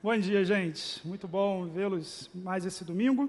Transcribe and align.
Bom 0.00 0.16
dia, 0.16 0.44
gente. 0.44 1.04
Muito 1.04 1.26
bom 1.26 1.66
vê-los 1.66 2.30
mais 2.32 2.64
esse 2.64 2.84
domingo. 2.84 3.28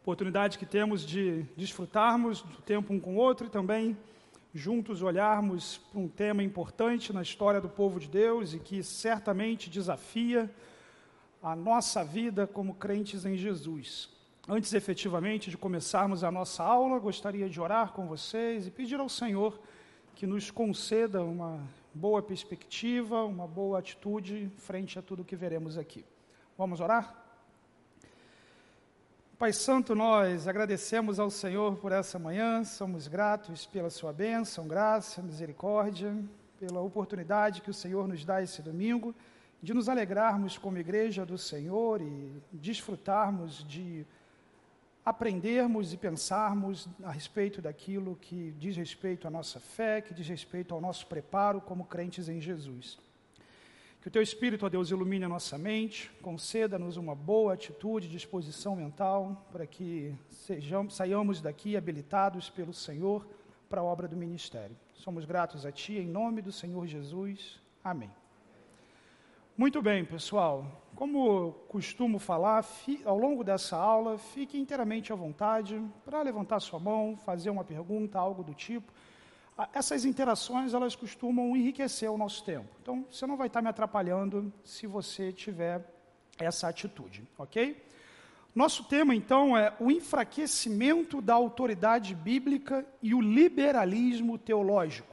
Oportunidade 0.00 0.56
que 0.56 0.64
temos 0.64 1.04
de 1.04 1.42
desfrutarmos 1.54 2.40
do 2.40 2.62
tempo 2.62 2.94
um 2.94 2.98
com 2.98 3.16
o 3.16 3.18
outro 3.18 3.46
e 3.46 3.50
também 3.50 3.94
juntos 4.54 5.02
olharmos 5.02 5.76
para 5.92 6.00
um 6.00 6.08
tema 6.08 6.42
importante 6.42 7.12
na 7.12 7.20
história 7.20 7.60
do 7.60 7.68
povo 7.68 8.00
de 8.00 8.08
Deus 8.08 8.54
e 8.54 8.58
que 8.58 8.82
certamente 8.82 9.68
desafia 9.68 10.50
a 11.42 11.54
nossa 11.54 12.02
vida 12.02 12.46
como 12.46 12.72
crentes 12.72 13.26
em 13.26 13.36
Jesus. 13.36 14.08
Antes 14.48 14.72
efetivamente 14.72 15.50
de 15.50 15.58
começarmos 15.58 16.24
a 16.24 16.32
nossa 16.32 16.64
aula, 16.64 16.98
gostaria 16.98 17.50
de 17.50 17.60
orar 17.60 17.92
com 17.92 18.06
vocês 18.06 18.66
e 18.66 18.70
pedir 18.70 18.98
ao 18.98 19.10
Senhor 19.10 19.60
que 20.14 20.26
nos 20.26 20.50
conceda 20.50 21.22
uma 21.22 21.60
boa 21.92 22.22
perspectiva, 22.22 23.24
uma 23.24 23.46
boa 23.46 23.78
atitude 23.78 24.50
frente 24.58 24.98
a 24.98 25.02
tudo 25.02 25.24
que 25.24 25.34
veremos 25.34 25.76
aqui. 25.76 26.04
Vamos 26.56 26.80
orar? 26.80 27.16
Pai 29.38 29.52
Santo, 29.52 29.94
nós 29.94 30.46
agradecemos 30.46 31.18
ao 31.18 31.30
Senhor 31.30 31.76
por 31.76 31.92
essa 31.92 32.18
manhã, 32.18 32.62
somos 32.62 33.08
gratos 33.08 33.66
pela 33.66 33.88
Sua 33.90 34.12
bênção, 34.12 34.68
graça, 34.68 35.22
misericórdia, 35.22 36.14
pela 36.58 36.80
oportunidade 36.80 37.62
que 37.62 37.70
o 37.70 37.74
Senhor 37.74 38.06
nos 38.06 38.24
dá 38.24 38.42
esse 38.42 38.60
domingo 38.60 39.14
de 39.62 39.74
nos 39.74 39.88
alegrarmos 39.88 40.56
como 40.56 40.78
igreja 40.78 41.24
do 41.26 41.36
Senhor 41.36 42.00
e 42.00 42.42
desfrutarmos 42.52 43.64
de 43.66 44.06
aprendermos 45.04 45.92
e 45.92 45.96
pensarmos 45.96 46.88
a 47.02 47.10
respeito 47.10 47.62
daquilo 47.62 48.16
que 48.20 48.52
diz 48.58 48.76
respeito 48.76 49.26
à 49.26 49.30
nossa 49.30 49.58
fé, 49.58 50.00
que 50.00 50.14
diz 50.14 50.28
respeito 50.28 50.74
ao 50.74 50.80
nosso 50.80 51.06
preparo 51.06 51.60
como 51.60 51.84
crentes 51.84 52.28
em 52.28 52.40
Jesus. 52.40 52.98
Que 54.00 54.08
o 54.08 54.10
Teu 54.10 54.22
Espírito, 54.22 54.64
ó 54.64 54.68
Deus, 54.68 54.90
ilumine 54.90 55.24
a 55.24 55.28
nossa 55.28 55.58
mente, 55.58 56.10
conceda-nos 56.22 56.96
uma 56.96 57.14
boa 57.14 57.52
atitude, 57.52 58.08
disposição 58.08 58.74
mental, 58.74 59.46
para 59.52 59.66
que 59.66 60.14
saiamos 60.88 61.40
daqui 61.42 61.76
habilitados 61.76 62.48
pelo 62.48 62.72
Senhor 62.72 63.26
para 63.68 63.82
a 63.82 63.84
obra 63.84 64.08
do 64.08 64.16
ministério. 64.16 64.74
Somos 64.94 65.24
gratos 65.24 65.66
a 65.66 65.72
Ti, 65.72 65.94
em 65.94 66.06
nome 66.06 66.40
do 66.40 66.50
Senhor 66.50 66.86
Jesus. 66.86 67.60
Amém. 67.84 68.10
Muito 69.60 69.82
bem, 69.82 70.06
pessoal. 70.06 70.64
Como 70.94 71.52
costumo 71.68 72.18
falar, 72.18 72.64
ao 73.04 73.18
longo 73.18 73.44
dessa 73.44 73.76
aula, 73.76 74.16
fique 74.16 74.58
inteiramente 74.58 75.12
à 75.12 75.14
vontade 75.14 75.78
para 76.02 76.22
levantar 76.22 76.60
sua 76.60 76.78
mão, 76.80 77.14
fazer 77.14 77.50
uma 77.50 77.62
pergunta, 77.62 78.18
algo 78.18 78.42
do 78.42 78.54
tipo. 78.54 78.90
Ah, 79.58 79.68
essas 79.74 80.06
interações, 80.06 80.72
elas 80.72 80.96
costumam 80.96 81.54
enriquecer 81.54 82.10
o 82.10 82.16
nosso 82.16 82.42
tempo. 82.42 82.70
Então, 82.80 83.04
você 83.10 83.26
não 83.26 83.36
vai 83.36 83.48
estar 83.48 83.60
me 83.60 83.68
atrapalhando 83.68 84.50
se 84.64 84.86
você 84.86 85.30
tiver 85.30 85.84
essa 86.38 86.66
atitude, 86.66 87.28
ok? 87.36 87.84
Nosso 88.54 88.84
tema, 88.84 89.14
então, 89.14 89.54
é 89.58 89.74
o 89.78 89.90
enfraquecimento 89.90 91.20
da 91.20 91.34
autoridade 91.34 92.14
bíblica 92.14 92.86
e 93.02 93.14
o 93.14 93.20
liberalismo 93.20 94.38
teológico. 94.38 95.09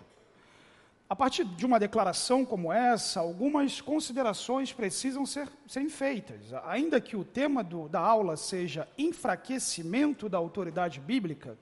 A 1.10 1.16
partir 1.16 1.46
de 1.46 1.66
uma 1.66 1.80
declaração 1.80 2.44
como 2.44 2.72
essa, 2.72 3.22
algumas 3.22 3.80
considerações 3.80 4.74
precisam 4.74 5.26
ser, 5.26 5.48
feitas. 5.90 6.52
Ainda 6.66 7.00
que 7.00 7.16
o 7.16 7.24
tema 7.24 7.64
do, 7.64 7.88
da 7.88 8.02
aula 8.02 8.36
seja 8.36 8.86
enfraquecimento 8.98 10.28
da 10.28 10.38
autoridade 10.38 11.00
bíblica, 11.00 11.58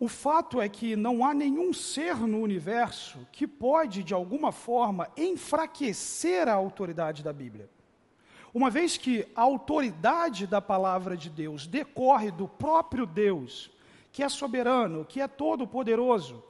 o 0.00 0.08
fato 0.08 0.62
é 0.62 0.68
que 0.68 0.96
não 0.96 1.26
há 1.26 1.34
nenhum 1.34 1.74
ser 1.74 2.16
no 2.16 2.40
universo 2.40 3.18
que 3.32 3.46
pode, 3.46 4.02
de 4.02 4.14
alguma 4.14 4.50
forma, 4.50 5.10
enfraquecer 5.14 6.48
a 6.48 6.54
autoridade 6.54 7.22
da 7.22 7.34
Bíblia. 7.34 7.68
Uma 8.54 8.70
vez 8.70 8.96
que 8.96 9.26
a 9.36 9.42
autoridade 9.42 10.46
da 10.46 10.62
palavra 10.62 11.18
de 11.18 11.28
Deus 11.28 11.66
decorre 11.66 12.30
do 12.30 12.48
próprio 12.48 13.04
Deus, 13.04 13.70
que 14.10 14.22
é 14.22 14.28
soberano, 14.30 15.04
que 15.04 15.20
é 15.20 15.28
todo-poderoso, 15.28 16.42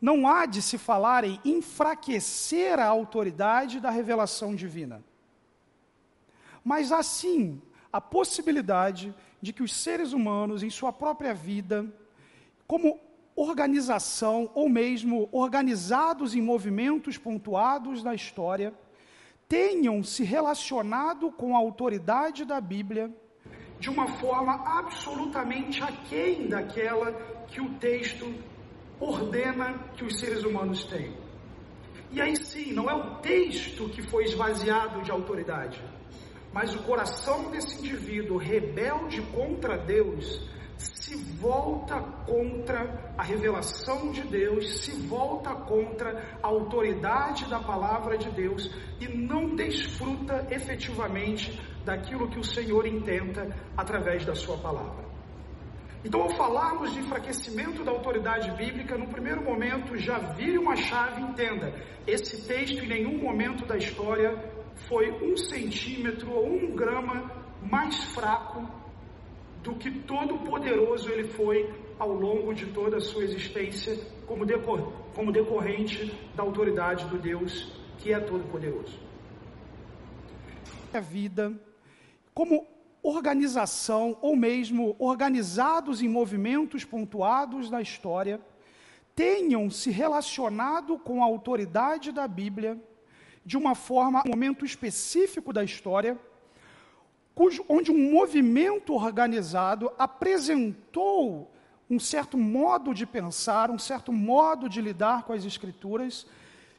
não 0.00 0.28
há 0.28 0.46
de 0.46 0.60
se 0.60 0.78
falar 0.78 1.24
em 1.24 1.40
enfraquecer 1.44 2.78
a 2.78 2.86
autoridade 2.86 3.80
da 3.80 3.90
revelação 3.90 4.54
divina. 4.54 5.02
Mas 6.64 6.92
há 6.92 7.02
sim 7.02 7.60
a 7.92 8.00
possibilidade 8.00 9.14
de 9.40 9.52
que 9.52 9.62
os 9.62 9.74
seres 9.74 10.12
humanos, 10.12 10.62
em 10.62 10.70
sua 10.70 10.92
própria 10.92 11.32
vida, 11.32 11.86
como 12.66 12.98
organização 13.34 14.50
ou 14.54 14.68
mesmo 14.68 15.28
organizados 15.30 16.34
em 16.34 16.40
movimentos 16.40 17.18
pontuados 17.18 18.02
da 18.02 18.14
história, 18.14 18.74
tenham 19.48 20.02
se 20.02 20.24
relacionado 20.24 21.30
com 21.30 21.54
a 21.54 21.58
autoridade 21.58 22.44
da 22.44 22.60
Bíblia 22.60 23.14
de 23.78 23.90
uma 23.90 24.08
forma 24.08 24.54
absolutamente 24.78 25.82
aquém 25.82 26.48
daquela 26.48 27.12
que 27.46 27.60
o 27.60 27.74
texto 27.74 28.34
ordena 29.00 29.78
que 29.96 30.04
os 30.04 30.18
seres 30.18 30.44
humanos 30.44 30.84
têm. 30.84 31.14
E 32.10 32.20
aí 32.20 32.36
sim, 32.36 32.72
não 32.72 32.88
é 32.88 32.94
o 32.94 33.16
texto 33.16 33.88
que 33.88 34.02
foi 34.02 34.24
esvaziado 34.24 35.02
de 35.02 35.10
autoridade, 35.10 35.82
mas 36.52 36.74
o 36.74 36.82
coração 36.84 37.50
desse 37.50 37.78
indivíduo 37.78 38.36
rebelde 38.36 39.20
contra 39.32 39.76
Deus 39.76 40.40
se 40.78 41.16
volta 41.16 42.00
contra 42.26 43.14
a 43.16 43.22
revelação 43.22 44.10
de 44.10 44.22
Deus, 44.22 44.84
se 44.84 44.90
volta 45.06 45.54
contra 45.54 46.38
a 46.42 46.46
autoridade 46.46 47.48
da 47.48 47.60
palavra 47.60 48.18
de 48.18 48.30
Deus 48.30 48.70
e 49.00 49.08
não 49.08 49.54
desfruta 49.54 50.46
efetivamente 50.50 51.60
daquilo 51.84 52.28
que 52.28 52.38
o 52.38 52.44
Senhor 52.44 52.86
intenta 52.86 53.54
através 53.76 54.24
da 54.24 54.34
sua 54.34 54.58
palavra. 54.58 55.05
Então, 56.06 56.22
ao 56.22 56.30
falarmos 56.30 56.92
de 56.92 57.00
enfraquecimento 57.00 57.82
da 57.82 57.90
autoridade 57.90 58.48
bíblica, 58.52 58.96
no 58.96 59.08
primeiro 59.08 59.42
momento 59.42 59.96
já 59.96 60.18
vire 60.34 60.56
uma 60.56 60.76
chave, 60.76 61.20
entenda: 61.20 61.74
esse 62.06 62.46
texto 62.46 62.84
em 62.84 62.86
nenhum 62.86 63.18
momento 63.18 63.66
da 63.66 63.76
história 63.76 64.38
foi 64.88 65.10
um 65.10 65.36
centímetro 65.36 66.30
ou 66.30 66.46
um 66.46 66.76
grama 66.76 67.28
mais 67.60 68.04
fraco 68.14 68.70
do 69.64 69.74
que 69.74 69.90
todo 70.02 70.38
poderoso 70.44 71.10
ele 71.10 71.24
foi 71.24 71.74
ao 71.98 72.12
longo 72.12 72.54
de 72.54 72.66
toda 72.66 72.98
a 72.98 73.00
sua 73.00 73.24
existência, 73.24 73.98
como, 74.28 74.46
decor 74.46 74.92
como 75.12 75.32
decorrente 75.32 76.16
da 76.36 76.44
autoridade 76.44 77.04
do 77.06 77.18
Deus 77.18 77.68
que 77.98 78.12
é 78.12 78.20
todo 78.20 78.48
poderoso. 78.48 78.96
A 80.94 81.00
vida, 81.00 81.52
como 82.32 82.75
organização 83.08 84.16
ou 84.20 84.34
mesmo 84.34 84.96
organizados 84.98 86.02
em 86.02 86.08
movimentos 86.08 86.84
pontuados 86.84 87.70
da 87.70 87.80
história, 87.80 88.40
tenham 89.14 89.70
se 89.70 89.90
relacionado 89.90 90.98
com 90.98 91.22
a 91.22 91.26
autoridade 91.26 92.10
da 92.10 92.26
Bíblia 92.26 92.80
de 93.44 93.56
uma 93.56 93.76
forma, 93.76 94.22
um 94.26 94.30
momento 94.30 94.64
específico 94.64 95.52
da 95.52 95.62
história, 95.62 96.18
cujo, 97.32 97.64
onde 97.68 97.92
um 97.92 98.10
movimento 98.10 98.92
organizado 98.92 99.92
apresentou 99.96 101.52
um 101.88 102.00
certo 102.00 102.36
modo 102.36 102.92
de 102.92 103.06
pensar, 103.06 103.70
um 103.70 103.78
certo 103.78 104.12
modo 104.12 104.68
de 104.68 104.80
lidar 104.80 105.22
com 105.22 105.32
as 105.32 105.44
Escrituras, 105.44 106.26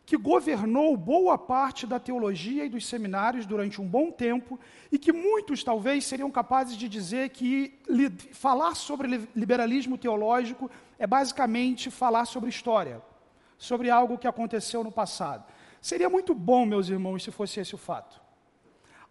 que 0.08 0.16
governou 0.16 0.96
boa 0.96 1.38
parte 1.38 1.86
da 1.86 2.00
teologia 2.00 2.64
e 2.64 2.70
dos 2.70 2.86
seminários 2.88 3.46
durante 3.46 3.82
um 3.82 3.86
bom 3.86 4.10
tempo 4.10 4.58
e 4.90 4.98
que 4.98 5.12
muitos 5.12 5.66
talvez 5.66 6.06
seriam 6.06 6.32
capazes 6.32 6.78
de 6.78 6.88
dizer 6.88 7.28
que 7.32 7.78
li, 7.90 8.10
falar 8.32 8.74
sobre 8.74 9.28
liberalismo 9.36 9.98
teológico 9.98 10.72
é 10.98 11.06
basicamente 11.06 11.92
falar 11.92 12.24
sobre 12.24 12.50
história, 12.50 13.02
sobre 13.58 13.90
algo 13.90 14.18
que 14.18 14.30
aconteceu 14.30 14.82
no 14.82 14.94
passado. 14.94 15.44
Seria 15.82 16.10
muito 16.10 16.34
bom, 16.34 16.66
meus 16.66 16.88
irmãos, 16.88 17.22
se 17.22 17.30
fosse 17.30 17.60
esse 17.60 17.76
o 17.76 17.78
fato. 17.78 18.22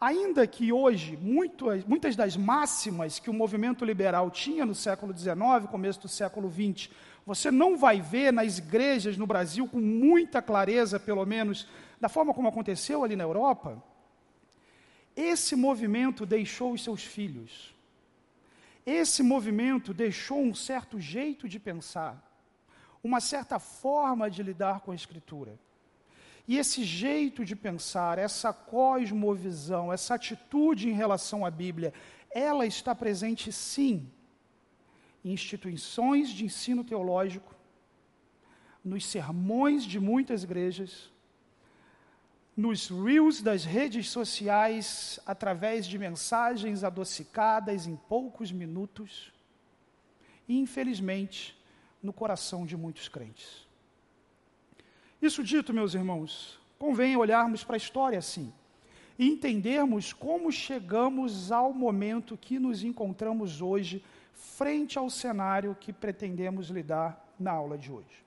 Ainda 0.00 0.46
que 0.46 0.72
hoje 0.72 1.14
muito, 1.20 1.66
muitas 1.86 2.16
das 2.16 2.38
máximas 2.38 3.18
que 3.18 3.28
o 3.28 3.34
movimento 3.34 3.84
liberal 3.84 4.30
tinha 4.30 4.64
no 4.64 4.74
século 4.74 5.14
XIX, 5.14 5.68
começo 5.70 6.00
do 6.00 6.08
século 6.08 6.50
XX, 6.50 6.88
você 7.26 7.50
não 7.50 7.76
vai 7.76 8.00
ver 8.00 8.32
nas 8.32 8.58
igrejas 8.58 9.16
no 9.16 9.26
Brasil 9.26 9.66
com 9.66 9.80
muita 9.80 10.40
clareza, 10.40 11.00
pelo 11.00 11.26
menos, 11.26 11.66
da 12.00 12.08
forma 12.08 12.32
como 12.32 12.46
aconteceu 12.46 13.02
ali 13.02 13.16
na 13.16 13.24
Europa. 13.24 13.82
Esse 15.16 15.56
movimento 15.56 16.24
deixou 16.24 16.72
os 16.72 16.84
seus 16.84 17.02
filhos. 17.02 17.74
Esse 18.86 19.24
movimento 19.24 19.92
deixou 19.92 20.40
um 20.40 20.54
certo 20.54 21.00
jeito 21.00 21.48
de 21.48 21.58
pensar, 21.58 22.22
uma 23.02 23.20
certa 23.20 23.58
forma 23.58 24.30
de 24.30 24.44
lidar 24.44 24.80
com 24.80 24.92
a 24.92 24.94
Escritura. 24.94 25.58
E 26.46 26.58
esse 26.58 26.84
jeito 26.84 27.44
de 27.44 27.56
pensar, 27.56 28.20
essa 28.20 28.52
cosmovisão, 28.52 29.92
essa 29.92 30.14
atitude 30.14 30.88
em 30.88 30.92
relação 30.92 31.44
à 31.44 31.50
Bíblia, 31.50 31.92
ela 32.30 32.64
está 32.64 32.94
presente 32.94 33.50
sim 33.50 34.08
instituições 35.32 36.30
de 36.30 36.44
ensino 36.44 36.84
teológico, 36.84 37.54
nos 38.84 39.04
sermões 39.04 39.84
de 39.84 39.98
muitas 39.98 40.44
igrejas, 40.44 41.10
nos 42.56 42.88
reels 42.88 43.42
das 43.42 43.64
redes 43.64 44.08
sociais 44.08 45.20
através 45.26 45.86
de 45.86 45.98
mensagens 45.98 46.84
adocicadas 46.84 47.86
em 47.86 47.96
poucos 47.96 48.50
minutos 48.50 49.32
e, 50.48 50.58
infelizmente, 50.58 51.58
no 52.02 52.12
coração 52.12 52.64
de 52.64 52.76
muitos 52.76 53.08
crentes. 53.08 53.66
Isso 55.20 55.42
dito, 55.42 55.74
meus 55.74 55.94
irmãos, 55.94 56.58
convém 56.78 57.16
olharmos 57.16 57.64
para 57.64 57.76
a 57.76 57.78
história 57.78 58.18
assim 58.18 58.52
e 59.18 59.28
entendermos 59.28 60.12
como 60.12 60.52
chegamos 60.52 61.50
ao 61.50 61.72
momento 61.72 62.36
que 62.36 62.58
nos 62.58 62.82
encontramos 62.82 63.60
hoje, 63.60 64.04
frente 64.36 64.98
ao 64.98 65.08
cenário 65.08 65.76
que 65.80 65.92
pretendemos 65.92 66.68
lidar 66.68 67.34
na 67.40 67.52
aula 67.52 67.76
de 67.76 67.90
hoje. 67.90 68.24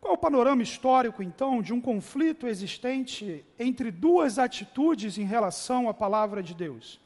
Qual 0.00 0.14
o 0.14 0.18
panorama 0.18 0.62
histórico, 0.62 1.22
então, 1.22 1.62
de 1.62 1.72
um 1.72 1.80
conflito 1.80 2.46
existente 2.46 3.44
entre 3.58 3.90
duas 3.90 4.38
atitudes 4.38 5.16
em 5.16 5.24
relação 5.24 5.88
à 5.88 5.94
palavra 5.94 6.42
de 6.42 6.54
Deus? 6.54 7.00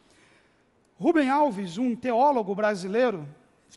Rubem 0.98 1.28
Alves, 1.28 1.78
um 1.78 1.94
teólogo 1.94 2.54
brasileiro, 2.54 3.26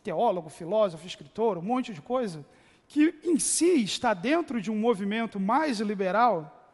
teólogo, 0.02 0.48
filósofo, 0.48 1.06
escritor, 1.06 1.58
um 1.58 1.62
monte 1.62 1.92
de 1.92 2.00
coisa, 2.00 2.44
que 2.88 3.14
em 3.22 3.38
si 3.38 3.84
está 3.84 4.14
dentro 4.14 4.60
de 4.60 4.70
um 4.70 4.76
movimento 4.76 5.38
mais 5.38 5.80
liberal, 5.80 6.66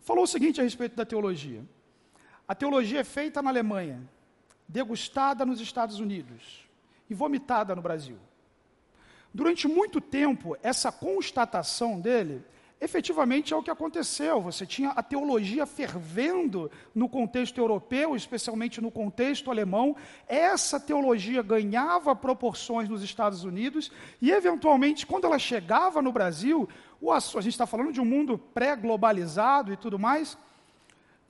falou 0.00 0.24
o 0.24 0.26
seguinte 0.26 0.60
a 0.60 0.64
respeito 0.64 0.96
da 0.96 1.06
teologia: 1.06 1.64
a 2.46 2.54
teologia 2.54 3.00
é 3.00 3.04
feita 3.04 3.40
na 3.40 3.50
Alemanha, 3.50 4.02
degustada 4.72 5.44
nos 5.44 5.60
Estados 5.60 6.00
Unidos 6.00 6.66
e 7.08 7.14
vomitada 7.14 7.76
no 7.76 7.82
Brasil. 7.82 8.16
Durante 9.32 9.68
muito 9.68 10.00
tempo, 10.00 10.56
essa 10.62 10.90
constatação 10.90 12.00
dele 12.00 12.42
efetivamente 12.80 13.54
é 13.54 13.56
o 13.56 13.62
que 13.62 13.70
aconteceu. 13.70 14.40
Você 14.40 14.66
tinha 14.66 14.90
a 14.90 15.02
teologia 15.02 15.64
fervendo 15.66 16.70
no 16.94 17.08
contexto 17.08 17.58
europeu, 17.58 18.16
especialmente 18.16 18.80
no 18.80 18.90
contexto 18.90 19.50
alemão. 19.50 19.94
Essa 20.26 20.80
teologia 20.80 21.42
ganhava 21.42 22.16
proporções 22.16 22.88
nos 22.88 23.02
Estados 23.02 23.44
Unidos 23.44 23.92
e, 24.20 24.32
eventualmente, 24.32 25.06
quando 25.06 25.26
ela 25.26 25.38
chegava 25.38 26.02
no 26.02 26.12
Brasil, 26.12 26.68
a 27.08 27.40
gente 27.40 27.48
está 27.48 27.66
falando 27.66 27.92
de 27.92 28.00
um 28.00 28.04
mundo 28.04 28.36
pré-globalizado 28.36 29.72
e 29.72 29.76
tudo 29.76 29.98
mais. 29.98 30.36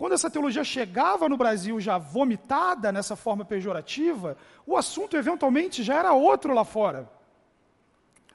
Quando 0.03 0.15
essa 0.15 0.29
teologia 0.29 0.65
chegava 0.65 1.29
no 1.29 1.37
Brasil 1.37 1.79
já 1.79 1.97
vomitada 1.97 2.91
nessa 2.91 3.15
forma 3.15 3.45
pejorativa, 3.45 4.37
o 4.67 4.77
assunto 4.77 5.17
eventualmente 5.17 5.85
já 5.85 5.95
era 5.95 6.13
outro 6.13 6.53
lá 6.53 6.65
fora. 6.65 7.09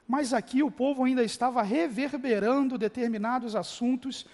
Mas 0.08 0.32
aqui 0.32 0.62
o 0.62 0.70
povo 0.70 1.04
ainda 1.04 1.22
estava 1.22 1.60
reverberando 1.60 2.78
determinados 2.78 3.54
assuntos 3.54 4.24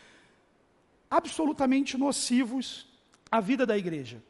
absolutamente 1.10 1.98
nocivos 1.98 2.86
à 3.28 3.40
vida 3.40 3.66
da 3.66 3.76
igreja. 3.76 4.22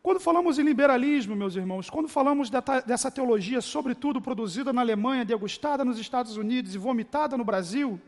Quando 0.00 0.20
falamos 0.20 0.60
em 0.60 0.62
liberalismo, 0.62 1.34
meus 1.34 1.56
irmãos, 1.56 1.90
quando 1.90 2.08
falamos 2.08 2.48
dessa 2.86 3.10
teologia, 3.10 3.60
sobretudo 3.60 4.20
produzida 4.20 4.72
na 4.72 4.80
Alemanha, 4.80 5.24
degustada 5.24 5.84
nos 5.84 5.98
Estados 5.98 6.36
Unidos 6.36 6.72
e 6.72 6.78
vomitada 6.78 7.36
no 7.36 7.44
Brasil, 7.44 8.00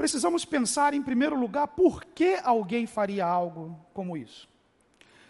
precisamos 0.00 0.46
pensar, 0.46 0.94
em 0.94 1.02
primeiro 1.02 1.38
lugar, 1.38 1.68
por 1.68 2.02
que 2.02 2.40
alguém 2.42 2.86
faria 2.86 3.26
algo 3.26 3.78
como 3.92 4.16
isso. 4.16 4.48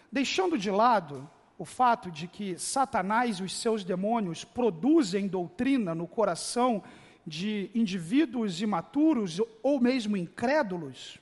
Deixando 0.09 0.57
de 0.57 0.71
lado 0.71 1.29
o 1.57 1.65
fato 1.65 2.09
de 2.09 2.25
que 2.25 2.57
Satanás 2.57 3.39
e 3.39 3.43
os 3.43 3.53
seus 3.53 3.83
demônios 3.83 4.45
produzem 4.45 5.27
doutrina 5.27 5.93
no 5.93 6.07
coração 6.07 6.81
de 7.27 7.69
indivíduos 7.75 8.61
imaturos 8.61 9.41
ou 9.61 9.77
mesmo 9.77 10.15
incrédulos. 10.15 11.19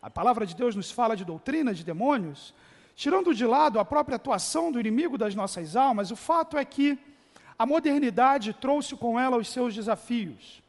A 0.00 0.08
palavra 0.08 0.46
de 0.46 0.56
Deus 0.56 0.74
nos 0.74 0.90
fala 0.90 1.14
de 1.14 1.26
doutrina 1.26 1.74
de 1.74 1.84
demônios. 1.84 2.54
Tirando 2.96 3.34
de 3.34 3.44
lado 3.44 3.78
a 3.78 3.84
própria 3.84 4.16
atuação 4.16 4.72
do 4.72 4.80
inimigo 4.80 5.18
das 5.18 5.34
nossas 5.34 5.76
almas, 5.76 6.10
o 6.10 6.16
fato 6.16 6.56
é 6.56 6.64
que 6.64 6.98
a 7.58 7.66
modernidade 7.66 8.54
trouxe 8.54 8.96
com 8.96 9.20
ela 9.20 9.36
os 9.36 9.48
seus 9.48 9.74
desafios. 9.74 10.66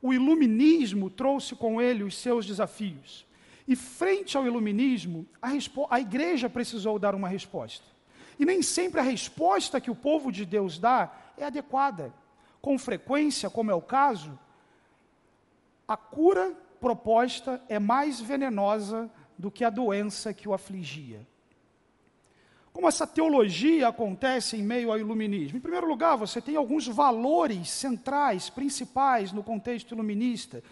O 0.00 0.12
iluminismo 0.12 1.10
trouxe 1.10 1.54
com 1.54 1.80
ele 1.80 2.02
os 2.02 2.16
seus 2.16 2.46
desafios. 2.46 3.26
E 3.66 3.76
frente 3.76 4.36
ao 4.36 4.46
iluminismo, 4.46 5.26
a, 5.42 5.48
a 5.90 6.00
igreja 6.00 6.48
precisou 6.48 6.98
dar 6.98 7.14
uma 7.14 7.28
resposta. 7.28 7.84
E 8.38 8.44
nem 8.44 8.62
sempre 8.62 9.00
a 9.00 9.02
resposta 9.02 9.80
que 9.80 9.90
o 9.90 9.96
povo 9.96 10.30
de 10.30 10.44
Deus 10.46 10.78
dá 10.78 11.12
é 11.36 11.44
adequada. 11.44 12.14
Com 12.62 12.78
frequência, 12.78 13.50
como 13.50 13.70
é 13.70 13.74
o 13.74 13.82
caso, 13.82 14.38
a 15.86 15.96
cura 15.96 16.54
proposta 16.80 17.62
é 17.68 17.78
mais 17.78 18.20
venenosa 18.20 19.10
do 19.36 19.50
que 19.50 19.64
a 19.64 19.70
doença 19.70 20.32
que 20.32 20.48
o 20.48 20.54
afligia. 20.54 21.26
Como 22.78 22.86
essa 22.86 23.08
teologia 23.08 23.88
acontece 23.88 24.56
em 24.56 24.62
meio 24.62 24.92
ao 24.92 24.98
iluminismo? 25.00 25.58
Em 25.58 25.60
primeiro 25.60 25.88
lugar, 25.88 26.14
você 26.14 26.40
tem 26.40 26.54
alguns 26.54 26.86
valores 26.86 27.70
centrais, 27.70 28.48
principais 28.50 29.32
no 29.32 29.42
contexto 29.42 29.96
iluminista. 29.96 30.62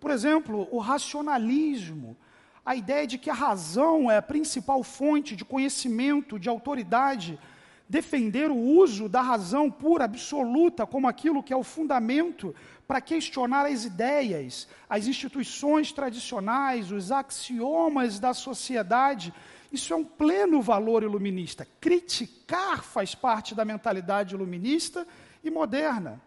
Por 0.00 0.10
exemplo, 0.10 0.66
o 0.70 0.78
racionalismo, 0.78 2.16
a 2.64 2.74
ideia 2.74 3.06
de 3.06 3.18
que 3.18 3.28
a 3.28 3.34
razão 3.34 4.10
é 4.10 4.16
a 4.16 4.22
principal 4.22 4.82
fonte 4.82 5.36
de 5.36 5.44
conhecimento, 5.44 6.38
de 6.38 6.48
autoridade, 6.48 7.38
defender 7.86 8.50
o 8.50 8.56
uso 8.56 9.06
da 9.06 9.20
razão 9.20 9.70
pura, 9.70 10.06
absoluta, 10.06 10.86
como 10.86 11.06
aquilo 11.06 11.42
que 11.42 11.52
é 11.52 11.56
o 11.56 11.62
fundamento 11.62 12.54
para 12.88 13.02
questionar 13.02 13.66
as 13.66 13.84
ideias, 13.84 14.66
as 14.88 15.06
instituições 15.06 15.92
tradicionais, 15.92 16.90
os 16.90 17.12
axiomas 17.12 18.18
da 18.18 18.32
sociedade. 18.32 19.34
Isso 19.72 19.92
é 19.92 19.96
um 19.96 20.04
pleno 20.04 20.60
valor 20.60 21.02
iluminista. 21.02 21.66
Criticar 21.80 22.82
faz 22.82 23.14
parte 23.14 23.54
da 23.54 23.64
mentalidade 23.64 24.34
iluminista 24.34 25.06
e 25.44 25.50
moderna. 25.50 26.20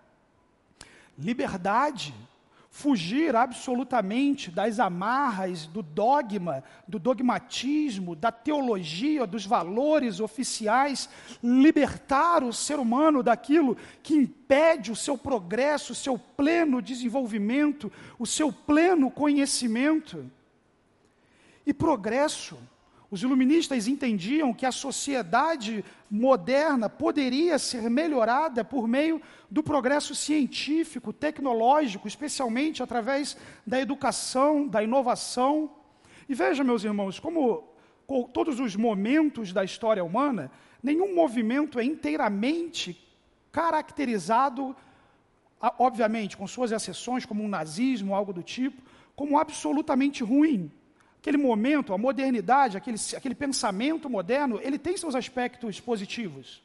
Liberdade 1.17 2.13
fugir 2.73 3.35
absolutamente 3.35 4.49
das 4.49 4.79
amarras 4.79 5.67
do 5.67 5.83
dogma, 5.83 6.63
do 6.87 6.97
dogmatismo, 6.97 8.15
da 8.15 8.31
teologia, 8.31 9.27
dos 9.27 9.45
valores 9.45 10.19
oficiais, 10.19 11.07
libertar 11.43 12.43
o 12.43 12.51
ser 12.51 12.79
humano 12.79 13.21
daquilo 13.21 13.77
que 14.01 14.15
impede 14.15 14.91
o 14.91 14.95
seu 14.95 15.15
progresso, 15.15 15.93
o 15.93 15.95
seu 15.95 16.17
pleno 16.17 16.81
desenvolvimento, 16.81 17.91
o 18.17 18.25
seu 18.25 18.51
pleno 18.51 19.11
conhecimento. 19.11 20.25
E 21.67 21.75
progresso 21.75 22.57
os 23.13 23.21
iluministas 23.21 23.87
entendiam 23.87 24.51
que 24.55 24.65
a 24.65 24.71
sociedade 24.71 25.85
moderna 26.09 26.89
poderia 26.89 27.59
ser 27.59 27.87
melhorada 27.87 28.65
por 28.65 28.87
meio 28.87 29.21
do 29.51 29.61
progresso 29.61 30.15
científico, 30.15 31.13
tecnológico, 31.13 32.07
especialmente 32.07 32.81
através 32.81 33.37
da 33.67 33.79
educação, 33.79 34.67
da 34.67 34.81
inovação. 34.81 35.69
E 36.27 36.33
veja, 36.33 36.63
meus 36.63 36.83
irmãos, 36.83 37.19
como 37.19 37.63
com 38.07 38.23
todos 38.23 38.59
os 38.59 38.75
momentos 38.75 39.53
da 39.53 39.63
história 39.63 40.03
humana, 40.03 40.49
nenhum 40.81 41.13
movimento 41.13 41.77
é 41.77 41.83
inteiramente 41.83 42.99
caracterizado, 43.51 44.75
obviamente, 45.77 46.35
com 46.35 46.47
suas 46.47 46.71
exceções, 46.71 47.27
como 47.27 47.43
um 47.43 47.47
nazismo, 47.47 48.15
algo 48.15 48.33
do 48.33 48.41
tipo, 48.41 48.81
como 49.15 49.37
absolutamente 49.37 50.23
ruim 50.23 50.71
aquele 51.23 51.37
momento, 51.37 51.93
a 51.93 51.97
modernidade, 51.97 52.75
aquele, 52.75 52.97
aquele 53.15 53.33
pensamento 53.33 54.09
moderno, 54.09 54.59
ele 54.61 54.77
tem 54.77 54.97
seus 54.97 55.15
aspectos 55.15 55.79
positivos. 55.79 56.61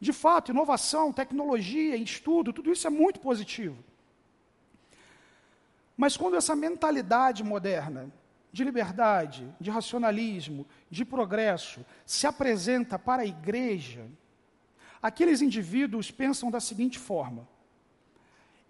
De 0.00 0.12
fato, 0.12 0.52
inovação, 0.52 1.12
tecnologia, 1.12 1.96
estudo, 1.96 2.52
tudo 2.52 2.70
isso 2.70 2.86
é 2.86 2.90
muito 2.90 3.18
positivo. 3.18 3.76
Mas 5.96 6.16
quando 6.16 6.36
essa 6.36 6.54
mentalidade 6.54 7.42
moderna, 7.42 8.08
de 8.52 8.62
liberdade, 8.62 9.52
de 9.60 9.68
racionalismo, 9.68 10.64
de 10.88 11.04
progresso, 11.04 11.84
se 12.06 12.24
apresenta 12.24 13.00
para 13.00 13.22
a 13.22 13.26
igreja, 13.26 14.06
aqueles 15.02 15.42
indivíduos 15.42 16.08
pensam 16.08 16.52
da 16.52 16.60
seguinte 16.60 17.00
forma: 17.00 17.48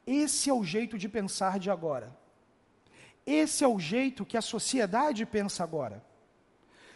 esse 0.07 0.49
é 0.49 0.55
o 0.55 0.65
jeito 0.65 0.97
de 0.97 1.07
pensar 1.07 1.59
de 1.59 1.71
agora. 1.71 2.22
Esse 3.27 3.65
é 3.65 3.69
o 3.69 3.79
jeito 3.79 4.27
que 4.27 4.37
a 4.37 4.43
sociedade 4.43 5.25
pensa 5.25 5.63
agora. 5.63 6.03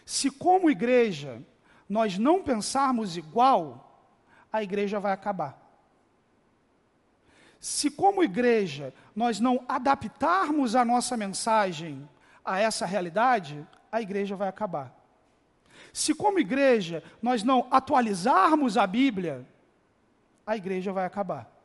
Se, 0.05 0.29
como 0.29 0.69
igreja, 0.69 1.41
nós 1.87 2.17
não 2.17 2.43
pensarmos 2.43 3.17
igual, 3.17 4.09
a 4.51 4.61
igreja 4.63 4.99
vai 4.99 5.13
acabar. 5.13 5.61
Se, 7.59 7.89
como 7.89 8.23
igreja, 8.23 8.93
nós 9.15 9.39
não 9.39 9.63
adaptarmos 9.67 10.75
a 10.75 10.85
nossa 10.85 11.17
mensagem 11.17 12.07
a 12.43 12.59
essa 12.59 12.85
realidade, 12.85 13.65
a 13.91 14.01
igreja 14.01 14.35
vai 14.35 14.47
acabar. 14.47 14.93
Se, 15.91 16.13
como 16.13 16.39
igreja, 16.39 17.03
nós 17.21 17.43
não 17.43 17.67
atualizarmos 17.71 18.77
a 18.77 18.85
Bíblia, 18.85 19.45
a 20.45 20.55
igreja 20.55 20.93
vai 20.93 21.05
acabar. 21.05 21.56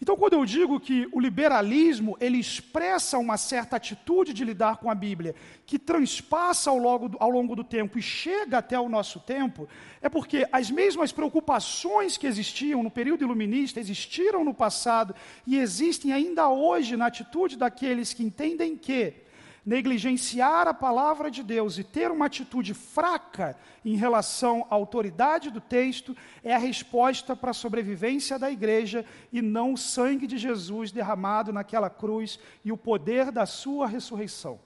Então, 0.00 0.16
quando 0.16 0.34
eu 0.34 0.44
digo 0.44 0.80
que 0.80 1.08
o 1.12 1.20
liberalismo 1.20 2.16
ele 2.20 2.38
expressa 2.38 3.18
uma 3.18 3.36
certa 3.36 3.76
atitude 3.76 4.32
de 4.32 4.44
lidar 4.44 4.78
com 4.78 4.90
a 4.90 4.94
Bíblia, 4.94 5.34
que 5.64 5.78
transpassa 5.78 6.70
ao 6.70 6.78
longo, 6.78 7.08
do, 7.08 7.16
ao 7.20 7.30
longo 7.30 7.56
do 7.56 7.64
tempo 7.64 7.98
e 7.98 8.02
chega 8.02 8.58
até 8.58 8.78
o 8.78 8.88
nosso 8.88 9.20
tempo, 9.20 9.68
é 10.02 10.08
porque 10.08 10.46
as 10.52 10.70
mesmas 10.70 11.12
preocupações 11.12 12.16
que 12.16 12.26
existiam 12.26 12.82
no 12.82 12.90
período 12.90 13.22
iluminista 13.24 13.80
existiram 13.80 14.44
no 14.44 14.52
passado 14.52 15.14
e 15.46 15.56
existem 15.56 16.12
ainda 16.12 16.48
hoje 16.48 16.96
na 16.96 17.06
atitude 17.06 17.56
daqueles 17.56 18.12
que 18.12 18.24
entendem 18.24 18.76
que 18.76 19.23
negligenciar 19.64 20.68
a 20.68 20.74
palavra 20.74 21.30
de 21.30 21.42
Deus 21.42 21.78
e 21.78 21.84
ter 21.84 22.10
uma 22.10 22.26
atitude 22.26 22.74
fraca 22.74 23.56
em 23.84 23.96
relação 23.96 24.66
à 24.70 24.74
autoridade 24.74 25.50
do 25.50 25.60
texto 25.60 26.16
é 26.42 26.54
a 26.54 26.58
resposta 26.58 27.34
para 27.34 27.50
a 27.50 27.54
sobrevivência 27.54 28.38
da 28.38 28.50
igreja 28.50 29.04
e 29.32 29.40
não 29.40 29.72
o 29.72 29.78
sangue 29.78 30.26
de 30.26 30.36
Jesus 30.36 30.92
derramado 30.92 31.52
naquela 31.52 31.88
cruz 31.88 32.38
e 32.64 32.70
o 32.70 32.76
poder 32.76 33.30
da 33.30 33.46
sua 33.46 33.86
ressurreição. 33.86 34.60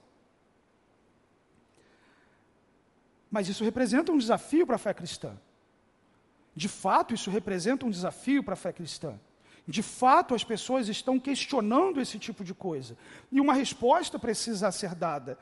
Mas 3.31 3.47
isso 3.47 3.63
representa 3.63 4.11
um 4.11 4.17
desafio 4.17 4.65
para 4.65 4.75
a 4.75 4.79
fé 4.79 4.93
cristã. 4.93 5.37
De 6.55 6.67
fato, 6.67 7.13
isso 7.13 7.29
representa 7.29 7.85
um 7.85 7.89
desafio 7.89 8.43
para 8.43 8.53
a 8.53 8.57
fé 8.57 8.73
cristã. 8.73 9.17
De 9.69 9.83
fato, 9.83 10.33
as 10.33 10.43
pessoas 10.43 10.89
estão 10.89 11.19
questionando 11.19 12.01
esse 12.01 12.17
tipo 12.17 12.43
de 12.43 12.55
coisa. 12.55 12.97
E 13.31 13.39
uma 13.39 13.53
resposta 13.53 14.17
precisa 14.17 14.71
ser 14.71 14.95
dada. 14.95 15.37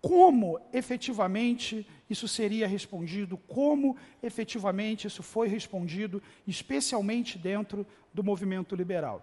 Como 0.00 0.58
efetivamente 0.72 1.86
isso 2.08 2.26
seria 2.26 2.66
respondido? 2.66 3.36
Como 3.36 3.94
efetivamente 4.22 5.06
isso 5.06 5.22
foi 5.22 5.46
respondido, 5.46 6.22
especialmente 6.46 7.36
dentro 7.36 7.86
do 8.14 8.24
movimento 8.24 8.74
liberal? 8.74 9.22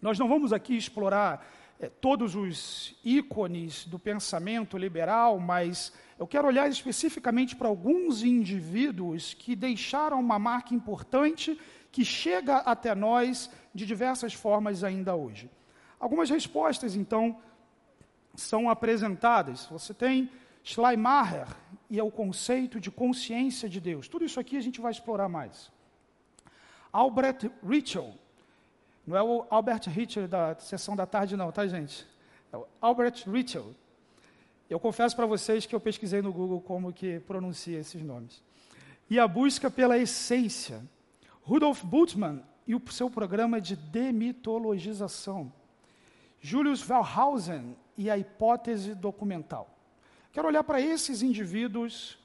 Nós 0.00 0.20
não 0.20 0.28
vamos 0.28 0.52
aqui 0.52 0.76
explorar 0.76 1.44
é, 1.80 1.88
todos 1.88 2.36
os 2.36 2.94
ícones 3.04 3.86
do 3.86 3.98
pensamento 3.98 4.78
liberal, 4.78 5.40
mas 5.40 5.92
eu 6.16 6.28
quero 6.28 6.46
olhar 6.46 6.68
especificamente 6.68 7.56
para 7.56 7.66
alguns 7.66 8.22
indivíduos 8.22 9.34
que 9.34 9.56
deixaram 9.56 10.20
uma 10.20 10.38
marca 10.38 10.72
importante 10.72 11.58
que 11.90 12.04
chega 12.04 12.56
até 12.56 12.92
nós 12.92 13.48
de 13.74 13.84
diversas 13.84 14.32
formas 14.32 14.84
ainda 14.84 15.14
hoje. 15.14 15.50
Algumas 15.98 16.30
respostas, 16.30 16.94
então, 16.94 17.36
são 18.34 18.70
apresentadas. 18.70 19.66
Você 19.66 19.92
tem 19.92 20.30
Schleiermacher 20.62 21.48
e 21.90 21.98
é 21.98 22.02
o 22.02 22.10
conceito 22.10 22.80
de 22.80 22.90
consciência 22.90 23.68
de 23.68 23.80
Deus. 23.80 24.08
Tudo 24.08 24.24
isso 24.24 24.40
aqui 24.40 24.56
a 24.56 24.60
gente 24.60 24.80
vai 24.80 24.92
explorar 24.92 25.28
mais. 25.28 25.70
Albert 26.92 27.50
Ritchell, 27.66 28.14
não 29.06 29.16
é 29.16 29.22
o 29.22 29.44
Albert 29.50 29.82
Ritchell 29.88 30.28
da 30.28 30.54
sessão 30.56 30.94
da 30.94 31.04
tarde, 31.04 31.36
não, 31.36 31.50
tá, 31.50 31.66
gente? 31.66 32.06
É 32.52 32.56
o 32.56 32.66
Albert 32.80 33.24
Ritchell. 33.26 33.74
Eu 34.70 34.80
confesso 34.80 35.14
para 35.14 35.26
vocês 35.26 35.66
que 35.66 35.74
eu 35.74 35.80
pesquisei 35.80 36.22
no 36.22 36.32
Google 36.32 36.60
como 36.60 36.92
que 36.92 37.20
pronuncia 37.20 37.78
esses 37.78 38.02
nomes. 38.02 38.42
E 39.10 39.18
a 39.18 39.28
busca 39.28 39.70
pela 39.70 39.98
essência. 39.98 40.82
Rudolf 41.42 41.82
Bultmann 41.84 42.42
e 42.66 42.74
o 42.74 42.82
seu 42.90 43.10
programa 43.10 43.60
de 43.60 43.76
demitologização. 43.76 45.52
Julius 46.40 46.88
Wellhausen 46.88 47.76
e 47.96 48.10
a 48.10 48.18
hipótese 48.18 48.94
documental. 48.94 49.70
Quero 50.32 50.48
olhar 50.48 50.64
para 50.64 50.80
esses 50.80 51.22
indivíduos 51.22 52.18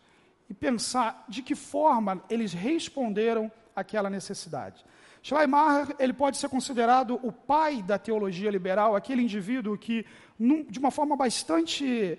e 0.49 0.53
pensar 0.53 1.25
de 1.29 1.41
que 1.41 1.55
forma 1.55 2.23
eles 2.29 2.53
responderam 2.53 3.51
àquela 3.75 4.09
necessidade. 4.09 4.83
Schleiermacher 5.21 5.95
ele 5.99 6.13
pode 6.13 6.37
ser 6.37 6.49
considerado 6.49 7.19
o 7.21 7.31
pai 7.31 7.83
da 7.83 7.99
teologia 7.99 8.49
liberal, 8.49 8.95
aquele 8.95 9.21
indivíduo 9.21 9.77
que, 9.77 10.05
num, 10.37 10.63
de 10.63 10.79
uma 10.79 10.91
forma 10.91 11.15
bastante 11.15 12.17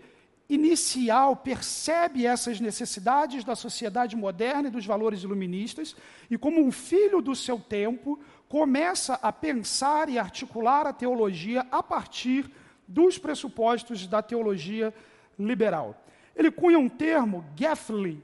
inicial 0.53 1.37
percebe 1.37 2.27
essas 2.27 2.61
necessidades 2.61 3.45
da 3.45 3.55
sociedade 3.55 4.17
moderna 4.17 4.69
e 4.69 4.71
dos 4.71 4.85
valores 4.85 5.23
iluministas, 5.23 5.95
e 6.29 6.37
como 6.37 6.61
um 6.61 6.73
filho 6.73 7.23
do 7.23 7.35
seu 7.35 7.59
tempo, 7.59 8.19
começa 8.49 9.15
a 9.23 9.33
pensar 9.33 10.09
e 10.09 10.19
articular 10.19 10.87
a 10.87 10.93
teologia 10.93 11.67
a 11.71 11.83
partir 11.83 12.51
dos 12.87 13.17
pressupostos 13.17 14.07
da 14.07 14.21
teologia 14.21 14.93
liberal. 15.39 16.05
Ele 16.35 16.51
cunha 16.51 16.79
um 16.79 16.89
termo, 16.89 17.45
Geffley 17.57 18.21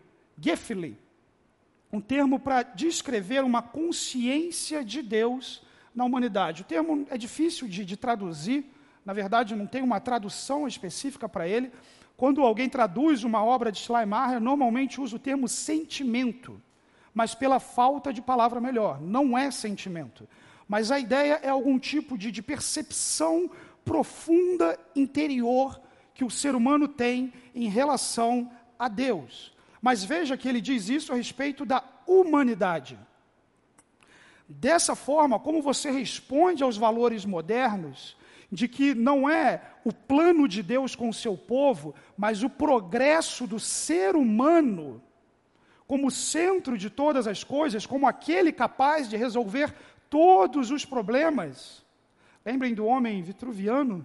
um 1.93 2.01
termo 2.01 2.39
para 2.39 2.63
descrever 2.63 3.43
uma 3.45 3.63
consciência 3.63 4.85
de 4.85 5.01
Deus 5.01 5.63
na 5.95 6.05
humanidade. 6.05 6.63
O 6.63 6.65
termo 6.65 7.07
é 7.09 7.17
difícil 7.17 7.69
de, 7.69 7.85
de 7.85 7.97
traduzir, 7.97 8.71
na 9.05 9.13
verdade, 9.13 9.55
não 9.55 9.67
tem 9.67 9.83
uma 9.83 10.01
tradução 10.01 10.67
específica 10.67 11.29
para 11.29 11.49
ele, 11.49 11.71
quando 12.17 12.43
alguém 12.43 12.69
traduz 12.69 13.25
uma 13.25 13.45
obra 13.45 13.71
de 13.71 13.79
Schleiermacher, 13.79 14.41
normalmente 14.41 15.01
usa 15.01 15.17
o 15.17 15.19
termo 15.19 15.47
sentimento, 15.47 16.61
mas 17.13 17.35
pela 17.35 17.61
falta 17.61 18.13
de 18.13 18.23
palavra 18.23 18.61
melhor. 18.61 19.01
Não 19.01 19.37
é 19.37 19.51
sentimento. 19.51 20.27
Mas 20.67 20.91
a 20.91 20.99
ideia 20.99 21.41
é 21.43 21.49
algum 21.49 21.79
tipo 21.79 22.17
de, 22.17 22.31
de 22.31 22.43
percepção 22.43 23.51
profunda 23.85 24.79
interior 24.95 25.81
que 26.15 26.25
o 26.25 26.31
ser 26.31 26.55
humano 26.55 26.89
tem 26.89 27.33
em 27.55 27.69
relação 27.69 28.51
a 28.79 28.89
Deus. 28.89 29.55
Mas 29.81 30.03
veja 30.03 30.37
que 30.37 30.49
ele 30.49 30.61
diz 30.61 30.89
isso 30.89 31.13
a 31.13 31.17
respeito 31.17 31.65
da 31.65 31.85
humanidade. 32.07 32.99
Dessa 34.49 34.95
forma, 34.95 35.39
como 35.39 35.61
você 35.61 35.91
responde 35.91 36.63
aos 36.63 36.77
valores 36.77 37.25
modernos, 37.25 38.17
de 38.51 38.69
que 38.69 38.95
não 38.95 39.29
é 39.29 39.63
o 39.85 39.93
plano 39.93 40.47
de 40.47 40.63
Deus 40.63 40.95
com 40.95 41.09
o 41.09 41.15
seu 41.15 41.37
povo, 41.37 41.95
mas 42.17 42.43
o 42.43 42.51
progresso 42.51 43.47
do 43.47 43.59
ser 43.59 44.17
humano 44.17 45.03
como 45.87 46.11
centro 46.11 46.77
de 46.77 46.91
todas 46.91 47.27
as 47.27 47.45
coisas, 47.45 47.87
como 47.87 48.09
aquele 48.09 48.53
capaz 48.53 49.09
de 49.09 49.17
resolver 49.17 49.73
todos 50.11 50.71
os 50.71 50.85
problemas. 50.85 51.85
Lembrem 52.45 52.75
do 52.75 52.85
homem 52.85 53.23
vitruviano? 53.23 54.05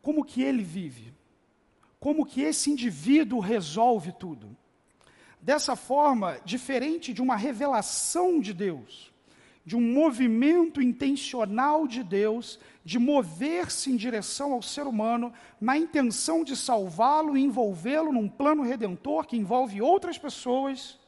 Como 0.00 0.24
que 0.24 0.42
ele 0.42 0.64
vive? 0.64 1.14
Como 2.00 2.26
que 2.26 2.42
esse 2.42 2.70
indivíduo 2.70 3.38
resolve 3.38 4.10
tudo? 4.12 4.56
Dessa 5.40 5.76
forma, 5.76 6.40
diferente 6.44 7.12
de 7.12 7.22
uma 7.22 7.36
revelação 7.36 8.40
de 8.40 8.52
Deus, 8.52 9.11
de 9.64 9.76
um 9.76 9.80
movimento 9.80 10.82
intencional 10.82 11.86
de 11.86 12.02
Deus 12.02 12.58
de 12.84 12.98
mover-se 12.98 13.90
em 13.90 13.96
direção 13.96 14.52
ao 14.52 14.62
ser 14.62 14.86
humano 14.86 15.32
na 15.60 15.76
intenção 15.76 16.42
de 16.42 16.56
salvá-lo 16.56 17.36
e 17.36 17.42
envolvê-lo 17.42 18.12
num 18.12 18.28
plano 18.28 18.62
redentor 18.62 19.26
que 19.26 19.36
envolve 19.36 19.80
outras 19.80 20.18
pessoas. 20.18 20.98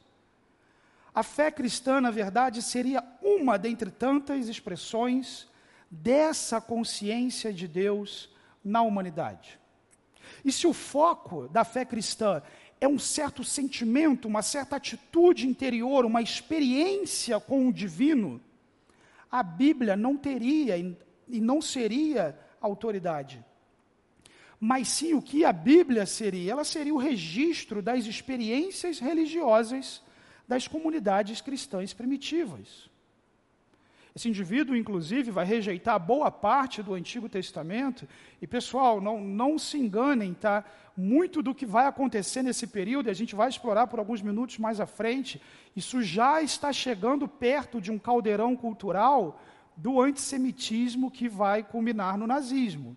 A 1.13 1.21
fé 1.21 1.51
cristã, 1.51 1.99
na 1.99 2.11
verdade, 2.11 2.61
seria 2.61 3.03
uma 3.21 3.57
dentre 3.57 3.91
tantas 3.91 4.47
expressões 4.47 5.47
dessa 5.89 6.61
consciência 6.61 7.53
de 7.53 7.67
Deus 7.67 8.29
na 8.63 8.81
humanidade. 8.81 9.59
E 10.43 10.51
se 10.51 10.65
o 10.67 10.73
foco 10.73 11.47
da 11.49 11.63
fé 11.63 11.85
cristã 11.85 12.41
é 12.79 12.87
um 12.87 12.99
certo 12.99 13.43
sentimento, 13.43 14.27
uma 14.27 14.41
certa 14.41 14.75
atitude 14.75 15.47
interior, 15.47 16.05
uma 16.05 16.21
experiência 16.21 17.39
com 17.39 17.67
o 17.67 17.73
divino, 17.73 18.41
a 19.31 19.41
Bíblia 19.43 19.95
não 19.95 20.15
teria 20.15 20.77
e 20.77 21.41
não 21.41 21.61
seria 21.61 22.37
autoridade. 22.61 23.43
Mas 24.59 24.87
sim 24.87 25.13
o 25.13 25.21
que 25.21 25.43
a 25.43 25.51
Bíblia 25.51 26.05
seria? 26.05 26.53
Ela 26.53 26.63
seria 26.63 26.93
o 26.93 26.97
registro 26.97 27.81
das 27.81 28.05
experiências 28.05 28.99
religiosas 28.99 30.01
das 30.47 30.67
comunidades 30.67 31.41
cristãs 31.41 31.93
primitivas. 31.93 32.89
Esse 34.15 34.29
indivíduo, 34.29 34.77
inclusive, 34.77 35.29
vai 35.29 35.43
rejeitar 35.43 35.99
boa 35.99 36.31
parte 36.31 36.81
do 36.81 36.93
Antigo 36.93 37.27
Testamento. 37.27 38.07
E, 38.41 38.47
pessoal, 38.47 39.01
não, 39.01 39.19
não 39.19 39.59
se 39.59 39.77
enganem, 39.77 40.33
tá? 40.33 40.63
Muito 40.95 41.43
do 41.43 41.53
que 41.53 41.65
vai 41.65 41.85
acontecer 41.85 42.41
nesse 42.41 42.65
período, 42.65 43.09
a 43.09 43.13
gente 43.13 43.35
vai 43.35 43.49
explorar 43.49 43.87
por 43.87 43.99
alguns 43.99 44.21
minutos 44.21 44.57
mais 44.57 44.79
à 44.79 44.85
frente, 44.85 45.41
isso 45.75 46.01
já 46.01 46.41
está 46.41 46.71
chegando 46.71 47.27
perto 47.27 47.81
de 47.81 47.91
um 47.91 47.99
caldeirão 47.99 48.55
cultural 48.55 49.37
do 49.75 49.99
antissemitismo 49.99 51.11
que 51.11 51.27
vai 51.27 51.61
culminar 51.61 52.17
no 52.17 52.25
nazismo. 52.25 52.95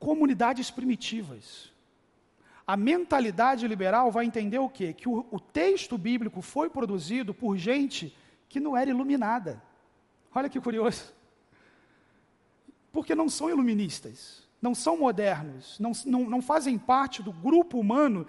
Comunidades 0.00 0.68
primitivas 0.68 1.72
a 2.66 2.76
mentalidade 2.76 3.68
liberal 3.68 4.10
vai 4.10 4.24
entender 4.24 4.58
o 4.58 4.68
quê? 4.68 4.92
Que 4.92 5.08
o, 5.08 5.26
o 5.30 5.38
texto 5.38 5.98
bíblico 5.98 6.40
foi 6.40 6.70
produzido 6.70 7.34
por 7.34 7.56
gente 7.56 8.16
que 8.48 8.58
não 8.58 8.76
era 8.76 8.90
iluminada. 8.90 9.62
Olha 10.34 10.48
que 10.48 10.60
curioso. 10.60 11.12
Porque 12.90 13.14
não 13.14 13.28
são 13.28 13.50
iluministas, 13.50 14.48
não 14.62 14.74
são 14.74 14.96
modernos, 14.96 15.78
não, 15.78 15.92
não, 16.06 16.30
não 16.30 16.40
fazem 16.40 16.78
parte 16.78 17.22
do 17.22 17.32
grupo 17.32 17.78
humano 17.78 18.26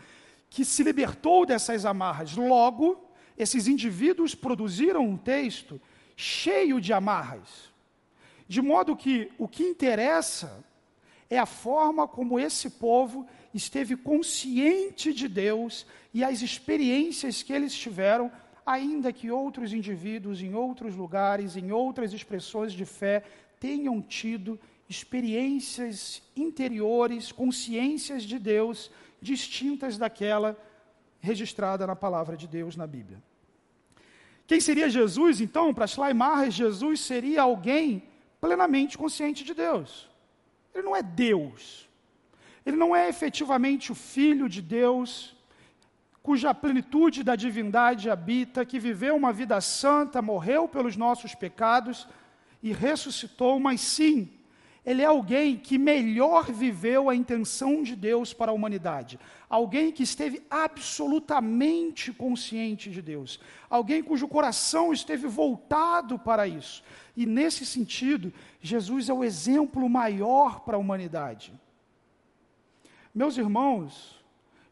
que 0.50 0.65
se 0.65 0.84
libertou 0.84 1.46
dessas 1.46 1.86
amarras. 1.86 2.36
Logo, 2.36 3.06
esses 3.38 3.68
indivíduos 3.68 4.36
produziram 4.36 5.06
um 5.06 5.18
texto 5.18 5.80
cheio 6.15 6.82
de 6.82 6.92
amarras. 6.94 7.72
De 8.48 8.62
modo 8.62 8.96
que 8.96 9.32
o 9.38 9.48
que 9.48 9.63
interessa 9.63 10.63
é 11.30 11.38
a 11.38 11.46
forma 11.46 12.08
como 12.08 12.39
esse 12.39 12.70
povo 12.70 13.27
esteve 13.55 13.95
consciente 13.95 15.13
de 15.13 15.29
Deus 15.29 15.85
e 16.13 16.24
as 16.24 16.41
experiências 16.41 17.41
que 17.41 17.53
eles 17.53 17.74
tiveram, 17.74 18.29
ainda 18.65 19.13
que 19.13 19.31
outros 19.31 19.71
indivíduos 19.71 20.41
em 20.41 20.53
outros 20.53 20.93
lugares, 20.95 21.55
em 21.55 21.71
outras 21.71 22.12
expressões 22.12 22.74
de 22.74 22.83
fé, 22.83 23.24
tenham 23.59 24.01
tido 24.01 24.59
experiências 24.89 26.21
interiores, 26.35 27.31
consciências 27.31 28.24
de 28.24 28.38
Deus 28.38 28.91
distintas 29.21 29.97
daquela 29.97 30.57
registrada 31.19 31.88
na 31.88 31.95
palavra 31.95 32.35
de 32.35 32.47
Deus 32.47 32.75
na 32.75 32.85
Bíblia. 32.85 33.24
Quem 34.45 34.59
seria 34.59 34.89
Jesus, 34.89 35.39
então? 35.39 35.74
Para 35.74 35.88
Schleiermacher, 35.88 36.51
Jesus 36.51 37.00
seria 37.00 37.41
alguém 37.43 38.03
plenamente 38.39 38.97
consciente 38.97 39.43
de 39.43 39.53
Deus. 39.53 40.07
Ele 40.74 40.83
não 40.83 40.95
é 40.95 41.01
Deus. 41.01 41.89
Ele 42.65 42.77
não 42.77 42.95
é 42.95 43.07
efetivamente 43.07 43.91
o 43.91 43.95
Filho 43.95 44.50
de 44.50 44.62
Deus, 44.62 45.36
cuja 46.24 46.53
plenitude 46.53 47.24
da 47.24 47.36
divindade 47.36 48.10
habita, 48.10 48.65
que 48.65 48.79
viveu 48.79 49.15
uma 49.15 49.31
vida 49.31 49.62
santa, 49.62 50.22
morreu 50.22 50.67
pelos 50.67 50.95
nossos 50.95 51.36
pecados 51.36 52.07
e 52.63 52.74
ressuscitou, 52.74 53.60
mas 53.60 53.81
sim, 53.81 54.31
ele 54.86 55.01
é 55.01 55.05
alguém 55.05 55.57
que 55.57 55.79
melhor 55.79 56.51
viveu 56.51 57.10
a 57.10 57.15
intenção 57.15 57.81
de 57.81 57.95
Deus 57.95 58.34
para 58.34 58.51
a 58.51 58.53
humanidade. 58.53 59.19
Alguém 59.50 59.91
que 59.91 60.03
esteve 60.03 60.43
absolutamente 60.50 62.13
consciente 62.13 62.91
de 62.91 63.01
Deus. 63.01 63.39
Alguém 63.67 64.03
cujo 64.03 64.27
coração 64.27 64.93
esteve 64.93 65.27
voltado 65.27 66.19
para 66.19 66.48
isso. 66.48 66.84
E 67.17 67.25
nesse 67.25 67.65
sentido, 67.65 68.31
Jesus 68.62 69.10
é 69.10 69.13
o 69.13 69.24
exemplo 69.24 69.89
maior 69.89 70.60
para 70.60 70.77
a 70.77 70.79
humanidade. 70.79 71.51
Meus 73.15 73.38
irmãos, 73.38 74.22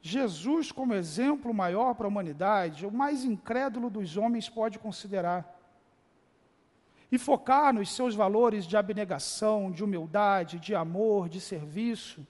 Jesus, 0.01 0.69
como 0.69 0.93
exemplo 0.93 1.53
maior 1.53 1.95
para 1.95 2.05
a 2.05 2.09
humanidade, 2.09 2.85
o 2.85 2.91
mais 2.91 3.23
incrédulo 3.23 3.89
dos 3.89 4.17
homens 4.17 4.49
pode 4.49 4.77
considerar. 4.77 5.57
E 7.09 7.17
focar 7.17 7.73
nos 7.73 7.95
seus 7.95 8.13
valores 8.13 8.65
de 8.65 8.75
abnegação, 8.75 9.71
de 9.71 9.81
humildade, 9.81 10.59
de 10.59 10.75
amor, 10.75 11.29
de 11.29 11.39
serviço. 11.39 12.27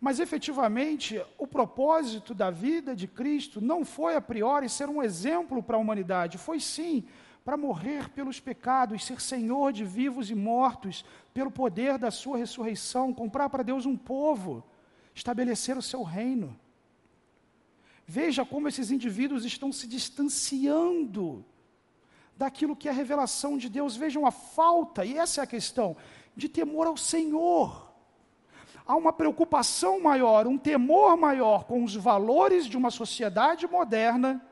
Mas 0.00 0.18
efetivamente, 0.18 1.24
o 1.38 1.46
propósito 1.46 2.34
da 2.34 2.50
vida 2.50 2.96
de 2.96 3.06
Cristo 3.06 3.60
não 3.60 3.84
foi 3.84 4.16
a 4.16 4.20
priori 4.20 4.68
ser 4.68 4.88
um 4.88 5.00
exemplo 5.00 5.62
para 5.62 5.76
a 5.76 5.80
humanidade, 5.80 6.38
foi 6.38 6.58
sim 6.58 7.04
para 7.44 7.56
morrer 7.56 8.08
pelos 8.08 8.40
pecados, 8.40 9.04
ser 9.04 9.20
Senhor 9.20 9.72
de 9.72 9.84
vivos 9.84 10.28
e 10.28 10.34
mortos, 10.34 11.04
pelo 11.32 11.52
poder 11.52 11.98
da 11.98 12.10
sua 12.10 12.36
ressurreição, 12.36 13.14
comprar 13.14 13.48
para 13.48 13.62
Deus 13.62 13.86
um 13.86 13.96
povo, 13.96 14.64
estabelecer 15.14 15.76
o 15.78 15.82
seu 15.82 16.02
reino. 16.02 16.58
Veja 18.06 18.44
como 18.44 18.68
esses 18.68 18.90
indivíduos 18.90 19.44
estão 19.44 19.72
se 19.72 19.86
distanciando 19.86 21.44
daquilo 22.36 22.76
que 22.76 22.88
é 22.88 22.90
a 22.90 22.94
revelação 22.94 23.56
de 23.56 23.68
Deus. 23.68 23.96
Vejam 23.96 24.26
a 24.26 24.30
falta, 24.30 25.04
e 25.04 25.16
essa 25.16 25.40
é 25.40 25.44
a 25.44 25.46
questão, 25.46 25.96
de 26.36 26.48
temor 26.48 26.86
ao 26.86 26.96
Senhor. 26.96 27.92
Há 28.86 28.96
uma 28.96 29.12
preocupação 29.12 30.00
maior, 30.00 30.46
um 30.46 30.58
temor 30.58 31.16
maior 31.16 31.64
com 31.64 31.82
os 31.82 31.94
valores 31.94 32.66
de 32.66 32.76
uma 32.76 32.90
sociedade 32.90 33.66
moderna 33.66 34.44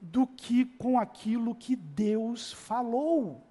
do 0.00 0.26
que 0.26 0.64
com 0.64 0.98
aquilo 0.98 1.54
que 1.54 1.76
Deus 1.76 2.52
falou. 2.52 3.46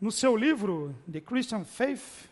No 0.00 0.10
seu 0.10 0.34
livro, 0.34 0.96
The 1.10 1.20
Christian 1.20 1.64
Faith, 1.64 2.31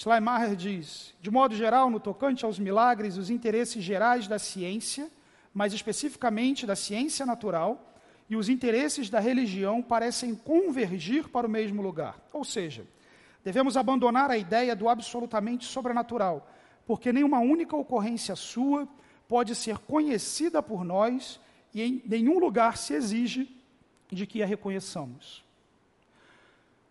Schleiermacher 0.00 0.56
diz: 0.56 1.14
de 1.20 1.30
modo 1.30 1.54
geral, 1.54 1.90
no 1.90 2.00
tocante 2.00 2.44
aos 2.44 2.58
milagres, 2.58 3.16
os 3.16 3.28
interesses 3.28 3.84
gerais 3.84 4.26
da 4.26 4.38
ciência 4.38 5.10
mas 5.52 5.72
especificamente 5.72 6.66
da 6.66 6.76
ciência 6.76 7.26
natural, 7.26 7.94
e 8.28 8.36
os 8.36 8.48
interesses 8.48 9.10
da 9.10 9.18
religião 9.18 9.82
parecem 9.82 10.34
convergir 10.34 11.28
para 11.28 11.46
o 11.46 11.50
mesmo 11.50 11.82
lugar. 11.82 12.20
Ou 12.32 12.44
seja, 12.44 12.86
devemos 13.44 13.76
abandonar 13.76 14.30
a 14.30 14.38
ideia 14.38 14.76
do 14.76 14.88
absolutamente 14.88 15.66
sobrenatural, 15.66 16.48
porque 16.86 17.12
nenhuma 17.12 17.40
única 17.40 17.76
ocorrência 17.76 18.36
sua 18.36 18.88
pode 19.26 19.56
ser 19.56 19.78
conhecida 19.78 20.62
por 20.62 20.84
nós 20.84 21.40
e 21.74 21.82
em 21.82 22.02
nenhum 22.06 22.38
lugar 22.38 22.76
se 22.76 22.94
exige 22.94 23.56
de 24.08 24.26
que 24.26 24.42
a 24.42 24.46
reconheçamos. 24.46 25.44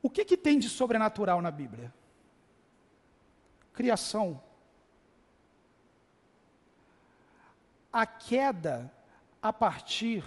O 0.01 0.09
que, 0.09 0.25
que 0.25 0.37
tem 0.37 0.59
de 0.59 0.67
sobrenatural 0.67 1.41
na 1.41 1.51
Bíblia? 1.51 1.93
Criação, 3.79 4.43
a 7.93 8.05
queda 8.05 8.93
a 9.41 9.53
partir 9.53 10.21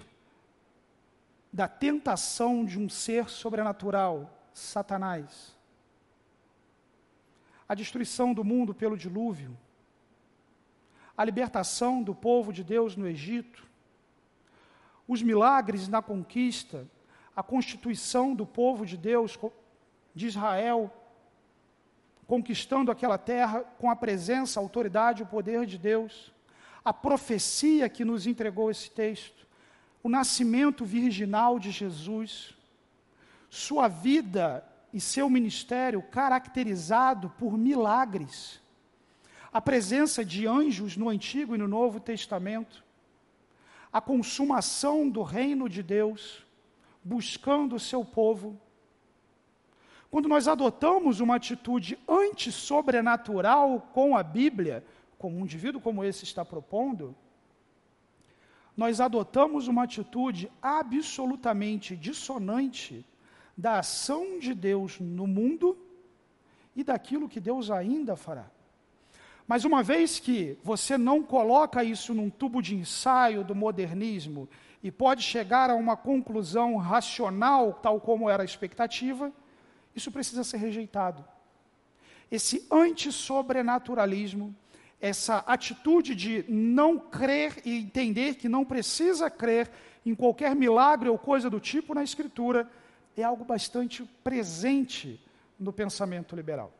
da 1.52 1.68
tentação 1.68 2.64
de 2.64 2.78
um 2.78 2.88
ser 2.88 3.28
sobrenatural, 3.28 4.30
Satanás. 4.54 5.54
A 7.68 7.74
destruição 7.74 8.32
do 8.32 8.42
mundo 8.42 8.72
pelo 8.72 8.96
dilúvio. 8.96 9.54
A 11.14 11.22
libertação 11.22 12.02
do 12.02 12.14
povo 12.14 12.54
de 12.54 12.64
Deus 12.64 12.96
no 12.96 13.06
Egito. 13.06 13.68
Os 15.06 15.20
milagres 15.20 15.88
na 15.88 16.00
conquista. 16.00 16.88
A 17.36 17.42
constituição 17.42 18.34
do 18.34 18.46
povo 18.46 18.86
de 18.86 18.96
Deus, 18.96 19.38
de 20.14 20.26
Israel, 20.26 20.90
conquistando 22.32 22.90
aquela 22.90 23.18
terra 23.18 23.60
com 23.78 23.90
a 23.90 23.94
presença, 23.94 24.58
a 24.58 24.62
autoridade, 24.62 25.22
o 25.22 25.26
poder 25.26 25.66
de 25.66 25.76
Deus. 25.76 26.32
A 26.82 26.90
profecia 26.90 27.90
que 27.90 28.06
nos 28.06 28.26
entregou 28.26 28.70
esse 28.70 28.90
texto, 28.90 29.46
o 30.02 30.08
nascimento 30.08 30.82
virginal 30.82 31.58
de 31.58 31.70
Jesus, 31.70 32.54
sua 33.50 33.86
vida 33.86 34.66
e 34.94 34.98
seu 34.98 35.28
ministério 35.28 36.00
caracterizado 36.00 37.28
por 37.38 37.58
milagres, 37.58 38.62
a 39.52 39.60
presença 39.60 40.24
de 40.24 40.46
anjos 40.46 40.96
no 40.96 41.10
Antigo 41.10 41.54
e 41.54 41.58
no 41.58 41.68
Novo 41.68 42.00
Testamento, 42.00 42.82
a 43.92 44.00
consumação 44.00 45.06
do 45.06 45.22
reino 45.22 45.68
de 45.68 45.82
Deus, 45.82 46.46
buscando 47.04 47.76
o 47.76 47.80
seu 47.80 48.02
povo. 48.02 48.58
Quando 50.12 50.28
nós 50.28 50.46
adotamos 50.46 51.20
uma 51.20 51.36
atitude 51.36 51.98
antissobrenatural 52.06 53.88
com 53.94 54.14
a 54.14 54.22
Bíblia, 54.22 54.84
como 55.16 55.38
um 55.38 55.44
indivíduo 55.44 55.80
como 55.80 56.04
esse 56.04 56.22
está 56.22 56.44
propondo, 56.44 57.16
nós 58.76 59.00
adotamos 59.00 59.68
uma 59.68 59.84
atitude 59.84 60.52
absolutamente 60.60 61.96
dissonante 61.96 63.06
da 63.56 63.78
ação 63.78 64.38
de 64.38 64.52
Deus 64.52 65.00
no 65.00 65.26
mundo 65.26 65.78
e 66.76 66.84
daquilo 66.84 67.26
que 67.26 67.40
Deus 67.40 67.70
ainda 67.70 68.14
fará. 68.14 68.50
Mas 69.48 69.64
uma 69.64 69.82
vez 69.82 70.20
que 70.20 70.58
você 70.62 70.98
não 70.98 71.22
coloca 71.22 71.82
isso 71.82 72.12
num 72.12 72.28
tubo 72.28 72.60
de 72.60 72.74
ensaio 72.74 73.42
do 73.42 73.54
modernismo 73.54 74.46
e 74.82 74.90
pode 74.90 75.22
chegar 75.22 75.70
a 75.70 75.74
uma 75.74 75.96
conclusão 75.96 76.76
racional, 76.76 77.72
tal 77.82 77.98
como 77.98 78.28
era 78.28 78.42
a 78.42 78.44
expectativa, 78.44 79.32
isso 79.94 80.10
precisa 80.10 80.44
ser 80.44 80.58
rejeitado. 80.58 81.24
Esse 82.30 82.66
antissobrenaturalismo 82.70 84.54
essa 85.02 85.38
atitude 85.48 86.14
de 86.14 86.44
não 86.48 86.96
crer 86.96 87.60
e 87.64 87.76
entender 87.76 88.36
que 88.36 88.48
não 88.48 88.64
precisa 88.64 89.28
crer 89.28 89.68
em 90.06 90.14
qualquer 90.14 90.54
milagre 90.54 91.08
ou 91.08 91.18
coisa 91.18 91.50
do 91.50 91.58
tipo 91.58 91.92
na 91.92 92.04
Escritura, 92.04 92.70
é 93.16 93.24
algo 93.24 93.44
bastante 93.44 94.04
presente 94.22 95.20
no 95.58 95.72
pensamento 95.72 96.36
liberal. 96.36 96.72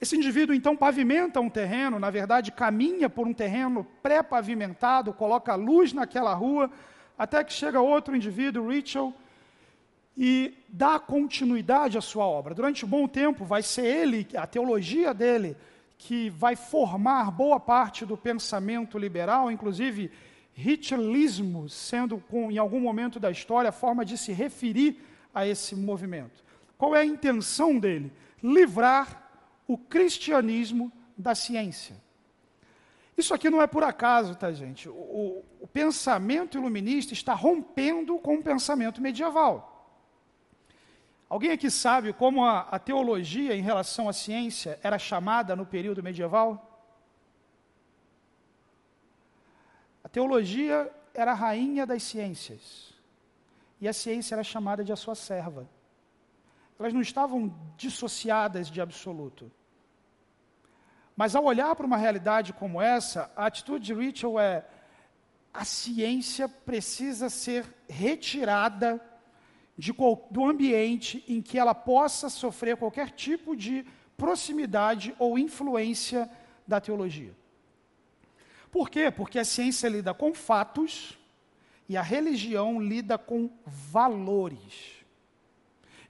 Esse 0.00 0.16
indivíduo 0.16 0.54
então 0.54 0.74
pavimenta 0.74 1.38
um 1.38 1.50
terreno, 1.50 1.98
na 1.98 2.08
verdade 2.08 2.50
caminha 2.50 3.10
por 3.10 3.26
um 3.26 3.34
terreno 3.34 3.86
pré-pavimentado, 4.02 5.12
coloca 5.12 5.54
luz 5.54 5.92
naquela 5.92 6.32
rua, 6.32 6.70
até 7.18 7.44
que 7.44 7.52
chega 7.52 7.78
outro 7.78 8.16
indivíduo, 8.16 8.68
Rachel, 8.68 9.12
e 10.16 10.54
dá 10.68 10.98
continuidade 10.98 11.98
à 11.98 12.00
sua 12.00 12.24
obra. 12.24 12.54
Durante 12.54 12.84
um 12.84 12.88
bom 12.88 13.06
tempo 13.06 13.44
vai 13.44 13.62
ser 13.62 13.84
ele, 13.84 14.26
a 14.34 14.46
teologia 14.46 15.12
dele, 15.12 15.56
que 15.98 16.30
vai 16.30 16.56
formar 16.56 17.30
boa 17.30 17.60
parte 17.60 18.06
do 18.06 18.16
pensamento 18.16 18.98
liberal, 18.98 19.50
inclusive 19.50 20.10
ritualismo, 20.54 21.68
sendo 21.68 22.18
com, 22.18 22.50
em 22.50 22.56
algum 22.56 22.80
momento 22.80 23.20
da 23.20 23.30
história 23.30 23.68
a 23.68 23.72
forma 23.72 24.04
de 24.04 24.16
se 24.16 24.32
referir 24.32 25.02
a 25.34 25.46
esse 25.46 25.76
movimento. 25.76 26.42
Qual 26.78 26.96
é 26.96 27.00
a 27.00 27.04
intenção 27.04 27.78
dele? 27.78 28.10
Livrar 28.42 29.22
o 29.68 29.76
cristianismo 29.76 30.90
da 31.16 31.34
ciência. 31.34 31.96
Isso 33.16 33.34
aqui 33.34 33.48
não 33.48 33.60
é 33.60 33.66
por 33.66 33.82
acaso, 33.82 34.34
tá, 34.34 34.52
gente? 34.52 34.88
O, 34.88 35.42
o 35.60 35.66
pensamento 35.66 36.56
iluminista 36.58 37.12
está 37.12 37.32
rompendo 37.34 38.18
com 38.18 38.36
o 38.36 38.42
pensamento 38.42 39.00
medieval. 39.00 39.75
Alguém 41.28 41.50
aqui 41.50 41.70
sabe 41.70 42.12
como 42.12 42.44
a, 42.44 42.60
a 42.60 42.78
teologia 42.78 43.54
em 43.54 43.62
relação 43.62 44.08
à 44.08 44.12
ciência 44.12 44.78
era 44.82 44.98
chamada 44.98 45.56
no 45.56 45.66
período 45.66 46.02
medieval? 46.02 46.80
A 50.04 50.08
teologia 50.08 50.90
era 51.12 51.32
a 51.32 51.34
rainha 51.34 51.84
das 51.84 52.04
ciências. 52.04 52.94
E 53.80 53.88
a 53.88 53.92
ciência 53.92 54.36
era 54.36 54.44
chamada 54.44 54.84
de 54.84 54.92
a 54.92 54.96
sua 54.96 55.16
serva. 55.16 55.68
Elas 56.78 56.92
não 56.92 57.00
estavam 57.00 57.52
dissociadas 57.76 58.70
de 58.70 58.80
absoluto. 58.80 59.50
Mas 61.16 61.34
ao 61.34 61.44
olhar 61.44 61.74
para 61.74 61.86
uma 61.86 61.96
realidade 61.96 62.52
como 62.52 62.80
essa, 62.80 63.32
a 63.34 63.46
atitude 63.46 63.86
de 63.86 63.94
Rachel 63.94 64.38
é: 64.38 64.64
a 65.52 65.64
ciência 65.64 66.48
precisa 66.48 67.28
ser 67.28 67.66
retirada 67.88 69.02
de, 69.76 69.92
do 70.30 70.44
ambiente 70.44 71.24
em 71.28 71.42
que 71.42 71.58
ela 71.58 71.74
possa 71.74 72.28
sofrer 72.28 72.76
qualquer 72.76 73.10
tipo 73.10 73.54
de 73.54 73.84
proximidade 74.16 75.14
ou 75.18 75.38
influência 75.38 76.28
da 76.66 76.80
teologia. 76.80 77.34
Por 78.70 78.90
quê? 78.90 79.10
Porque 79.10 79.38
a 79.38 79.44
ciência 79.44 79.88
lida 79.88 80.12
com 80.14 80.34
fatos 80.34 81.18
e 81.88 81.96
a 81.96 82.02
religião 82.02 82.80
lida 82.80 83.16
com 83.16 83.50
valores. 83.64 84.96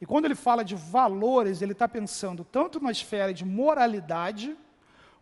E 0.01 0.07
quando 0.07 0.27
ele 0.27 0.35
fala 0.35 0.65
de 0.65 0.75
valores, 0.75 1.63
ele 1.63 1.73
está 1.73 1.89
pensando 1.89 2.45
tanto 2.45 2.81
na 2.81 2.91
esfera 2.91 3.33
de 3.33 3.45
moralidade, 3.45 4.57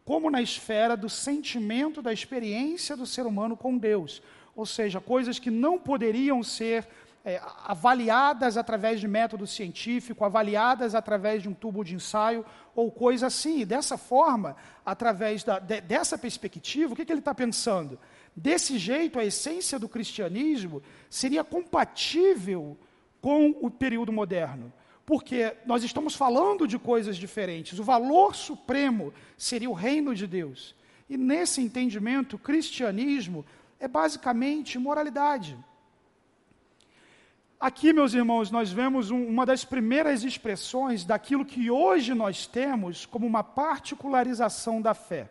como 0.05 0.31
na 0.31 0.43
esfera 0.43 0.97
do 0.97 1.09
sentimento, 1.09 2.03
da 2.03 2.13
experiência 2.13 2.97
do 2.97 3.07
ser 3.07 3.27
humano 3.27 3.57
com 3.57 3.77
Deus. 3.79 4.23
Ou 4.55 4.67
seja, 4.67 5.01
coisas 5.01 5.39
que 5.39 5.51
não 5.51 5.79
poderiam 5.79 6.43
ser 6.43 6.87
é, 7.25 7.41
avaliadas 7.65 8.57
através 8.57 9.01
de 9.01 9.09
método 9.09 9.47
científico, 9.47 10.25
avaliadas 10.25 10.95
através 10.95 11.43
de 11.43 11.49
um 11.49 11.55
tubo 11.55 11.83
de 11.83 11.95
ensaio 11.95 12.45
ou 12.75 12.91
coisa 12.91 13.29
assim. 13.29 13.61
E 13.61 13.65
dessa 13.65 13.97
forma, 13.97 14.57
através 14.85 15.43
da, 15.43 15.59
de, 15.59 15.81
dessa 15.81 16.19
perspectiva, 16.19 16.93
o 16.93 16.97
que, 16.97 17.05
que 17.05 17.13
ele 17.13 17.21
está 17.21 17.35
pensando? 17.35 17.99
Desse 18.37 18.79
jeito, 18.79 19.19
a 19.19 19.25
essência 19.25 19.79
do 19.79 19.89
cristianismo 19.89 20.83
seria 21.09 21.43
compatível 21.43 22.77
com 23.21 23.55
o 23.63 23.71
período 23.71 24.13
moderno 24.13 24.73
porque 25.07 25.55
nós 25.67 25.85
estamos 25.85 26.15
falando 26.15 26.67
de 26.67 26.79
coisas 26.79 27.17
diferentes. 27.17 27.79
O 27.79 27.85
valor 27.85 28.35
supremo 28.35 29.13
seria 29.37 29.69
o 29.69 29.75
reino 29.75 30.15
de 30.15 30.27
Deus. 30.27 30.75
E 31.09 31.17
nesse 31.17 31.61
entendimento, 31.61 32.37
o 32.37 32.39
cristianismo 32.39 33.45
é 33.79 33.87
basicamente 33.87 34.79
moralidade. 34.79 35.59
Aqui, 37.65 37.95
meus 37.95 38.13
irmãos, 38.13 38.51
nós 38.51 38.71
vemos 38.71 39.11
um, 39.11 39.27
uma 39.27 39.47
das 39.47 39.65
primeiras 39.65 40.23
expressões 40.23 41.03
daquilo 41.03 41.47
que 41.47 41.71
hoje 41.71 42.13
nós 42.13 42.47
temos 42.47 43.07
como 43.07 43.27
uma 43.27 43.43
particularização 43.43 44.83
da 44.83 44.93
fé. 44.93 45.31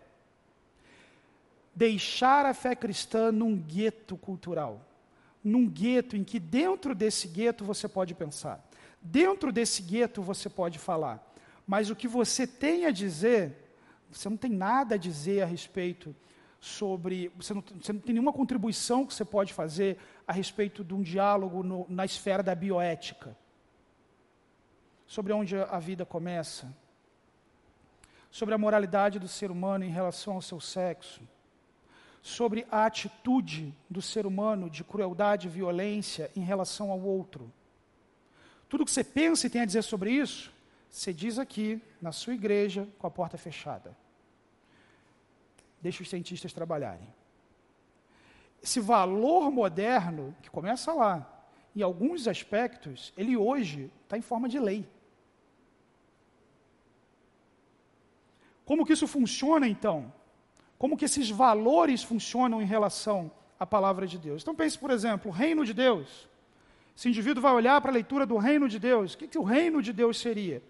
Deixar 1.76 2.43
a 2.48 2.54
fé 2.56 2.76
cristã 2.76 3.32
num 3.32 3.56
gueto 3.56 4.17
cultural. 4.17 4.82
Num 5.43 5.69
gueto 5.69 6.17
em 6.17 6.24
que 6.24 6.39
dentro 6.39 6.96
desse 6.96 7.28
gueto 7.28 7.63
você 7.63 7.88
pode 7.88 8.15
pensar. 8.15 8.67
Dentro 9.00 9.52
desse 9.52 9.84
gueto 9.84 10.19
você 10.24 10.50
pode 10.50 10.80
falar, 10.80 11.24
mas 11.67 11.91
o 11.91 11.96
que 11.96 12.08
você 12.08 12.48
tem 12.48 12.88
a 12.88 12.91
dizer, 12.91 13.76
você 14.12 14.28
não 14.28 14.38
tem 14.38 14.50
nada 14.50 14.96
a 14.96 14.98
dizer 14.98 15.43
a 15.43 15.46
respeito 15.46 16.15
sobre. 16.60 17.32
Você 17.36 17.54
não, 17.54 17.63
você 17.80 17.93
não 17.93 18.00
tem 18.00 18.13
nenhuma 18.13 18.34
contribuição 18.34 19.06
que 19.06 19.13
você 19.13 19.24
pode 19.24 19.54
fazer 19.54 20.00
a 20.28 20.34
respeito 20.34 20.84
de 20.84 20.94
um 20.94 21.02
diálogo 21.02 21.64
no, 21.64 21.86
na 21.90 22.06
esfera 22.06 22.42
da 22.42 22.56
bioética. 22.56 23.36
Sobre 25.06 25.34
onde 25.34 25.56
a 25.56 25.80
vida 25.80 26.06
começa. 26.06 26.74
Sobre 28.32 28.56
a 28.56 28.58
moralidade 28.58 29.20
do 29.20 29.28
ser 29.28 29.52
humano 29.52 29.84
em 29.84 29.90
relação 29.90 30.36
ao 30.36 30.42
seu 30.42 30.60
sexo. 30.60 31.22
Sobre 32.22 32.66
a 32.72 32.86
atitude 32.86 33.74
do 33.90 34.02
ser 34.02 34.26
humano 34.26 34.70
de 34.70 34.84
crueldade 34.84 35.48
e 35.48 35.52
violência 35.52 36.32
em 36.36 36.42
relação 36.42 36.90
ao 36.92 37.02
outro 37.02 37.52
tudo 38.74 38.86
que 38.86 38.92
você 38.92 39.04
pensa 39.04 39.46
e 39.46 39.52
tem 39.52 39.62
a 39.62 39.66
dizer 39.66 39.84
sobre 39.84 40.10
isso, 40.10 40.52
você 40.90 41.14
diz 41.14 41.38
aqui, 41.38 41.80
na 42.02 42.12
sua 42.12 42.34
igreja, 42.34 42.88
com 42.98 43.06
a 43.06 43.12
porta 43.12 43.38
fechada. 43.38 43.96
Deixa 45.80 46.02
os 46.02 46.10
cientistas 46.10 46.52
trabalharem. 46.54 47.08
Esse 48.63 48.80
valor 48.80 49.52
moderno, 49.52 50.34
que 50.41 50.49
começa 50.49 50.93
lá, 50.93 51.30
em 51.76 51.82
alguns 51.82 52.30
aspectos, 52.30 53.12
ele 53.17 53.36
hoje 53.36 53.91
está 54.04 54.17
em 54.17 54.21
forma 54.21 54.47
de 54.47 54.58
lei. 54.58 54.88
Como 58.63 58.86
que 58.86 58.93
isso 58.93 59.06
funciona 59.06 59.67
então? 59.67 60.13
Como 60.78 60.95
que 60.95 61.04
esses 61.04 61.30
valores 61.30 62.04
funcionam 62.04 62.62
em 62.62 62.65
relação 62.65 63.30
à 63.60 63.65
palavra 63.65 64.08
de 64.08 64.17
Deus? 64.17 64.41
Então 64.41 64.56
pense, 64.56 64.80
por 64.80 64.91
exemplo, 64.91 65.30
o 65.30 65.34
reino 65.34 65.65
de 65.65 65.73
Deus. 65.73 66.30
Esse 66.95 67.10
indivíduo 67.10 67.43
vai 67.43 67.52
olhar 67.52 67.82
para 67.82 67.91
a 67.91 67.93
leitura 67.93 68.26
do 68.26 68.38
reino 68.38 68.69
de 68.69 68.80
Deus. 68.80 69.13
O 69.13 69.17
que, 69.17 69.28
que 69.28 69.38
o 69.38 69.43
reino 69.43 69.82
de 69.82 69.91
Deus 69.91 70.17
seria? 70.17 70.63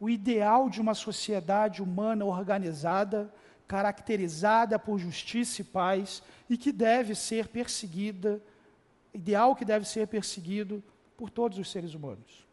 O 0.00 0.08
ideal 0.08 0.70
de 0.70 0.80
uma 0.80 0.94
sociedade 0.94 1.82
humana 1.82 2.24
organizada, 2.24 3.30
caracterizada 3.68 4.78
por 4.78 4.98
justiça 4.98 5.60
e 5.60 5.64
paz, 5.64 6.22
e 6.48 6.56
que 6.56 6.72
deve 6.72 7.14
ser 7.14 7.48
perseguida, 7.48 8.42
ideal 9.12 9.54
que 9.54 9.64
deve 9.64 9.86
ser 9.86 10.08
perseguido 10.08 10.82
por 11.16 11.28
todos 11.28 11.58
os 11.58 11.70
seres 11.70 11.92
humanos. 11.92 12.46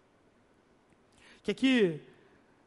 Que 1.42 1.52
aqui 1.52 2.02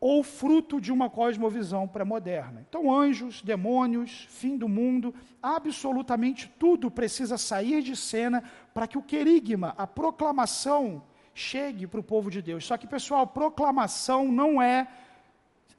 ou 0.00 0.24
fruto 0.24 0.80
de 0.80 0.90
uma 0.90 1.10
cosmovisão 1.10 1.86
pré-moderna. 1.86 2.64
Então, 2.66 2.92
anjos, 2.92 3.42
demônios, 3.42 4.26
fim 4.30 4.56
do 4.56 4.68
mundo, 4.68 5.14
absolutamente 5.42 6.50
tudo 6.58 6.90
precisa 6.90 7.36
sair 7.36 7.82
de 7.82 7.94
cena 7.94 8.42
para 8.72 8.88
que 8.88 8.96
o 8.96 9.02
querigma, 9.02 9.74
a 9.76 9.86
proclamação, 9.86 11.02
chegue 11.34 11.86
para 11.86 12.00
o 12.00 12.02
povo 12.02 12.30
de 12.30 12.42
Deus. 12.42 12.64
Só 12.64 12.76
que, 12.76 12.86
pessoal, 12.86 13.26
proclamação 13.26 14.30
não 14.30 14.60
é 14.60 14.88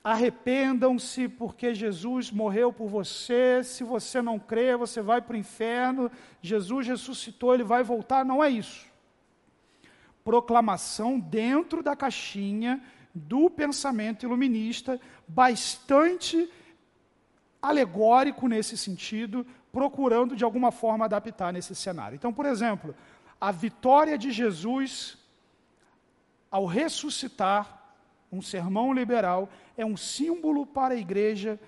arrependam-se 0.04 1.30
porque 1.30 1.74
Jesus 1.74 2.30
morreu 2.30 2.74
por 2.74 2.88
você. 2.90 3.64
Se 3.64 3.84
você 3.84 4.22
não 4.22 4.38
crê, 4.38 4.76
você 4.76 5.02
vai 5.02 5.22
para 5.22 5.36
o 5.36 5.38
inferno. 5.38 6.12
Jesus 6.42 6.88
ressuscitou, 6.88 7.54
ele 7.54 7.64
vai 7.64 7.84
voltar. 7.84 8.26
Não 8.26 8.44
é 8.44 8.50
isso. 8.50 8.86
Proclamação 10.24 11.20
dentro 11.20 11.82
da 11.82 11.96
caixinha 11.96 12.82
do 13.16 13.50
pensamento 13.50 14.26
iluminista, 14.26 15.00
bastante 15.28 16.50
alegórico 17.62 18.48
nesse 18.48 18.78
sentido, 18.78 19.46
procurando 19.72 20.36
de 20.36 20.44
alguma 20.44 20.72
forma 20.72 21.06
adaptar 21.06 21.54
nesse 21.54 21.76
cenário. 21.76 22.16
Então, 22.16 22.34
por 22.34 22.46
exemplo, 22.46 22.96
a 23.40 23.52
vitória 23.52 24.18
de 24.18 24.32
Jesus 24.32 25.18
ao 26.54 26.68
ressuscitar 26.68 27.82
um 28.32 28.40
sermão 28.40 28.94
liberal, 28.94 29.50
é 29.76 29.84
um 29.84 29.98
símbolo 29.98 30.68
para 30.68 30.94
a 30.94 30.98
igreja 30.98 31.60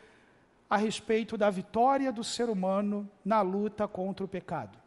a 0.70 0.78
respeito 0.78 1.36
da 1.36 1.50
vitória 1.50 2.12
do 2.12 2.24
ser 2.24 2.52
humano 2.52 3.10
na 3.26 3.42
luta 3.42 3.88
contra 3.88 4.24
o 4.24 4.28
pecado. 4.28 4.78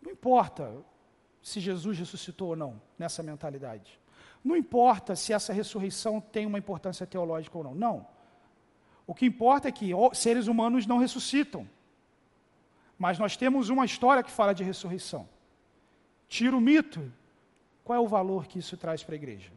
Não 0.00 0.10
importa 0.10 0.74
se 1.42 1.60
Jesus 1.60 1.98
ressuscitou 1.98 2.48
ou 2.48 2.56
não, 2.56 2.80
nessa 2.98 3.22
mentalidade. 3.22 4.00
Não 4.42 4.56
importa 4.56 5.14
se 5.14 5.34
essa 5.34 5.52
ressurreição 5.52 6.18
tem 6.18 6.46
uma 6.46 6.58
importância 6.58 7.06
teológica 7.06 7.58
ou 7.58 7.64
não. 7.64 7.74
Não. 7.74 8.06
O 9.06 9.14
que 9.14 9.26
importa 9.26 9.68
é 9.68 9.72
que 9.72 9.90
seres 10.14 10.46
humanos 10.46 10.86
não 10.86 10.96
ressuscitam. 10.96 11.68
Mas 12.98 13.18
nós 13.18 13.36
temos 13.36 13.68
uma 13.68 13.84
história 13.84 14.22
que 14.22 14.30
fala 14.30 14.54
de 14.54 14.64
ressurreição. 14.64 15.28
Tira 16.28 16.56
o 16.56 16.60
mito. 16.62 17.12
Qual 17.92 18.00
é 18.02 18.06
o 18.06 18.08
valor 18.08 18.46
que 18.46 18.58
isso 18.58 18.74
traz 18.74 19.04
para 19.04 19.14
a 19.14 19.20
igreja? 19.22 19.50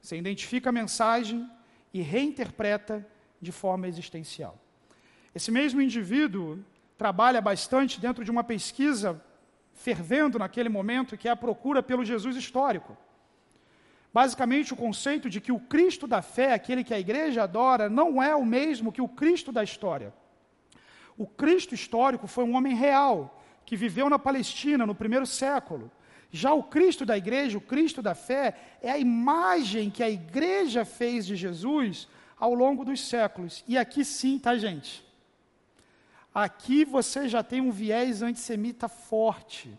Você 0.00 0.16
identifica 0.16 0.68
a 0.68 0.72
mensagem 0.72 1.50
e 1.92 2.00
reinterpreta 2.00 3.04
de 3.40 3.50
forma 3.50 3.88
existencial. 3.88 4.56
Esse 5.34 5.50
mesmo 5.50 5.82
indivíduo 5.82 6.64
trabalha 6.96 7.40
bastante 7.40 8.00
dentro 8.00 8.24
de 8.24 8.30
uma 8.30 8.44
pesquisa 8.44 9.20
fervendo 9.72 10.38
naquele 10.38 10.68
momento, 10.68 11.16
que 11.16 11.26
é 11.26 11.32
a 11.32 11.36
procura 11.44 11.82
pelo 11.82 12.04
Jesus 12.04 12.36
histórico. 12.36 12.96
Basicamente, 14.14 14.72
o 14.72 14.76
conceito 14.76 15.28
de 15.28 15.40
que 15.40 15.50
o 15.50 15.58
Cristo 15.58 16.06
da 16.06 16.22
fé, 16.22 16.52
aquele 16.52 16.84
que 16.84 16.94
a 16.94 17.00
igreja 17.00 17.42
adora, 17.42 17.88
não 17.88 18.22
é 18.22 18.36
o 18.36 18.46
mesmo 18.46 18.92
que 18.92 19.02
o 19.02 19.08
Cristo 19.08 19.50
da 19.50 19.64
história. 19.64 20.14
O 21.18 21.26
Cristo 21.26 21.74
histórico 21.74 22.28
foi 22.28 22.44
um 22.44 22.54
homem 22.54 22.76
real, 22.76 23.42
que 23.66 23.76
viveu 23.76 24.08
na 24.08 24.20
Palestina 24.20 24.86
no 24.86 24.94
primeiro 24.94 25.26
século, 25.26 25.90
já 26.32 26.54
o 26.54 26.62
Cristo 26.62 27.04
da 27.04 27.16
igreja, 27.16 27.58
o 27.58 27.60
Cristo 27.60 28.00
da 28.00 28.14
fé, 28.14 28.56
é 28.80 28.90
a 28.90 28.98
imagem 28.98 29.90
que 29.90 30.02
a 30.02 30.08
igreja 30.08 30.82
fez 30.82 31.26
de 31.26 31.36
Jesus 31.36 32.08
ao 32.38 32.54
longo 32.54 32.86
dos 32.86 33.06
séculos. 33.06 33.62
E 33.68 33.76
aqui 33.76 34.02
sim, 34.02 34.38
tá, 34.38 34.56
gente? 34.56 35.04
Aqui 36.34 36.86
você 36.86 37.28
já 37.28 37.42
tem 37.42 37.60
um 37.60 37.70
viés 37.70 38.22
antissemita 38.22 38.88
forte 38.88 39.78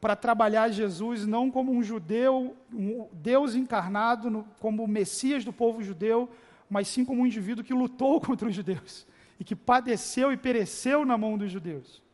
para 0.00 0.14
trabalhar 0.14 0.68
Jesus 0.68 1.26
não 1.26 1.50
como 1.50 1.72
um 1.72 1.82
judeu, 1.82 2.56
um 2.72 3.08
Deus 3.12 3.56
encarnado, 3.56 4.30
no, 4.30 4.44
como 4.60 4.84
o 4.84 4.88
Messias 4.88 5.44
do 5.44 5.52
povo 5.52 5.82
judeu, 5.82 6.30
mas 6.70 6.86
sim 6.86 7.04
como 7.04 7.22
um 7.22 7.26
indivíduo 7.26 7.64
que 7.64 7.74
lutou 7.74 8.20
contra 8.22 8.46
os 8.46 8.54
judeus 8.54 9.04
e 9.40 9.44
que 9.44 9.56
padeceu 9.56 10.32
e 10.32 10.36
pereceu 10.36 11.04
na 11.04 11.18
mão 11.18 11.36
dos 11.36 11.50
judeus. 11.50 12.05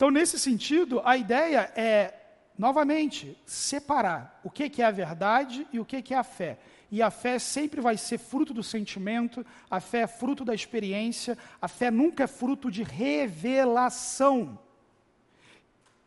Então, 0.00 0.10
nesse 0.10 0.38
sentido, 0.38 1.02
a 1.04 1.14
ideia 1.14 1.70
é, 1.76 2.14
novamente, 2.56 3.36
separar 3.44 4.40
o 4.42 4.48
que 4.48 4.80
é 4.80 4.86
a 4.86 4.90
verdade 4.90 5.68
e 5.70 5.78
o 5.78 5.84
que 5.84 6.14
é 6.14 6.16
a 6.16 6.24
fé. 6.24 6.58
E 6.90 7.02
a 7.02 7.10
fé 7.10 7.38
sempre 7.38 7.82
vai 7.82 7.98
ser 7.98 8.16
fruto 8.16 8.54
do 8.54 8.62
sentimento, 8.62 9.44
a 9.70 9.78
fé 9.78 9.98
é 9.98 10.06
fruto 10.06 10.42
da 10.42 10.54
experiência, 10.54 11.36
a 11.60 11.68
fé 11.68 11.90
nunca 11.90 12.24
é 12.24 12.26
fruto 12.26 12.70
de 12.70 12.82
revelação. 12.82 14.58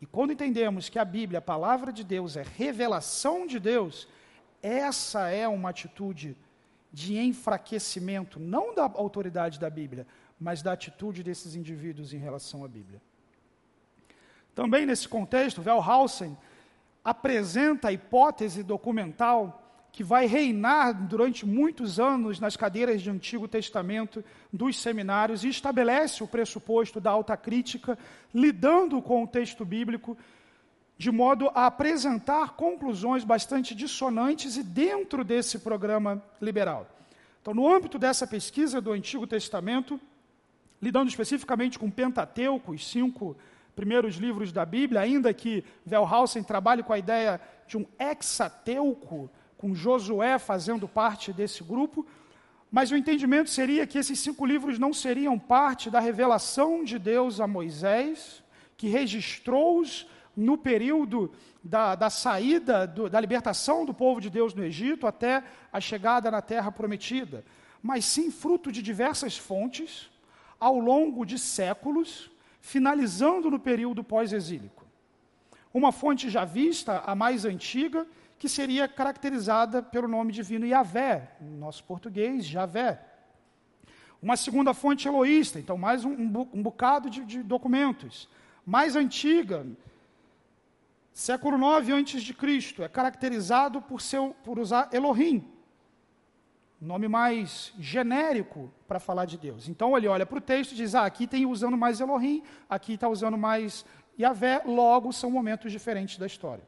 E 0.02 0.08
quando 0.08 0.34
entendemos 0.34 0.90
que 0.90 0.98
a 0.98 1.06
Bíblia, 1.06 1.38
a 1.38 1.44
palavra 1.44 1.94
de 1.94 2.04
Deus, 2.04 2.36
é 2.36 2.42
revelação 2.42 3.46
de 3.46 3.60
Deus, 3.60 4.08
essa 4.64 5.30
é 5.30 5.48
uma 5.48 5.70
atitude 5.70 6.36
de 6.92 7.20
enfraquecimento, 7.20 8.40
não 8.40 8.74
da 8.74 8.86
autoridade 8.86 9.60
da 9.60 9.70
Bíblia, 9.70 10.08
mas 10.40 10.64
da 10.64 10.72
atitude 10.72 11.22
desses 11.22 11.54
indivíduos 11.54 12.12
em 12.12 12.18
relação 12.18 12.66
à 12.66 12.68
Bíblia. 12.68 13.00
Também 14.56 14.86
nesse 14.86 15.08
contexto, 15.08 15.62
Wellhausen 15.66 16.38
apresenta 17.04 17.90
a 17.90 17.92
hipótese 17.92 18.64
documental 18.64 19.60
que 19.92 20.04
vai 20.04 20.26
reinar 20.26 20.92
durante 21.08 21.46
muitos 21.46 22.00
anos 22.00 22.40
nas 22.40 22.58
cadeiras 22.58 23.02
de 23.02 23.12
Antigo 23.12 23.48
Testamento 23.48 24.24
dos 24.52 24.80
seminários 24.80 25.44
e 25.44 25.50
estabelece 25.50 26.24
o 26.24 26.28
pressuposto 26.28 27.00
da 27.00 27.12
alta 27.12 27.38
crítica, 27.38 27.98
lidando 28.34 29.00
com 29.04 29.24
o 29.24 29.28
texto 29.28 29.64
bíblico, 29.64 30.18
de 30.98 31.12
modo 31.12 31.50
a 31.54 31.68
apresentar 31.68 32.54
conclusões 32.54 33.24
bastante 33.24 33.76
dissonantes 33.76 34.58
e 34.58 34.64
dentro 34.64 35.24
desse 35.24 35.60
programa 35.60 36.24
liberal. 36.42 36.88
Então, 37.40 37.54
no 37.54 37.72
âmbito 37.72 38.00
dessa 38.00 38.26
pesquisa 38.26 38.82
do 38.82 38.94
Antigo 38.94 39.28
Testamento, 39.28 40.00
lidando 40.82 41.10
especificamente 41.10 41.78
com 41.78 41.92
Pentateuco, 41.92 42.72
os 42.72 42.90
cinco 42.90 43.38
primeiros 43.76 44.16
livros 44.16 44.52
da 44.52 44.66
Bíblia, 44.66 45.02
ainda 45.02 45.34
que 45.34 45.64
Wellhausen 45.90 46.44
trabalhe 46.44 46.84
com 46.84 46.94
a 46.94 47.00
ideia 47.00 47.42
de 47.68 47.78
um 47.78 47.86
hexateuco, 48.00 49.30
com 49.58 49.74
Josué 49.74 50.38
fazendo 50.38 50.88
parte 50.88 51.32
desse 51.32 51.64
grupo, 51.64 52.06
mas 52.72 52.92
o 52.92 52.98
entendimento 52.98 53.50
seria 53.50 53.86
que 53.86 53.98
esses 53.98 54.20
cinco 54.20 54.46
livros 54.46 54.80
não 54.80 54.92
seriam 54.94 55.38
parte 55.38 55.90
da 55.90 56.00
revelação 56.00 56.84
de 56.84 56.98
Deus 56.98 57.40
a 57.40 57.48
Moisés, 57.48 58.44
que 58.76 58.88
registrou-os 58.88 60.08
no 60.36 60.58
período 60.58 61.32
da, 61.64 61.96
da 61.96 62.10
saída, 62.10 62.88
do, 62.88 63.10
da 63.10 63.20
libertação 63.20 63.86
do 63.86 63.94
povo 63.94 64.20
de 64.20 64.30
Deus 64.30 64.54
no 64.54 64.64
Egito 64.64 65.08
até 65.08 65.44
a 65.72 65.80
chegada 65.80 66.32
na 66.32 66.42
terra 66.42 66.72
prometida, 66.72 67.46
mas 67.82 68.06
sim 68.06 68.32
fruto 68.32 68.72
de 68.72 68.82
diversas 68.82 69.38
fontes, 69.38 70.10
ao 70.60 70.80
longo 70.80 71.26
de 71.26 71.38
séculos, 71.38 72.32
finalizando 72.64 73.52
no 73.52 73.60
período 73.60 74.02
pós-exílico. 74.06 74.86
Uma 75.74 75.92
fonte 75.92 76.30
já 76.30 76.46
vista, 76.46 77.04
a 77.06 77.14
mais 77.14 77.44
antiga, 77.44 78.08
que 78.40 78.48
seria 78.48 78.88
caracterizada 78.88 79.84
pelo 79.84 80.08
nome 80.08 80.32
divino 80.32 80.66
Yahvé, 80.66 81.36
no 81.42 81.58
nosso 81.58 81.84
português, 81.84 82.46
Javé. 82.46 83.04
Uma 84.22 84.38
segunda 84.38 84.74
fonte 84.74 85.10
eloísta, 85.10 85.60
então 85.60 85.78
mais 85.78 86.06
um, 86.06 86.14
um 86.54 86.64
bocado 86.64 87.10
de, 87.10 87.26
de, 87.26 87.44
documentos. 87.44 88.30
Mais 88.66 88.96
antiga, 88.96 89.68
século 91.12 91.58
IX 91.82 92.16
a.C., 92.16 92.82
é 92.82 92.88
caracterizado 92.88 93.82
por, 93.82 94.02
seu, 94.02 94.34
por 94.42 94.58
usar 94.58 94.88
Elohim, 94.94 95.46
nome 96.84 97.08
mais 97.08 97.74
genérico 97.80 98.72
para 98.88 99.00
falar 99.00 99.26
de 99.26 99.38
Deus. 99.38 99.68
Então 99.68 99.98
ele 99.98 100.08
olha 100.08 100.26
para 100.26 100.38
o 100.38 100.42
texto 100.42 100.74
e 100.74 100.76
diz: 100.76 100.96
ah, 100.96 101.06
aqui 101.06 101.26
tem 101.26 101.46
usando 101.46 101.78
mais 101.78 102.00
Elohim, 102.00 102.44
aqui 102.70 102.94
está 102.94 103.08
usando 103.08 103.38
mais 103.38 103.86
Yahvé, 104.20 104.62
logo 104.66 105.12
são 105.12 105.32
momentos 105.32 105.72
diferentes 105.72 106.18
da 106.18 106.26
história. 106.26 106.64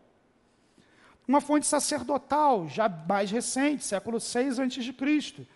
Uma 1.28 1.42
fonte 1.42 1.66
sacerdotal, 1.66 2.68
já 2.68 2.88
mais 2.88 3.32
recente, 3.32 3.84
século 3.84 4.20
VI 4.20 4.62
a.C., 4.62 5.48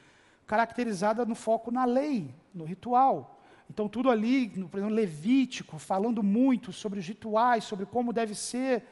caracterizada 0.48 1.26
no 1.26 1.36
foco 1.36 1.70
na 1.70 1.86
lei, 1.86 2.34
no 2.54 2.66
ritual. 2.66 3.40
Então, 3.70 3.88
tudo 3.88 4.10
ali, 4.10 4.50
por 4.50 4.80
exemplo, 4.80 4.96
Levítico, 4.96 5.78
falando 5.78 6.24
muito 6.24 6.74
sobre 6.74 7.00
os 7.00 7.06
rituais, 7.06 7.64
sobre 7.64 7.86
como 7.86 8.12
deve 8.12 8.34
ser 8.34 8.84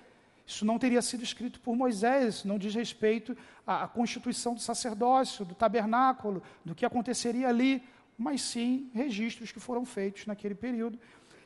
isso 0.47 0.65
não 0.65 0.79
teria 0.79 1.01
sido 1.01 1.23
escrito 1.23 1.59
por 1.59 1.75
Moisés, 1.75 2.45
não 2.45 2.57
diz 2.57 2.73
respeito 2.73 3.35
à, 3.65 3.83
à 3.83 3.87
constituição 3.87 4.53
do 4.53 4.61
sacerdócio, 4.61 5.43
do 5.43 5.53
tabernáculo, 5.53 6.41
do 6.63 6.73
que 6.73 6.85
aconteceria 6.85 7.49
ali, 7.49 7.83
mas 8.17 8.41
sim 8.41 8.89
registros 8.93 9.51
que 9.51 9.59
foram 9.59 9.85
feitos 9.85 10.25
naquele 10.25 10.55
período. 10.55 10.97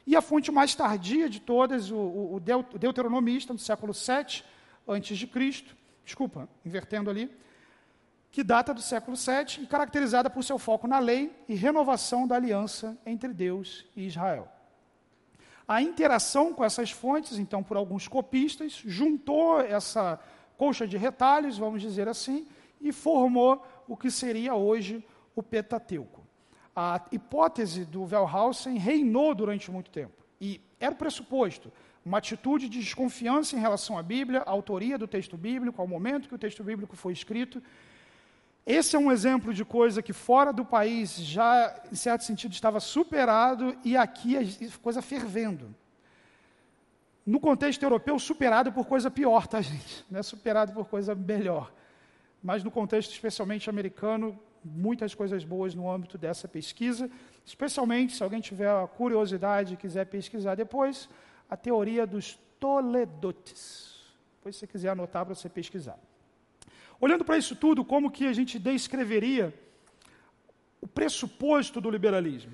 E 0.06 0.16
a 0.16 0.22
fonte 0.22 0.52
mais 0.52 0.76
tardia 0.76 1.28
de 1.28 1.40
todas, 1.40 1.90
o, 1.90 1.98
o, 1.98 2.36
o 2.36 2.40
deuteronomista, 2.40 3.54
do 3.54 3.60
século 3.60 3.92
VII 3.92 4.44
antes 4.88 5.18
de 5.18 5.26
Cristo, 5.26 5.76
desculpa, 6.06 6.48
invertendo 6.64 7.10
ali, 7.10 7.32
que 8.32 8.44
data 8.44 8.72
do 8.72 8.82
século 8.82 9.18
VII 9.18 9.64
e 9.64 9.68
caracterizada 9.68 10.30
por 10.30 10.44
seu 10.44 10.60
foco 10.60 10.88
na 10.88 11.00
lei 11.00 11.36
e 11.50 11.56
renovação 11.56 12.28
da 12.28 12.36
aliança 12.36 12.96
entre 13.04 13.34
Deus 13.34 13.84
e 13.96 14.06
Israel. 14.06 14.48
A 15.68 15.82
interação 15.82 16.54
com 16.54 16.64
essas 16.64 16.92
fontes, 16.92 17.38
então, 17.38 17.64
por 17.64 17.78
alguns 17.78 18.08
copistas, 18.08 18.82
juntou 18.86 19.60
essa 19.60 20.20
colcha 20.58 20.88
de 20.88 20.98
retalhos, 20.98 21.58
vamos 21.58 21.82
dizer 21.82 22.08
assim, 22.08 22.48
e 22.80 22.92
formou 22.92 23.66
o 23.88 23.96
que 23.96 24.12
seria 24.12 24.56
hoje 24.56 25.06
o 25.36 25.42
Pentateuco. 25.42 26.26
A 26.76 27.02
hipótese 27.12 27.86
do 27.86 28.04
Wellhausen 28.04 28.78
reinou 28.78 29.36
durante 29.36 29.70
muito 29.70 29.92
tempo. 29.92 30.24
E 30.40 30.62
era 30.80 30.94
o 30.94 30.98
pressuposto, 30.98 31.72
uma 32.04 32.18
atitude 32.18 32.68
de 32.68 32.80
desconfiança 32.80 33.56
em 33.56 33.60
relação 33.60 33.98
à 33.98 34.04
Bíblia, 34.04 34.42
à 34.42 34.50
autoria 34.50 34.98
do 34.98 35.08
texto 35.08 35.38
bíblico, 35.38 35.82
ao 35.82 35.88
momento 35.88 36.28
que 36.28 36.36
o 36.36 36.40
texto 36.40 36.64
bíblico 36.64 36.96
foi 36.96 37.14
escrito, 37.14 37.62
esse 38.66 38.96
é 38.96 39.00
um 39.00 39.12
exemplo 39.12 39.54
de 39.54 39.66
coisa 39.66 40.02
que 40.02 40.14
fora 40.14 40.54
do 40.54 40.64
país 40.64 41.16
já, 41.16 41.84
em 41.92 41.96
certo 41.96 42.24
sentido, 42.24 42.54
estava 42.54 42.80
superado 42.80 43.76
e 43.84 43.98
aqui 43.98 44.38
a 44.38 44.42
coisa 44.82 45.02
fervendo. 45.02 45.76
No 47.26 47.40
contexto 47.40 47.82
europeu, 47.84 48.18
superado 48.20 48.72
por 48.72 48.86
coisa 48.86 49.10
pior, 49.10 49.48
tá, 49.48 49.62
gente? 49.62 50.06
Não 50.10 50.20
é 50.20 50.24
superado 50.24 50.74
por 50.74 50.88
coisa 50.88 51.16
melhor. 51.16 51.72
Mas 52.42 52.64
no 52.64 52.72
contexto 52.72 53.12
especialmente 53.12 53.70
americano, 53.70 54.40
muitas 54.64 55.16
coisas 55.16 55.44
boas 55.44 55.74
no 55.74 55.90
âmbito 55.90 56.18
dessa 56.18 56.48
pesquisa, 56.48 57.10
especialmente 57.46 58.16
se 58.16 58.24
alguém 58.24 58.42
tiver 58.42 58.70
a 58.70 58.88
curiosidade 58.88 59.74
e 59.74 59.78
quiser 59.78 60.06
pesquisar 60.06 60.56
depois, 60.56 61.10
a 61.50 61.58
teoria 61.58 62.06
dos 62.06 62.40
Toledotes. 62.60 63.92
Depois, 64.38 64.56
se 64.56 64.60
você 64.62 64.68
quiser 64.68 64.90
anotar 64.90 65.26
para 65.26 65.34
você 65.34 65.50
pesquisar. 65.50 65.98
Olhando 67.02 67.26
para 67.26 67.38
isso 67.38 67.56
tudo, 67.56 67.84
como 67.84 68.12
que 68.12 68.28
a 68.28 68.34
gente 68.34 68.60
descreveria 68.60 69.52
o 70.80 70.88
pressuposto 70.88 71.82
do 71.82 71.90
liberalismo? 71.90 72.52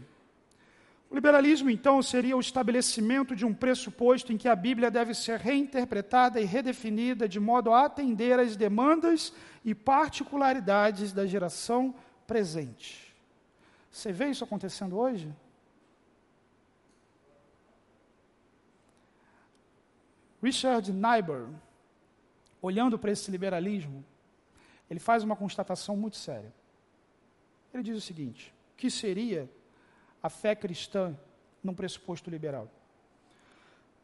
O 1.10 1.16
liberalismo, 1.16 1.70
então, 1.70 2.02
seria 2.02 2.36
o 2.36 2.40
estabelecimento 2.40 3.36
de 3.36 3.46
um 3.46 3.54
pressuposto 3.54 4.32
em 4.32 4.38
que 4.38 4.48
a 4.48 4.56
Bíblia 4.56 4.90
deve 4.90 5.14
ser 5.14 5.38
reinterpretada 5.40 6.40
e 6.40 6.46
redefinida 6.46 7.28
de 7.28 7.42
modo 7.42 7.74
a 7.74 7.86
atender 7.86 8.40
às 8.40 8.56
demandas 8.56 9.34
e 9.66 9.76
particularidades 9.76 11.12
da 11.12 11.26
geração 11.26 11.94
presente. 12.26 13.14
Você 13.92 14.14
vê 14.14 14.30
isso 14.30 14.46
acontecendo 14.46 14.98
hoje? 14.98 15.30
Richard 20.42 20.92
Niebuhr, 20.94 21.50
olhando 22.62 22.98
para 22.98 23.12
esse 23.12 23.32
liberalismo, 23.32 24.06
ele 24.90 25.00
faz 25.00 25.24
uma 25.24 25.36
constatação 25.36 25.96
muito 25.96 26.18
séria. 26.18 26.54
Ele 27.74 27.84
diz 27.84 27.98
o 27.98 28.02
seguinte: 28.02 28.54
que 28.76 28.90
seria 28.90 29.50
a 30.22 30.30
fé 30.30 30.56
cristã 30.56 31.18
num 31.64 31.74
pressuposto 31.74 32.30
liberal? 32.30 32.70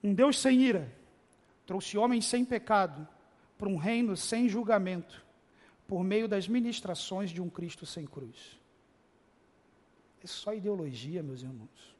Um 0.03 0.13
Deus 0.13 0.37
sem 0.39 0.61
ira 0.61 0.91
trouxe 1.65 1.97
homens 1.97 2.25
sem 2.25 2.43
pecado 2.43 3.07
para 3.57 3.69
um 3.69 3.77
reino 3.77 4.17
sem 4.17 4.49
julgamento, 4.49 5.25
por 5.87 6.03
meio 6.03 6.27
das 6.27 6.47
ministrações 6.47 7.29
de 7.29 7.41
um 7.41 7.49
Cristo 7.49 7.85
sem 7.85 8.05
cruz. 8.05 8.59
É 10.21 10.27
só 10.27 10.53
ideologia, 10.53 11.23
meus 11.23 11.41
irmãos. 11.41 11.95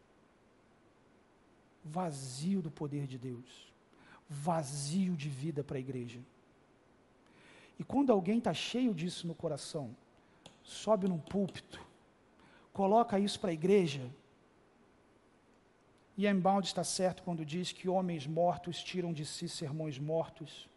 Vazio 1.84 2.62
do 2.62 2.72
poder 2.72 3.06
de 3.06 3.17
Deus, 3.17 3.74
vazio 4.30 5.15
de 5.15 5.30
vida 5.30 5.63
para 5.63 5.78
a 5.78 5.80
igreja. 5.80 6.19
E 7.80 7.84
quando 7.84 8.12
alguém 8.12 8.38
está 8.38 8.54
cheio 8.54 8.94
disso 8.94 9.28
no 9.28 9.36
coração, 9.36 9.96
sobe 10.64 11.08
num 11.08 11.20
púlpito, 11.20 11.80
coloca 12.72 13.20
isso 13.20 13.40
para 13.40 13.50
a 13.50 13.54
igreja, 13.54 14.10
e 16.16 16.28
Embalde 16.28 16.68
está 16.68 16.84
certo 16.84 17.24
quando 17.24 17.44
diz 17.44 17.72
que 17.72 17.90
homens 17.90 18.28
mortos 18.28 18.84
tiram 18.84 19.12
de 19.12 19.26
si 19.26 19.50
sermões 19.50 19.98
mortos, 19.98 20.70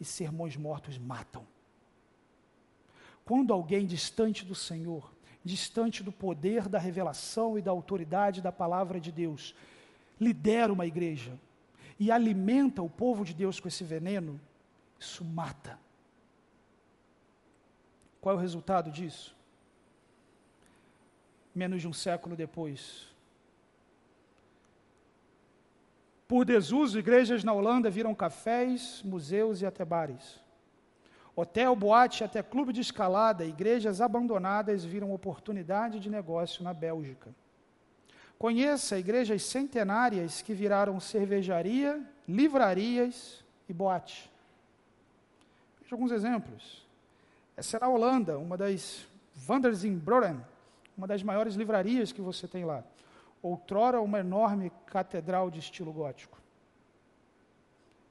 e 0.00 0.04
sermões 0.04 0.56
mortos 0.56 0.98
matam. 0.98 1.46
Quando 3.24 3.52
alguém 3.52 3.86
distante 3.86 4.44
do 4.44 4.54
Senhor, 4.54 5.12
distante 5.44 6.02
do 6.02 6.10
poder 6.10 6.68
da 6.68 6.78
revelação 6.78 7.58
e 7.58 7.62
da 7.62 7.70
autoridade 7.70 8.40
da 8.40 8.50
palavra 8.50 9.00
de 9.00 9.12
Deus, 9.12 9.54
lidera 10.20 10.72
uma 10.72 10.86
igreja 10.86 11.38
e 11.98 12.10
alimenta 12.10 12.82
o 12.82 12.88
povo 12.88 13.24
de 13.24 13.34
Deus 13.34 13.60
com 13.60 13.68
esse 13.68 13.84
veneno, 13.84 14.40
isso 14.98 15.24
mata. 15.24 15.78
Qual 18.20 18.34
é 18.34 18.38
o 18.38 18.40
resultado 18.40 18.90
disso? 18.90 19.34
Menos 21.54 21.80
de 21.80 21.88
um 21.88 21.92
século 21.92 22.36
depois. 22.36 23.08
Por 26.26 26.44
desuso, 26.44 26.98
igrejas 26.98 27.42
na 27.42 27.52
Holanda 27.52 27.88
viram 27.88 28.14
cafés, 28.14 29.02
museus 29.02 29.62
e 29.62 29.66
até 29.66 29.84
bares. 29.84 30.40
Hotel, 31.34 31.74
boate, 31.74 32.24
até 32.24 32.42
clube 32.42 32.72
de 32.72 32.80
escalada, 32.80 33.44
igrejas 33.44 34.00
abandonadas 34.00 34.84
viram 34.84 35.12
oportunidade 35.12 36.00
de 36.00 36.10
negócio 36.10 36.64
na 36.64 36.74
Bélgica. 36.74 37.34
Conheça 38.38 38.98
igrejas 38.98 39.42
centenárias 39.42 40.42
que 40.42 40.52
viraram 40.52 41.00
cervejaria, 41.00 42.04
livrarias 42.28 43.44
e 43.68 43.72
boate. 43.72 44.30
Veja 45.80 45.94
alguns 45.94 46.10
exemplos. 46.10 46.87
Essa 47.58 47.76
era 47.76 47.86
a 47.86 47.88
Holanda, 47.88 48.38
uma 48.38 48.56
das 48.56 49.04
Wanders 49.48 49.82
uma 50.96 51.08
das 51.08 51.24
maiores 51.24 51.56
livrarias 51.56 52.12
que 52.12 52.20
você 52.20 52.46
tem 52.46 52.64
lá. 52.64 52.84
Outrora, 53.42 54.00
uma 54.00 54.20
enorme 54.20 54.70
catedral 54.86 55.50
de 55.50 55.58
estilo 55.58 55.92
gótico. 55.92 56.38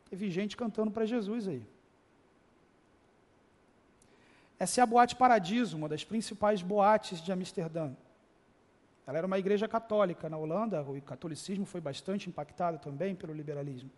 Teve 0.09 0.29
gente 0.29 0.57
cantando 0.57 0.91
para 0.91 1.05
Jesus 1.05 1.47
aí. 1.47 1.65
Essa 4.59 4.81
é 4.81 4.83
a 4.83 4.85
Boate 4.85 5.15
Paradiso, 5.15 5.77
uma 5.77 5.87
das 5.87 6.03
principais 6.03 6.61
boates 6.61 7.21
de 7.21 7.31
Amsterdã. 7.31 7.93
Ela 9.05 9.19
era 9.19 9.27
uma 9.27 9.39
igreja 9.39 9.65
católica 9.65 10.27
na 10.27 10.37
Holanda, 10.37 10.81
o 10.81 11.01
catolicismo 11.01 11.65
foi 11.65 11.79
bastante 11.79 12.27
impactado 12.27 12.79
também 12.79 13.15
pelo 13.15 13.33
liberalismo. 13.33 13.89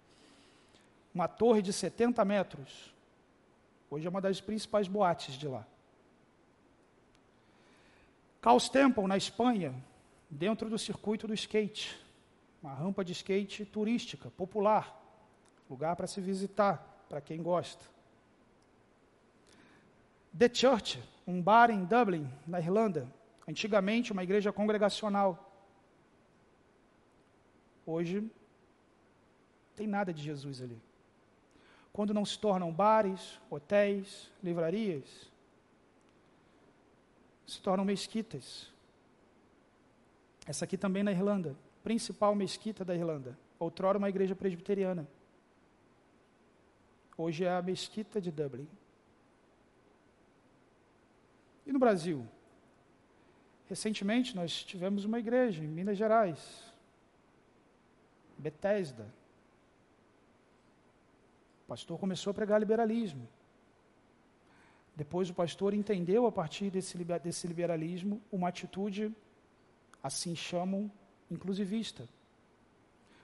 Uma 1.11 1.27
torre 1.27 1.63
de 1.63 1.73
70 1.73 2.23
metros, 2.23 2.93
Hoje 3.91 4.05
é 4.05 4.09
uma 4.09 4.21
das 4.21 4.39
principais 4.39 4.87
boates 4.87 5.35
de 5.35 5.47
lá. 5.47 5.65
Caos 8.39 8.69
Temple, 8.69 9.07
na 9.07 9.17
Espanha, 9.17 9.73
dentro 10.29 10.69
do 10.69 10.77
circuito 10.77 11.27
do 11.27 11.33
skate. 11.33 11.99
Uma 12.61 12.73
rampa 12.73 13.03
de 13.03 13.13
skate 13.13 13.65
turística, 13.65 14.29
popular. 14.31 14.95
Lugar 15.69 15.95
para 15.95 16.07
se 16.07 16.21
visitar, 16.21 17.05
para 17.09 17.19
quem 17.19 17.41
gosta. 17.41 17.83
The 20.37 20.49
Church, 20.53 21.01
um 21.25 21.41
bar 21.41 21.71
em 21.71 21.83
Dublin, 21.83 22.29
na 22.45 22.59
Irlanda. 22.59 23.07
Antigamente 23.47 24.11
uma 24.11 24.23
igreja 24.23 24.53
congregacional. 24.53 25.51
Hoje, 27.85 28.29
tem 29.75 29.87
nada 29.87 30.13
de 30.13 30.21
Jesus 30.21 30.61
ali 30.61 30.79
quando 31.99 32.13
não 32.13 32.23
se 32.23 32.39
tornam 32.39 32.71
bares, 32.71 33.41
hotéis, 33.49 34.31
livrarias, 34.41 35.29
se 37.45 37.61
tornam 37.61 37.83
mesquitas. 37.83 38.71
Essa 40.47 40.63
aqui 40.63 40.77
também 40.77 41.03
na 41.03 41.11
Irlanda, 41.11 41.57
principal 41.83 42.33
mesquita 42.33 42.85
da 42.85 42.95
Irlanda, 42.95 43.37
outrora 43.59 43.97
uma 43.97 44.07
igreja 44.07 44.33
presbiteriana. 44.33 45.05
Hoje 47.17 47.43
é 47.43 47.51
a 47.51 47.61
mesquita 47.61 48.21
de 48.21 48.31
Dublin. 48.31 48.69
E 51.67 51.73
no 51.73 51.79
Brasil? 51.79 52.25
Recentemente 53.67 54.37
nós 54.37 54.63
tivemos 54.63 55.03
uma 55.03 55.19
igreja 55.19 55.61
em 55.61 55.67
Minas 55.67 55.97
Gerais, 55.97 56.63
Bethesda, 58.37 59.18
pastor 61.69 61.99
começou 61.99 62.31
a 62.31 62.33
pregar 62.33 62.59
liberalismo. 62.59 63.25
Depois 64.95 65.29
o 65.29 65.35
pastor 65.35 65.71
entendeu, 65.73 66.25
a 66.25 66.31
partir 66.31 66.71
desse, 66.71 66.97
desse 67.25 67.45
liberalismo, 67.47 68.19
uma 68.31 68.49
atitude, 68.49 69.15
assim 70.01 70.35
chamam, 70.35 70.91
inclusivista. 71.29 72.09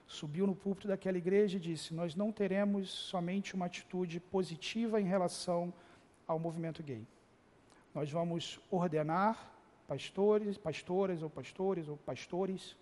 Subiu 0.06 0.46
no 0.46 0.54
púlpito 0.54 0.86
daquela 0.86 1.18
igreja 1.18 1.56
e 1.56 1.60
disse: 1.68 1.92
Nós 1.92 2.14
não 2.14 2.30
teremos 2.30 2.88
somente 2.88 3.54
uma 3.56 3.66
atitude 3.66 4.20
positiva 4.20 5.00
em 5.00 5.08
relação 5.14 5.74
ao 6.26 6.38
movimento 6.38 6.84
gay. 6.84 7.04
Nós 7.92 8.08
vamos 8.12 8.60
ordenar 8.70 9.34
pastores, 9.88 10.56
pastoras 10.56 11.20
ou 11.20 11.28
pastores 11.28 11.88
ou 11.88 11.96
pastores 11.96 12.76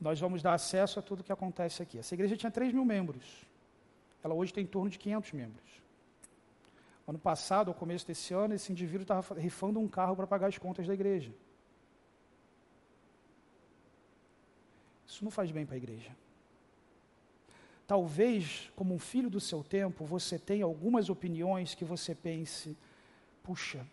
nós 0.00 0.18
vamos 0.20 0.42
dar 0.42 0.54
acesso 0.54 0.98
a 0.98 1.02
tudo 1.02 1.24
que 1.24 1.32
acontece 1.32 1.82
aqui. 1.82 1.98
Essa 1.98 2.14
igreja 2.14 2.36
tinha 2.36 2.50
3 2.50 2.72
mil 2.72 2.84
membros. 2.84 3.24
Ela 4.22 4.34
hoje 4.34 4.52
tem 4.52 4.64
em 4.64 4.66
torno 4.66 4.90
de 4.90 4.98
500 4.98 5.32
membros. 5.32 5.82
Ano 7.06 7.18
passado, 7.18 7.68
ao 7.68 7.74
começo 7.74 8.06
desse 8.06 8.34
ano, 8.34 8.54
esse 8.54 8.70
indivíduo 8.70 9.02
estava 9.02 9.34
rifando 9.34 9.80
um 9.80 9.88
carro 9.88 10.14
para 10.14 10.26
pagar 10.26 10.48
as 10.48 10.58
contas 10.58 10.86
da 10.86 10.94
igreja. 10.94 11.32
Isso 15.06 15.24
não 15.24 15.30
faz 15.30 15.50
bem 15.50 15.64
para 15.64 15.74
a 15.74 15.78
igreja. 15.78 16.14
Talvez, 17.86 18.70
como 18.76 18.94
um 18.94 18.98
filho 18.98 19.30
do 19.30 19.40
seu 19.40 19.64
tempo, 19.64 20.04
você 20.04 20.38
tenha 20.38 20.66
algumas 20.66 21.08
opiniões 21.08 21.74
que 21.74 21.84
você 21.84 22.14
pense: 22.14 22.76
puxa, 23.42 23.86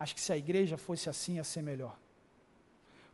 acho 0.00 0.14
que 0.14 0.20
se 0.20 0.32
a 0.32 0.36
igreja 0.36 0.78
fosse 0.78 1.10
assim 1.10 1.34
ia 1.34 1.44
ser 1.44 1.62
melhor. 1.62 1.98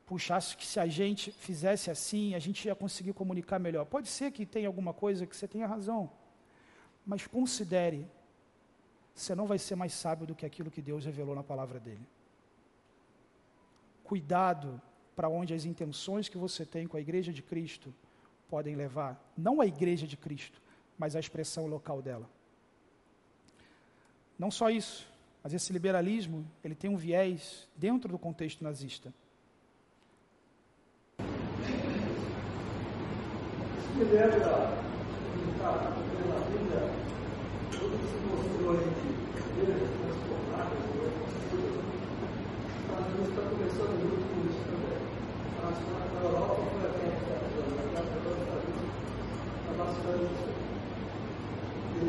Puxa, 0.08 0.36
acho 0.36 0.56
que 0.56 0.64
se 0.64 0.80
a 0.80 0.86
gente 0.86 1.30
fizesse 1.30 1.90
assim, 1.90 2.34
a 2.34 2.38
gente 2.38 2.66
ia 2.66 2.74
conseguir 2.74 3.12
comunicar 3.12 3.58
melhor. 3.58 3.84
Pode 3.84 4.08
ser 4.08 4.32
que 4.32 4.46
tenha 4.46 4.66
alguma 4.66 4.94
coisa 4.94 5.26
que 5.26 5.36
você 5.36 5.46
tenha 5.46 5.66
razão, 5.66 6.10
mas 7.04 7.26
considere: 7.26 8.08
você 9.14 9.34
não 9.34 9.46
vai 9.46 9.58
ser 9.58 9.76
mais 9.76 9.92
sábio 9.92 10.26
do 10.26 10.34
que 10.34 10.46
aquilo 10.46 10.70
que 10.70 10.80
Deus 10.80 11.04
revelou 11.04 11.34
na 11.34 11.42
palavra 11.42 11.78
dele. 11.78 12.00
Cuidado 14.02 14.80
para 15.14 15.28
onde 15.28 15.52
as 15.52 15.66
intenções 15.66 16.26
que 16.26 16.38
você 16.38 16.64
tem 16.64 16.86
com 16.86 16.96
a 16.96 17.00
igreja 17.00 17.30
de 17.30 17.42
Cristo 17.42 17.94
podem 18.48 18.74
levar, 18.76 19.22
não 19.36 19.60
a 19.60 19.66
igreja 19.66 20.06
de 20.06 20.16
Cristo, 20.16 20.58
mas 20.96 21.14
a 21.14 21.20
expressão 21.20 21.66
local 21.66 22.00
dela. 22.00 22.30
Não 24.38 24.50
só 24.50 24.70
isso, 24.70 25.06
mas 25.42 25.52
esse 25.52 25.70
liberalismo, 25.70 26.50
ele 26.64 26.74
tem 26.74 26.88
um 26.88 26.96
viés 26.96 27.68
dentro 27.76 28.10
do 28.10 28.18
contexto 28.18 28.64
nazista. 28.64 29.12
Se 33.98 34.04
lembra 34.04 34.30
pela 34.30 35.82
Bíblia, 36.46 36.86
tudo 37.72 37.98
que 37.98 38.06
se 38.06 38.18
mostrou 38.30 38.78
de 38.78 38.94
igrejas 39.58 39.90
transformadas, 39.98 40.86
Estados 42.78 43.26
está 43.26 43.42
começando 43.42 43.98
muito 43.98 44.22
com 44.22 44.38
isso 44.46 44.62
também. 44.70 45.02
Na 46.14 46.22
Europa 46.22 46.62
foi 46.62 46.86
até 46.86 47.10
a 47.10 47.42
está 49.58 49.74
bastante 49.82 50.46
E 51.98 52.06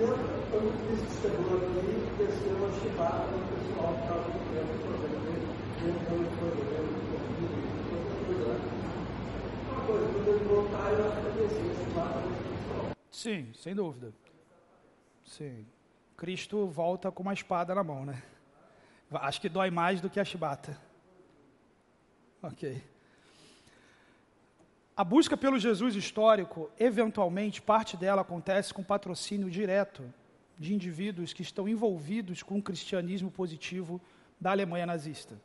lembra, 0.00 0.32
quando 0.48 0.64
o 0.64 0.80
Cristo 0.80 1.12
chegou 1.20 1.60
aqui, 1.60 2.08
desceu 2.16 2.56
a 2.56 2.72
chibata 2.80 3.28
no 3.36 3.44
pessoal 3.52 3.92
que 3.92 4.00
estava 4.00 4.24
no 4.32 4.40
tempo, 4.48 4.80
por 4.80 4.96
exemplo, 4.96 5.44
tentando 5.76 6.24
problema, 6.40 6.88
outra 7.92 8.16
coisa. 8.24 8.72
Sim, 13.10 13.52
sem 13.54 13.74
dúvida. 13.74 14.12
Sim. 15.24 15.66
Cristo 16.16 16.66
volta 16.66 17.10
com 17.10 17.22
uma 17.22 17.32
espada 17.32 17.74
na 17.74 17.84
mão, 17.84 18.04
né? 18.04 18.22
Acho 19.10 19.40
que 19.40 19.48
dói 19.48 19.70
mais 19.70 20.00
do 20.00 20.08
que 20.08 20.18
a 20.18 20.24
chibata. 20.24 20.78
Ok. 22.42 22.82
A 24.96 25.04
busca 25.04 25.36
pelo 25.36 25.58
Jesus 25.58 25.94
histórico, 25.96 26.70
eventualmente, 26.78 27.62
parte 27.62 27.96
dela 27.96 28.22
acontece 28.22 28.74
com 28.74 28.82
patrocínio 28.82 29.50
direto 29.50 30.02
de 30.58 30.74
indivíduos 30.74 31.32
que 31.32 31.42
estão 31.42 31.68
envolvidos 31.68 32.42
com 32.42 32.58
o 32.58 32.62
cristianismo 32.62 33.30
positivo 33.30 34.00
da 34.40 34.50
Alemanha 34.50 34.86
nazista. 34.86 35.40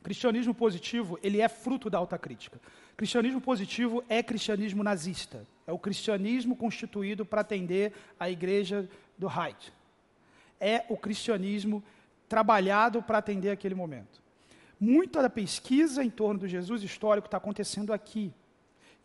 O 0.00 0.04
cristianismo 0.04 0.54
positivo, 0.54 1.18
ele 1.22 1.40
é 1.40 1.48
fruto 1.48 1.90
da 1.90 1.98
alta 1.98 2.16
crítica. 2.18 2.60
Cristianismo 2.98 3.40
positivo 3.40 4.02
é 4.08 4.24
cristianismo 4.24 4.82
nazista. 4.82 5.46
É 5.64 5.72
o 5.72 5.78
cristianismo 5.78 6.56
constituído 6.56 7.24
para 7.24 7.42
atender 7.42 7.92
a 8.18 8.28
igreja 8.28 8.90
do 9.16 9.28
Reich. 9.28 9.72
É 10.60 10.84
o 10.88 10.96
cristianismo 10.96 11.80
trabalhado 12.28 13.00
para 13.00 13.18
atender 13.18 13.50
aquele 13.50 13.76
momento. 13.76 14.20
Muita 14.80 15.22
da 15.22 15.30
pesquisa 15.30 16.02
em 16.02 16.10
torno 16.10 16.40
do 16.40 16.48
Jesus 16.48 16.82
histórico 16.82 17.28
está 17.28 17.36
acontecendo 17.36 17.92
aqui, 17.92 18.32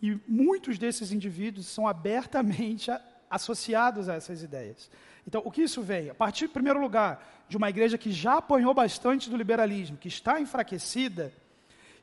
e 0.02 0.20
muitos 0.28 0.80
desses 0.80 1.12
indivíduos 1.12 1.68
são 1.68 1.88
abertamente 1.88 2.90
associados 3.30 4.10
a 4.10 4.16
essas 4.16 4.42
ideias. 4.42 4.90
Então, 5.28 5.44
o 5.46 5.52
que 5.52 5.62
isso 5.62 5.84
vem? 5.84 6.10
A 6.10 6.16
partir, 6.16 6.46
em 6.46 6.50
primeiro 6.50 6.82
lugar, 6.82 7.46
de 7.48 7.58
uma 7.58 7.70
igreja 7.70 7.96
que 7.96 8.12
já 8.12 8.38
apanhou 8.38 8.74
bastante 8.74 9.30
do 9.30 9.38
liberalismo, 9.38 9.98
que 9.98 10.08
está 10.08 10.42
enfraquecida, 10.42 11.32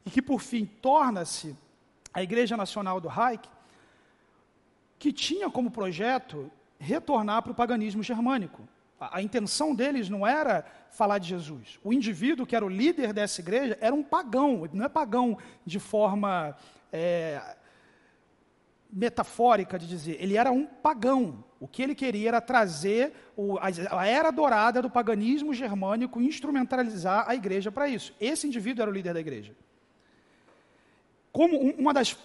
e 0.07 0.11
que, 0.11 0.22
por 0.22 0.41
fim, 0.41 0.64
torna-se 0.64 1.57
a 2.12 2.22
Igreja 2.22 2.56
Nacional 2.56 3.00
do 3.00 3.08
Reich, 3.08 3.48
que 4.98 5.12
tinha 5.12 5.48
como 5.50 5.70
projeto 5.70 6.50
retornar 6.78 7.42
para 7.42 7.52
o 7.52 7.54
paganismo 7.54 8.02
germânico. 8.02 8.66
A, 8.98 9.18
a, 9.18 9.22
intenção 9.22 9.74
deles 9.74 10.08
não 10.08 10.26
era 10.26 10.64
falar 10.90 11.18
de 11.18 11.28
Jesus. 11.28 11.78
O 11.82 11.92
indivíduo 11.92 12.46
que 12.46 12.56
era 12.56 12.64
o 12.64 12.68
líder 12.68 13.12
dessa 13.12 13.40
igreja 13.40 13.78
era 13.80 13.94
um 13.94 14.02
pagão, 14.02 14.68
não 14.72 14.84
é 14.84 14.88
pagão 14.88 15.38
de 15.64 15.78
forma 15.78 16.56
é, 16.92 17.56
metafórica 18.92 19.78
de 19.78 19.86
dizer, 19.86 20.16
ele 20.20 20.36
era 20.36 20.50
um 20.50 20.66
pagão. 20.66 21.44
O 21.58 21.68
que 21.68 21.82
ele 21.82 21.94
queria 21.94 22.28
era 22.28 22.40
trazer 22.40 23.12
o, 23.36 23.58
a, 23.58 23.68
a, 24.00 24.06
era 24.06 24.30
dourada 24.30 24.82
do 24.82 24.90
paganismo 24.90 25.52
germânico 25.54 26.20
e 26.20 26.26
instrumentalizar 26.26 27.24
a 27.28 27.34
igreja 27.34 27.70
para 27.70 27.88
isso. 27.88 28.14
Esse 28.20 28.46
indivíduo 28.46 28.82
era 28.82 28.90
o 28.90 28.94
líder 28.94 29.14
da 29.14 29.20
igreja. 29.20 29.54
Como 31.32 31.56
um, 31.56 31.70
uma, 31.72 31.94
das, 31.94 32.16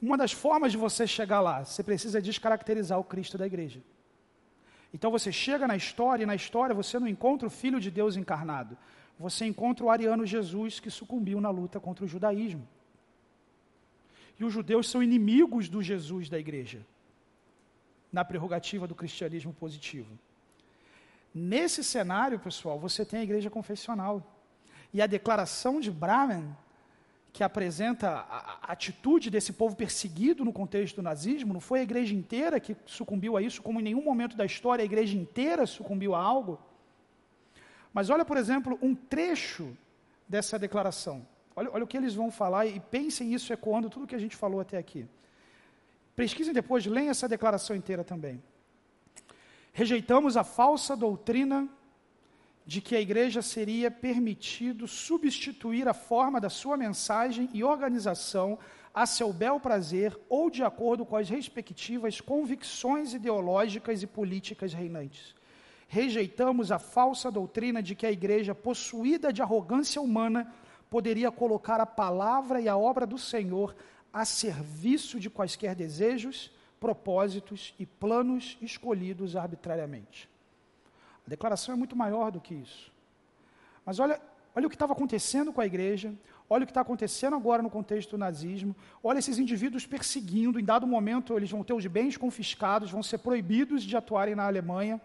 uma 0.00 0.16
das 0.16 0.32
formas 0.32 0.72
de 0.72 0.78
você 0.78 1.06
chegar 1.06 1.40
lá, 1.40 1.64
você 1.64 1.82
precisa 1.82 2.20
descaracterizar 2.20 2.98
o 2.98 3.04
Cristo 3.04 3.36
da 3.36 3.46
igreja. 3.46 3.82
Então 4.92 5.10
você 5.10 5.32
chega 5.32 5.66
na 5.66 5.76
história 5.76 6.22
e 6.22 6.26
na 6.26 6.34
história 6.34 6.74
você 6.74 6.98
não 6.98 7.08
encontra 7.08 7.48
o 7.48 7.50
Filho 7.50 7.80
de 7.80 7.90
Deus 7.90 8.16
encarnado. 8.16 8.76
Você 9.18 9.44
encontra 9.44 9.84
o 9.84 9.90
ariano 9.90 10.24
Jesus 10.24 10.80
que 10.80 10.90
sucumbiu 10.90 11.40
na 11.40 11.50
luta 11.50 11.80
contra 11.80 12.04
o 12.04 12.08
judaísmo 12.08 12.66
e 14.38 14.44
os 14.44 14.52
judeus 14.52 14.88
são 14.88 15.02
inimigos 15.02 15.68
do 15.68 15.82
Jesus 15.82 16.28
da 16.28 16.38
igreja, 16.38 16.84
na 18.12 18.24
prerrogativa 18.24 18.86
do 18.86 18.94
cristianismo 18.94 19.52
positivo. 19.52 20.18
Nesse 21.32 21.82
cenário, 21.82 22.38
pessoal, 22.38 22.78
você 22.78 23.04
tem 23.04 23.20
a 23.20 23.22
igreja 23.24 23.50
confessional. 23.50 24.22
E 24.92 25.02
a 25.02 25.06
declaração 25.06 25.80
de 25.80 25.90
Brahman, 25.90 26.56
que 27.34 27.42
apresenta 27.42 28.10
a, 28.30 28.72
atitude 28.72 29.28
desse 29.28 29.52
povo 29.52 29.74
perseguido 29.74 30.44
no 30.44 30.52
contexto 30.52 30.96
do 30.96 31.02
nazismo, 31.02 31.52
não 31.52 31.60
foi 31.60 31.80
a 31.80 31.82
igreja 31.82 32.14
inteira 32.14 32.60
que 32.60 32.76
sucumbiu 32.86 33.36
a 33.36 33.42
isso, 33.42 33.60
como 33.60 33.80
em 33.80 33.82
nenhum 33.82 34.04
momento 34.04 34.36
da 34.36 34.46
história 34.46 34.84
a 34.84 34.84
igreja 34.84 35.16
inteira 35.18 35.66
sucumbiu 35.66 36.14
a 36.14 36.22
algo. 36.22 36.60
Mas 37.92 38.08
olha, 38.08 38.24
por 38.24 38.36
exemplo, 38.36 38.78
um 38.80 38.94
trecho 38.94 39.76
dessa 40.28 40.56
declaração. 40.60 41.26
Olha, 41.56 41.70
olha 41.72 41.82
o 41.82 41.88
que 41.88 41.96
eles 41.96 42.14
vão 42.14 42.30
falar 42.30 42.66
e 42.66 42.78
pensem 42.78 43.34
isso 43.34 43.52
ecoando 43.52 43.90
tudo 43.90 44.04
o 44.04 44.06
que 44.06 44.14
a 44.14 44.20
gente 44.20 44.36
falou 44.36 44.60
até 44.60 44.78
aqui. 44.78 45.04
Pesquisem 46.14 46.54
depois, 46.54 46.86
leiam 46.86 47.10
essa 47.10 47.28
declaração 47.28 47.74
inteira 47.74 48.04
também. 48.04 48.40
Rejeitamos 49.72 50.36
a 50.36 50.44
falsa 50.44 50.96
doutrina 50.96 51.68
de 52.66 52.80
que 52.80 52.96
a 52.96 53.00
igreja 53.00 53.42
seria 53.42 53.90
permitido 53.90 54.88
substituir 54.88 55.86
a 55.86 55.94
forma 55.94 56.40
da 56.40 56.48
sua 56.48 56.76
mensagem 56.76 57.48
e 57.52 57.62
organização 57.62 58.58
a 58.94 59.06
seu 59.06 59.32
bel 59.32 59.58
prazer 59.60 60.18
ou 60.28 60.48
de 60.48 60.62
acordo 60.62 61.04
com 61.04 61.16
as 61.16 61.28
respectivas 61.28 62.20
convicções 62.20 63.12
ideológicas 63.12 64.02
e 64.02 64.06
políticas 64.06 64.72
reinantes. 64.72 65.34
Rejeitamos 65.88 66.72
a 66.72 66.78
falsa 66.78 67.30
doutrina 67.30 67.82
de 67.82 67.94
que 67.94 68.06
a 68.06 68.12
igreja, 68.12 68.54
possuída 68.54 69.32
de 69.32 69.42
arrogância 69.42 70.00
humana, 70.00 70.52
poderia 70.88 71.30
colocar 71.30 71.80
a 71.80 71.86
palavra 71.86 72.60
e 72.60 72.68
a 72.68 72.76
obra 72.76 73.06
do 73.06 73.18
Senhor 73.18 73.74
a 74.12 74.24
serviço 74.24 75.18
de 75.18 75.28
quaisquer 75.28 75.74
desejos, 75.74 76.50
propósitos 76.78 77.74
e 77.78 77.84
planos 77.84 78.56
escolhidos 78.62 79.34
arbitrariamente. 79.34 80.28
A 81.26 81.30
declaração 81.30 81.74
é 81.74 81.76
muito 81.76 81.96
maior 81.96 82.30
do 82.30 82.40
que 82.40 82.54
isso. 82.54 82.92
Mas 83.84 83.98
olha, 83.98 84.20
olha 84.54 84.66
o 84.66 84.70
que 84.70 84.76
estava 84.76 84.92
acontecendo 84.92 85.52
com 85.52 85.60
a 85.60 85.66
igreja, 85.66 86.12
olha 86.48 86.64
o 86.64 86.66
que 86.66 86.70
está 86.70 86.80
acontecendo 86.80 87.34
agora 87.34 87.62
no 87.62 87.70
contexto 87.70 88.10
do 88.10 88.18
nazismo, 88.18 88.74
olha 89.02 89.18
esses 89.18 89.38
indivíduos 89.38 89.86
perseguindo, 89.86 90.60
em 90.60 90.64
dado 90.64 90.86
momento 90.86 91.36
eles 91.36 91.50
vão 91.50 91.64
ter 91.64 91.72
os 91.72 91.86
bens 91.86 92.16
confiscados, 92.16 92.90
vão 92.90 93.02
ser 93.02 93.18
proibidos 93.18 93.82
de 93.82 93.96
atuarem 93.96 94.34
na 94.34 94.46
Alemanha, 94.46 95.00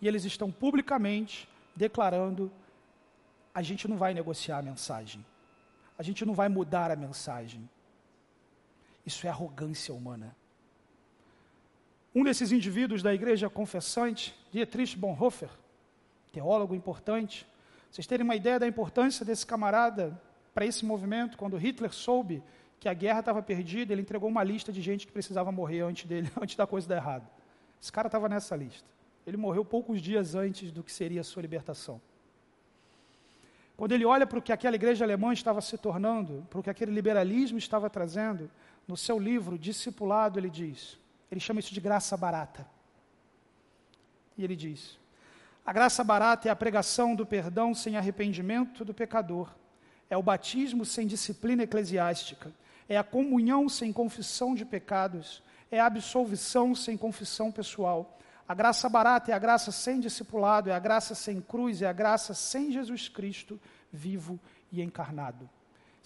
e 0.00 0.06
eles 0.06 0.24
estão 0.24 0.50
publicamente 0.50 1.48
declarando 1.74 2.50
a 3.54 3.62
gente 3.62 3.88
não 3.88 3.96
vai 3.96 4.12
negociar 4.12 4.58
a 4.58 4.62
mensagem. 4.62 5.24
A 5.98 6.02
gente 6.02 6.26
não 6.26 6.34
vai 6.34 6.46
mudar 6.46 6.90
a 6.90 6.96
mensagem. 6.96 7.66
Isso 9.04 9.26
é 9.26 9.30
arrogância 9.30 9.94
humana. 9.94 10.36
Um 12.16 12.24
desses 12.24 12.50
indivíduos 12.50 13.02
da 13.02 13.12
igreja 13.12 13.50
confessante, 13.50 14.34
Dietrich 14.50 14.96
Bonhoeffer, 14.96 15.50
teólogo 16.32 16.74
importante, 16.74 17.46
vocês 17.90 18.06
terem 18.06 18.24
uma 18.24 18.34
ideia 18.34 18.58
da 18.58 18.66
importância 18.66 19.22
desse 19.22 19.44
camarada 19.44 20.18
para 20.54 20.64
esse 20.64 20.82
movimento, 20.86 21.36
quando 21.36 21.58
Hitler 21.58 21.92
soube 21.92 22.42
que 22.80 22.88
a 22.88 22.94
guerra 22.94 23.20
estava 23.20 23.42
perdida, 23.42 23.92
ele 23.92 24.00
entregou 24.00 24.30
uma 24.30 24.42
lista 24.42 24.72
de 24.72 24.80
gente 24.80 25.06
que 25.06 25.12
precisava 25.12 25.52
morrer 25.52 25.82
antes 25.82 26.06
dele, 26.06 26.30
antes 26.40 26.56
da 26.56 26.66
coisa 26.66 26.88
dar 26.88 26.96
errado. 26.96 27.28
Esse 27.82 27.92
cara 27.92 28.08
estava 28.08 28.30
nessa 28.30 28.56
lista. 28.56 28.88
Ele 29.26 29.36
morreu 29.36 29.62
poucos 29.62 30.00
dias 30.00 30.34
antes 30.34 30.72
do 30.72 30.82
que 30.82 30.90
seria 30.90 31.20
a 31.20 31.24
sua 31.24 31.42
libertação. 31.42 32.00
Quando 33.76 33.92
ele 33.92 34.06
olha 34.06 34.26
para 34.26 34.38
o 34.38 34.42
que 34.42 34.54
aquela 34.54 34.76
igreja 34.76 35.04
alemã 35.04 35.34
estava 35.34 35.60
se 35.60 35.76
tornando, 35.76 36.46
para 36.48 36.60
o 36.60 36.62
que 36.62 36.70
aquele 36.70 36.92
liberalismo 36.92 37.58
estava 37.58 37.90
trazendo, 37.90 38.50
no 38.88 38.96
seu 38.96 39.18
livro 39.18 39.58
Discipulado, 39.58 40.38
ele 40.38 40.48
diz: 40.48 40.98
ele 41.30 41.40
chama 41.40 41.60
isso 41.60 41.74
de 41.74 41.80
graça 41.80 42.16
barata. 42.16 42.66
E 44.36 44.44
ele 44.44 44.56
diz: 44.56 44.98
a 45.64 45.72
graça 45.72 46.04
barata 46.04 46.48
é 46.48 46.50
a 46.50 46.56
pregação 46.56 47.14
do 47.14 47.26
perdão 47.26 47.74
sem 47.74 47.96
arrependimento 47.96 48.84
do 48.84 48.94
pecador, 48.94 49.50
é 50.08 50.16
o 50.16 50.22
batismo 50.22 50.84
sem 50.84 51.06
disciplina 51.06 51.64
eclesiástica, 51.64 52.52
é 52.88 52.96
a 52.96 53.04
comunhão 53.04 53.68
sem 53.68 53.92
confissão 53.92 54.54
de 54.54 54.64
pecados, 54.64 55.42
é 55.70 55.80
a 55.80 55.86
absolvição 55.86 56.74
sem 56.74 56.96
confissão 56.96 57.50
pessoal. 57.50 58.16
A 58.48 58.54
graça 58.54 58.88
barata 58.88 59.32
é 59.32 59.34
a 59.34 59.40
graça 59.40 59.72
sem 59.72 59.98
discipulado, 59.98 60.70
é 60.70 60.72
a 60.72 60.78
graça 60.78 61.16
sem 61.16 61.40
cruz, 61.40 61.82
é 61.82 61.88
a 61.88 61.92
graça 61.92 62.32
sem 62.32 62.70
Jesus 62.70 63.08
Cristo 63.08 63.60
vivo 63.92 64.38
e 64.70 64.80
encarnado. 64.80 65.50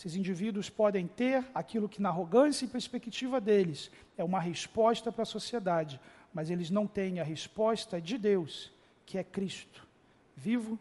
Esses 0.00 0.16
indivíduos 0.16 0.70
podem 0.70 1.06
ter 1.06 1.44
aquilo 1.54 1.86
que, 1.86 2.00
na 2.00 2.08
arrogância 2.08 2.64
e 2.64 2.68
perspectiva 2.68 3.38
deles, 3.38 3.90
é 4.16 4.24
uma 4.24 4.40
resposta 4.40 5.12
para 5.12 5.24
a 5.24 5.26
sociedade, 5.26 6.00
mas 6.32 6.48
eles 6.48 6.70
não 6.70 6.86
têm 6.86 7.20
a 7.20 7.22
resposta 7.22 8.00
de 8.00 8.16
Deus, 8.16 8.72
que 9.04 9.18
é 9.18 9.22
Cristo, 9.22 9.86
vivo 10.34 10.78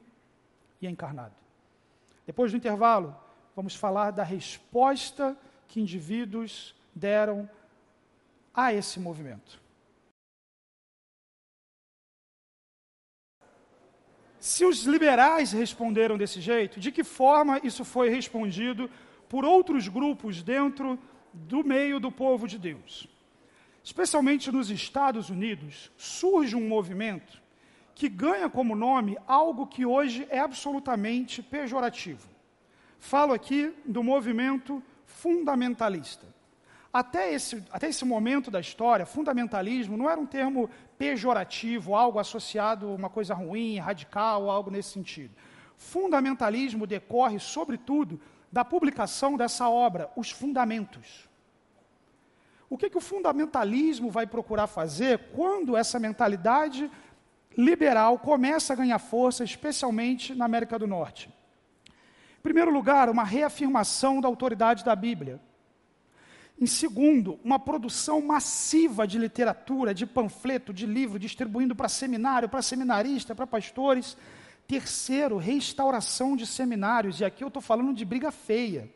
e 0.81 0.87
encarnado. 0.87 1.35
Depois 2.25 2.51
do 2.51 2.57
intervalo, 2.57 3.13
vamos 3.57 3.75
falar 3.75 4.11
da 4.11 4.23
resposta 4.23 5.37
que 5.67 5.81
indivíduos 5.81 6.73
deram 6.95 7.49
a 8.53 8.73
esse 8.73 9.01
movimento. 9.01 9.59
Se 14.39 14.63
os 14.63 14.83
liberais 14.83 15.51
responderam 15.51 16.17
desse 16.17 16.39
jeito, 16.39 16.79
de 16.79 16.89
que 16.89 17.03
forma 17.03 17.59
isso 17.61 17.83
foi 17.83 18.07
respondido 18.07 18.89
por 19.29 19.45
outros 19.45 19.87
grupos 19.87 20.43
dentro 20.43 20.99
do 21.31 21.63
meio 21.63 21.99
do 21.99 22.11
povo 22.11 22.47
de 22.47 22.57
Deus? 22.57 23.07
Especialmente 23.83 24.51
nos 24.51 24.69
Estados 24.69 25.29
Unidos, 25.29 25.91
surge 25.95 26.55
um 26.55 26.67
movimento 26.67 27.41
que 27.95 28.09
ganha 28.09 28.49
como 28.49 28.75
nome 28.75 29.17
algo 29.27 29.67
que 29.67 29.85
hoje 29.85 30.27
é 30.29 30.39
absolutamente 30.39 31.41
pejorativo. 31.41 32.27
Falo 32.99 33.33
aqui 33.33 33.73
do 33.85 34.03
movimento 34.03 34.83
fundamentalista. 35.05 36.27
Até 36.91 37.33
esse, 37.33 37.63
até 37.71 37.87
esse 37.87 38.03
momento 38.03 38.49
da 38.49 38.59
história, 38.59 39.05
fundamentalismo 39.05 39.95
não 39.95 40.09
era 40.09 40.19
um 40.19 40.25
termo 40.25 40.69
pejorativo, 40.97 41.95
algo 41.95 42.19
associado 42.19 42.87
a 42.87 42.95
uma 42.95 43.09
coisa 43.09 43.33
ruim, 43.33 43.77
radical, 43.77 44.49
algo 44.49 44.71
nesse 44.71 44.89
sentido. 44.89 45.33
Fundamentalismo 45.77 46.87
decorre, 46.87 47.39
sobretudo, 47.39 48.19
da 48.51 48.65
publicação 48.65 49.37
dessa 49.37 49.69
obra, 49.69 50.09
Os 50.15 50.31
Fundamentos. 50.31 51.27
O 52.69 52.77
que, 52.77 52.89
que 52.89 52.97
o 52.97 53.01
fundamentalismo 53.01 54.11
vai 54.11 54.27
procurar 54.27 54.67
fazer 54.67 55.31
quando 55.35 55.75
essa 55.75 55.99
mentalidade 55.99 56.89
liberal 57.57 58.19
começa 58.19 58.73
a 58.73 58.75
ganhar 58.75 58.99
força, 58.99 59.43
especialmente 59.43 60.35
na 60.35 60.45
América 60.45 60.77
do 60.77 60.85
Norte? 60.85 61.33
Em 62.37 62.41
primeiro 62.41 62.71
lugar, 62.71 63.09
uma 63.09 63.23
reafirmação 63.23 64.21
da 64.21 64.27
autoridade 64.27 64.85
da 64.85 64.95
Bíblia. 64.95 65.41
Em 66.61 66.67
segundo, 66.67 67.39
uma 67.43 67.57
produção 67.57 68.21
massiva 68.21 69.07
de 69.07 69.17
literatura, 69.17 69.93
de 69.93 70.05
panfleto, 70.05 70.73
de 70.73 70.85
livro, 70.85 71.17
distribuindo 71.17 71.75
para 71.75 71.89
seminário, 71.89 72.49
para 72.49 72.61
seminarista, 72.61 73.33
para 73.33 73.47
pastores. 73.47 74.15
Terceiro, 74.69 75.37
restauração 75.37 76.35
de 76.35 76.45
seminários, 76.45 77.19
e 77.19 77.25
aqui 77.25 77.43
eu 77.43 77.47
estou 77.47 77.59
falando 77.59 77.91
de 77.91 78.05
briga 78.05 78.31
feia. 78.31 78.87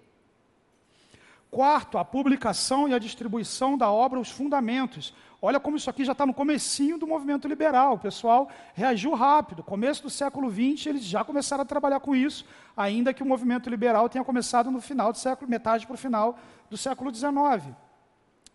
Quarto, 1.49 1.97
a 1.97 2.05
publicação 2.05 2.87
e 2.87 2.93
a 2.93 2.99
distribuição 2.99 3.75
da 3.75 3.89
obra 3.89 4.19
Os 4.19 4.29
Fundamentos. 4.29 5.15
Olha 5.41 5.59
como 5.59 5.75
isso 5.75 5.89
aqui 5.89 6.05
já 6.05 6.11
está 6.11 6.27
no 6.27 6.33
comecinho 6.33 6.99
do 6.99 7.07
movimento 7.07 7.47
liberal. 7.47 7.95
O 7.95 7.97
pessoal 7.97 8.51
reagiu 8.75 9.15
rápido. 9.15 9.63
Começo 9.63 10.03
do 10.03 10.11
século 10.11 10.47
XX, 10.51 10.85
eles 10.85 11.03
já 11.03 11.23
começaram 11.23 11.63
a 11.63 11.65
trabalhar 11.65 12.01
com 12.01 12.15
isso, 12.15 12.45
ainda 12.77 13.11
que 13.11 13.23
o 13.23 13.25
movimento 13.25 13.67
liberal 13.67 14.07
tenha 14.07 14.23
começado 14.23 14.69
no 14.69 14.79
final 14.79 15.11
do 15.11 15.17
século, 15.17 15.49
metade 15.49 15.87
para 15.87 15.95
o 15.95 15.97
final 15.97 16.37
do 16.69 16.77
século 16.77 17.11
XIX. 17.11 17.75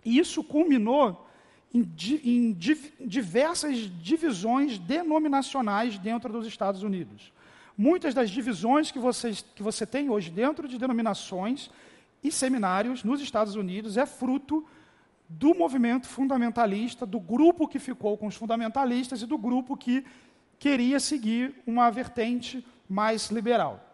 E 0.05 0.21
isso 0.21 0.45
culminou 0.45 1.28
em, 1.73 1.87
em 2.25 2.53
diversas 3.01 3.77
divisões 4.03 4.79
denominacionais 4.79 5.99
dentro 5.99 6.33
dos 6.33 6.47
Estados 6.47 6.83
Unidos. 6.83 7.33
Muitas 7.77 8.15
das 8.15 8.31
divisões 8.31 8.91
que, 8.91 8.99
vocês, 8.99 9.45
que 9.55 9.63
você 9.63 9.87
tem 9.87 10.11
hoje 10.11 10.31
dentro 10.31 10.67
de 10.67 10.79
denominações 10.79 11.71
e 12.23 12.33
seminários 12.33 13.05
nos 13.05 13.21
Estados 13.21 13.55
Unidos 13.55 13.97
é 13.97 14.05
fruto 14.05 14.67
do 15.29 15.55
movimento 15.55 16.07
fundamentalista, 16.07 17.05
do 17.05 17.21
grupo 17.21 17.69
que 17.69 17.79
ficou 17.79 18.17
com 18.17 18.27
os 18.27 18.35
fundamentalistas 18.35 19.23
e 19.23 19.27
do 19.27 19.37
grupo 19.37 19.77
que 19.77 20.05
queria 20.59 20.99
seguir 20.99 21.55
uma 21.67 21.91
vertente 21.91 22.67
mais 22.89 23.31
liberal. 23.31 23.85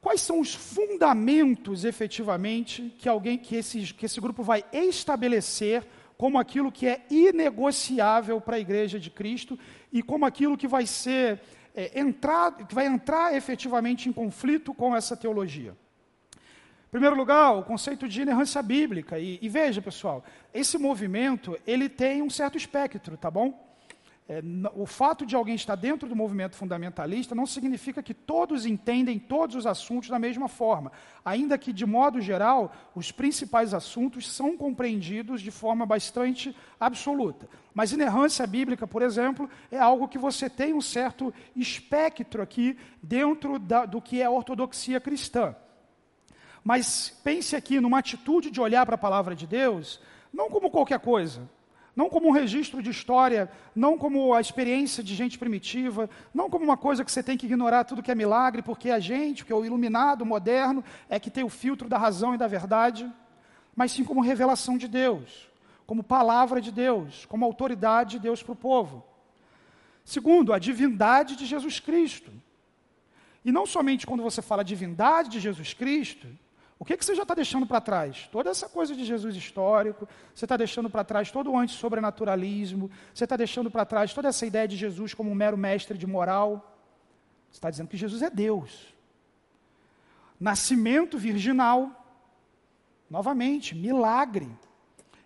Quais 0.00 0.20
são 0.20 0.40
os 0.40 0.52
fundamentos, 0.52 1.84
efetivamente, 1.84 2.92
que 2.98 3.08
alguém 3.08 3.38
que 3.38 3.54
esse, 3.54 3.94
que 3.94 4.06
esse 4.06 4.20
grupo 4.20 4.42
vai 4.42 4.64
estabelecer 4.72 5.86
como 6.22 6.38
aquilo 6.38 6.70
que 6.70 6.86
é 6.86 7.04
inegociável 7.10 8.40
para 8.40 8.54
a 8.54 8.60
Igreja 8.60 8.96
de 8.96 9.10
Cristo 9.10 9.58
e 9.92 10.04
como 10.04 10.24
aquilo 10.24 10.56
que 10.56 10.68
vai 10.68 10.86
ser 10.86 11.40
é, 11.74 11.98
entrar, 11.98 12.52
que 12.58 12.72
vai 12.72 12.86
entrar 12.86 13.34
efetivamente 13.34 14.08
em 14.08 14.12
conflito 14.12 14.72
com 14.72 14.94
essa 14.94 15.16
teologia? 15.16 15.72
Em 16.32 16.90
primeiro 16.92 17.16
lugar, 17.16 17.56
o 17.56 17.64
conceito 17.64 18.06
de 18.06 18.22
inerrância 18.22 18.62
bíblica. 18.62 19.18
E, 19.18 19.40
e 19.42 19.48
veja, 19.48 19.82
pessoal, 19.82 20.24
esse 20.54 20.78
movimento 20.78 21.58
ele 21.66 21.88
tem 21.88 22.22
um 22.22 22.30
certo 22.30 22.56
espectro, 22.56 23.16
tá 23.16 23.28
bom? 23.28 23.71
É, 24.28 24.40
o 24.74 24.86
fato 24.86 25.26
de 25.26 25.34
alguém 25.34 25.56
estar 25.56 25.74
dentro 25.74 26.08
do 26.08 26.14
movimento 26.14 26.54
fundamentalista 26.54 27.34
não 27.34 27.44
significa 27.44 28.00
que 28.02 28.14
todos 28.14 28.64
entendem 28.64 29.18
todos 29.18 29.56
os 29.56 29.66
assuntos 29.66 30.08
da 30.08 30.18
mesma 30.18 30.48
forma, 30.48 30.92
ainda 31.24 31.58
que, 31.58 31.72
de 31.72 31.84
modo 31.84 32.20
geral, 32.20 32.72
os 32.94 33.10
principais 33.10 33.74
assuntos 33.74 34.30
são 34.30 34.56
compreendidos 34.56 35.40
de 35.40 35.50
forma 35.50 35.84
bastante 35.84 36.56
absoluta. 36.78 37.48
Mas 37.74 37.92
inerrância 37.92 38.46
bíblica, 38.46 38.86
por 38.86 39.02
exemplo, 39.02 39.50
é 39.72 39.78
algo 39.78 40.06
que 40.06 40.18
você 40.18 40.48
tem 40.48 40.72
um 40.72 40.80
certo 40.80 41.34
espectro 41.56 42.42
aqui 42.42 42.78
dentro 43.02 43.58
da, 43.58 43.84
do 43.84 44.00
que 44.00 44.22
é 44.22 44.24
a 44.24 44.30
ortodoxia 44.30 45.00
cristã. 45.00 45.56
Mas 46.62 47.10
pense 47.24 47.56
aqui 47.56 47.80
numa 47.80 47.98
atitude 47.98 48.52
de 48.52 48.60
olhar 48.60 48.86
para 48.86 48.94
a 48.94 48.98
palavra 48.98 49.34
de 49.34 49.48
Deus, 49.48 50.00
não 50.32 50.48
como 50.48 50.70
qualquer 50.70 51.00
coisa, 51.00 51.50
não 51.94 52.08
como 52.08 52.28
um 52.28 52.32
registro 52.32 52.82
de 52.82 52.90
história, 52.90 53.50
não 53.74 53.98
como 53.98 54.32
a 54.32 54.40
experiência 54.40 55.02
de 55.02 55.14
gente 55.14 55.38
primitiva, 55.38 56.08
não 56.32 56.48
como 56.48 56.64
uma 56.64 56.76
coisa 56.76 57.04
que 57.04 57.12
você 57.12 57.22
tem 57.22 57.36
que 57.36 57.46
ignorar 57.46 57.84
tudo 57.84 58.02
que 58.02 58.10
é 58.10 58.14
milagre, 58.14 58.62
porque 58.62 58.90
a 58.90 58.98
gente, 58.98 59.44
que 59.44 59.52
é 59.52 59.56
o 59.56 59.64
iluminado, 59.64 60.24
moderno, 60.24 60.82
é 61.08 61.20
que 61.20 61.30
tem 61.30 61.44
o 61.44 61.50
filtro 61.50 61.88
da 61.88 61.98
razão 61.98 62.34
e 62.34 62.38
da 62.38 62.46
verdade, 62.46 63.10
mas 63.76 63.92
sim 63.92 64.04
como 64.04 64.22
revelação 64.22 64.78
de 64.78 64.88
Deus, 64.88 65.48
como 65.86 66.02
palavra 66.02 66.60
de 66.60 66.72
Deus, 66.72 67.26
como 67.26 67.44
autoridade 67.44 68.12
de 68.12 68.20
Deus 68.20 68.42
para 68.42 68.52
o 68.52 68.56
povo. 68.56 69.04
Segundo, 70.04 70.52
a 70.52 70.58
divindade 70.58 71.36
de 71.36 71.44
Jesus 71.44 71.78
Cristo. 71.78 72.32
E 73.44 73.52
não 73.52 73.66
somente 73.66 74.06
quando 74.06 74.22
você 74.22 74.40
fala 74.40 74.64
divindade 74.64 75.28
de 75.28 75.40
Jesus 75.40 75.74
Cristo, 75.74 76.26
o 76.82 76.84
que, 76.84 76.96
que 76.96 77.04
você 77.04 77.14
já 77.14 77.22
está 77.22 77.32
deixando 77.32 77.64
para 77.64 77.80
trás? 77.80 78.28
Toda 78.32 78.50
essa 78.50 78.68
coisa 78.68 78.92
de 78.92 79.04
Jesus 79.04 79.36
histórico, 79.36 80.08
você 80.34 80.44
está 80.44 80.56
deixando 80.56 80.90
para 80.90 81.04
trás 81.04 81.30
todo 81.30 81.52
o 81.52 81.56
anti-sobrenaturalismo, 81.56 82.90
você 83.14 83.22
está 83.22 83.36
deixando 83.36 83.70
para 83.70 83.84
trás 83.84 84.12
toda 84.12 84.26
essa 84.26 84.44
ideia 84.44 84.66
de 84.66 84.76
Jesus 84.76 85.14
como 85.14 85.30
um 85.30 85.34
mero 85.34 85.56
mestre 85.56 85.96
de 85.96 86.08
moral. 86.08 86.76
Você 87.48 87.58
está 87.58 87.70
dizendo 87.70 87.86
que 87.86 87.96
Jesus 87.96 88.20
é 88.20 88.28
Deus. 88.28 88.92
Nascimento 90.40 91.16
virginal, 91.16 92.04
novamente, 93.08 93.76
milagre, 93.76 94.50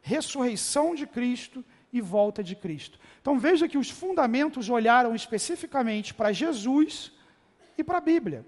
ressurreição 0.02 0.94
de 0.94 1.06
Cristo 1.06 1.64
e 1.90 2.02
volta 2.02 2.44
de 2.44 2.54
Cristo. 2.54 3.00
Então 3.22 3.38
veja 3.38 3.66
que 3.66 3.78
os 3.78 3.88
fundamentos 3.88 4.68
olharam 4.68 5.14
especificamente 5.14 6.12
para 6.12 6.32
Jesus 6.32 7.12
e 7.78 7.82
para 7.82 7.96
a 7.96 8.02
Bíblia. 8.02 8.44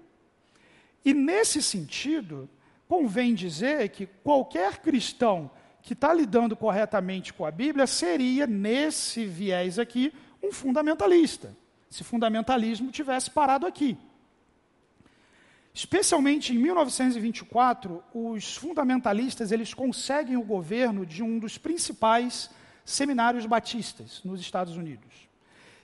E 1.03 1.11
nesse 1.11 1.59
sentido, 1.63 2.47
convém 2.89 3.35
dizer 3.35 3.87
que 3.89 4.07
qualquer 4.07 4.79
cristão 4.79 5.51
que 5.83 5.93
está 5.93 6.11
lidando 6.11 6.55
corretamente 6.55 7.31
com 7.31 7.45
a 7.45 7.51
Bíblia 7.51 7.85
seria, 7.85 8.47
nesse 8.47 9.25
viés 9.25 9.77
aqui, 9.77 10.11
um 10.43 10.51
fundamentalista, 10.51 11.55
se 11.87 12.03
fundamentalismo 12.03 12.91
tivesse 12.91 13.29
parado 13.29 13.67
aqui. 13.67 13.95
Especialmente 15.71 16.51
em 16.51 16.57
1924, 16.57 18.03
os 18.11 18.57
fundamentalistas 18.57 19.51
eles 19.51 19.71
conseguem 19.71 20.35
o 20.35 20.43
governo 20.43 21.05
de 21.05 21.21
um 21.21 21.37
dos 21.37 21.59
principais 21.59 22.49
seminários 22.83 23.45
batistas 23.45 24.19
nos 24.25 24.41
Estados 24.41 24.75
Unidos. 24.75 25.29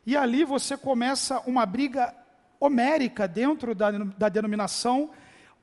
E 0.08 0.18
ali 0.18 0.44
você 0.44 0.76
começa 0.76 1.40
uma 1.42 1.68
briga 1.68 2.16
homérica 2.60 3.28
dentro 3.28 3.76
da, 3.76 3.92
da 3.92 4.28
denominação, 4.28 5.12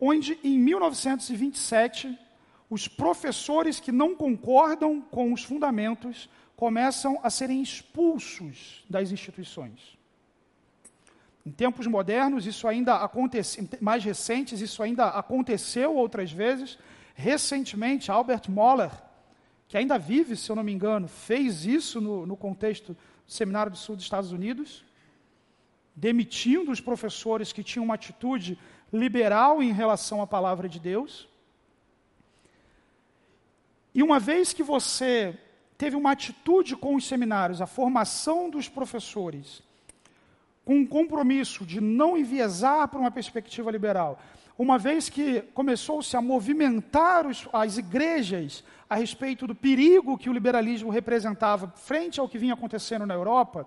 onde 0.04 0.36
em 0.42 0.58
1927 0.58 2.18
os 2.68 2.88
professores 2.88 3.78
que 3.78 3.92
não 3.92 4.16
concordam 4.16 5.00
com 5.00 5.32
os 5.32 5.44
fundamentos 5.44 6.28
começam 6.56 7.20
a 7.22 7.30
serem 7.30 7.62
expulsos 7.62 8.84
das 8.90 9.12
instituições. 9.12 9.96
Em 11.46 11.52
tempos 11.52 11.86
modernos, 11.86 12.48
isso 12.48 12.66
ainda 12.66 12.96
acontece, 12.96 13.68
mais 13.80 14.02
recentes, 14.02 14.60
isso 14.60 14.82
ainda 14.82 15.06
aconteceu 15.06 15.94
outras 15.94 16.32
vezes. 16.32 16.76
Recentemente, 17.14 18.10
Albert 18.10 18.48
Moller, 18.48 18.90
que 19.68 19.76
ainda 19.76 19.98
vive, 19.98 20.36
se 20.36 20.50
eu 20.50 20.56
não 20.56 20.64
me 20.64 20.72
engano, 20.72 21.06
fez 21.06 21.64
isso 21.64 22.00
no, 22.00 22.26
no 22.26 22.36
contexto 22.36 22.94
do 23.24 23.32
Seminário 23.32 23.70
do 23.70 23.78
Sul 23.78 23.94
dos 23.94 24.04
Estados 24.04 24.32
Unidos, 24.32 24.84
demitindo 25.94 26.72
os 26.72 26.80
professores 26.80 27.52
que 27.52 27.62
tinham 27.62 27.84
uma 27.84 27.94
atitude 27.94 28.58
liberal 28.92 29.62
em 29.62 29.72
relação 29.72 30.20
à 30.20 30.26
palavra 30.26 30.68
de 30.68 30.78
Deus. 30.78 31.28
E 33.94 34.02
uma 34.02 34.18
vez 34.18 34.52
que 34.52 34.62
você 34.62 35.38
teve 35.78 35.96
uma 35.96 36.12
atitude 36.12 36.76
com 36.76 36.94
os 36.94 37.06
seminários, 37.06 37.60
a 37.60 37.66
formação 37.66 38.50
dos 38.50 38.68
professores, 38.68 39.62
com 40.64 40.76
um 40.76 40.86
compromisso 40.86 41.64
de 41.64 41.80
não 41.80 42.16
enviesar 42.16 42.86
para 42.88 43.00
uma 43.00 43.10
perspectiva 43.10 43.70
liberal, 43.70 44.20
uma 44.56 44.78
vez 44.78 45.08
que 45.08 45.40
começou-se 45.54 46.16
a 46.16 46.20
movimentar 46.20 47.26
os, 47.26 47.48
as 47.52 47.78
igrejas 47.78 48.62
a 48.88 48.94
respeito 48.94 49.46
do 49.46 49.54
perigo 49.54 50.18
que 50.18 50.28
o 50.28 50.32
liberalismo 50.32 50.90
representava 50.90 51.68
frente 51.68 52.20
ao 52.20 52.28
que 52.28 52.38
vinha 52.38 52.54
acontecendo 52.54 53.06
na 53.06 53.14
Europa, 53.14 53.66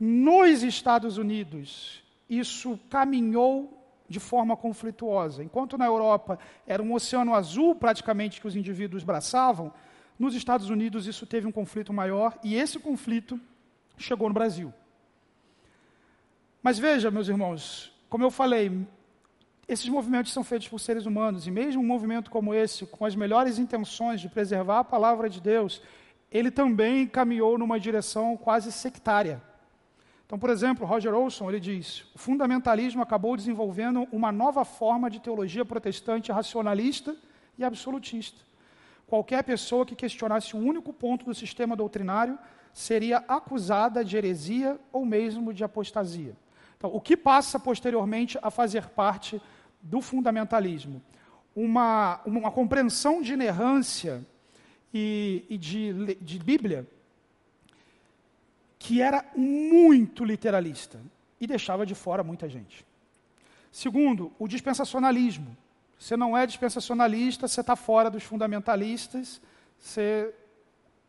nos 0.00 0.62
Estados 0.62 1.18
Unidos 1.18 2.02
isso 2.28 2.78
caminhou 2.90 3.75
de 4.08 4.20
forma 4.20 4.56
conflituosa. 4.56 5.42
Enquanto 5.42 5.76
na 5.76 5.86
Europa 5.86 6.38
era 6.66 6.82
um 6.82 6.94
oceano 6.94 7.34
azul 7.34 7.74
praticamente 7.74 8.40
que 8.40 8.46
os 8.46 8.56
indivíduos 8.56 9.04
braçavam, 9.04 9.72
nos 10.18 10.34
Estados 10.34 10.70
Unidos 10.70 11.06
isso 11.06 11.26
teve 11.26 11.46
um 11.46 11.52
conflito 11.52 11.92
maior 11.92 12.38
e 12.42 12.54
esse 12.54 12.78
conflito 12.78 13.40
chegou 13.98 14.28
no 14.28 14.34
Brasil. 14.34 14.72
Mas 16.62 16.78
veja, 16.78 17.10
meus 17.10 17.28
irmãos, 17.28 17.92
como 18.08 18.24
eu 18.24 18.30
falei, 18.30 18.86
esses 19.68 19.88
movimentos 19.88 20.32
são 20.32 20.44
feitos 20.44 20.68
por 20.68 20.78
seres 20.78 21.06
humanos, 21.06 21.46
e 21.46 21.50
mesmo 21.50 21.82
um 21.82 21.86
movimento 21.86 22.30
como 22.30 22.54
esse, 22.54 22.86
com 22.86 23.04
as 23.04 23.16
melhores 23.16 23.58
intenções 23.58 24.20
de 24.20 24.28
preservar 24.28 24.80
a 24.80 24.84
palavra 24.84 25.28
de 25.28 25.40
Deus, 25.40 25.82
ele 26.30 26.50
também 26.50 27.06
caminhou 27.06 27.58
numa 27.58 27.78
direção 27.78 28.36
quase 28.36 28.70
sectária. 28.70 29.42
Então, 30.26 30.38
por 30.40 30.50
exemplo, 30.50 30.84
Roger 30.84 31.14
Olson, 31.14 31.48
ele 31.48 31.60
diz, 31.60 32.04
o 32.12 32.18
fundamentalismo 32.18 33.00
acabou 33.00 33.36
desenvolvendo 33.36 34.08
uma 34.10 34.32
nova 34.32 34.64
forma 34.64 35.08
de 35.08 35.20
teologia 35.20 35.64
protestante 35.64 36.32
racionalista 36.32 37.16
e 37.56 37.62
absolutista. 37.62 38.40
Qualquer 39.06 39.44
pessoa 39.44 39.86
que 39.86 39.94
questionasse 39.94 40.56
um 40.56 40.66
único 40.66 40.92
ponto 40.92 41.24
do 41.24 41.32
sistema 41.32 41.76
doutrinário 41.76 42.36
seria 42.72 43.18
acusada 43.28 44.04
de 44.04 44.16
heresia 44.16 44.80
ou 44.92 45.06
mesmo 45.06 45.54
de 45.54 45.62
apostasia. 45.62 46.36
Então, 46.76 46.90
o 46.92 47.00
que 47.00 47.16
passa 47.16 47.58
posteriormente 47.60 48.36
a 48.42 48.50
fazer 48.50 48.88
parte 48.88 49.40
do 49.80 50.00
fundamentalismo? 50.00 51.00
Uma, 51.54 52.20
uma 52.26 52.50
compreensão 52.50 53.22
de 53.22 53.32
inerrância 53.32 54.26
e, 54.92 55.44
e 55.48 55.56
de, 55.56 56.16
de 56.16 56.38
Bíblia 56.40 56.86
que 58.78 59.00
era 59.00 59.24
muito 59.34 60.24
literalista 60.24 61.00
e 61.40 61.46
deixava 61.46 61.86
de 61.86 61.94
fora 61.94 62.22
muita 62.22 62.48
gente. 62.48 62.84
Segundo, 63.70 64.32
o 64.38 64.48
dispensacionalismo. 64.48 65.56
Você 65.98 66.16
não 66.16 66.36
é 66.36 66.46
dispensacionalista, 66.46 67.48
você 67.48 67.60
está 67.60 67.74
fora 67.74 68.10
dos 68.10 68.22
fundamentalistas, 68.22 69.40
você 69.78 70.32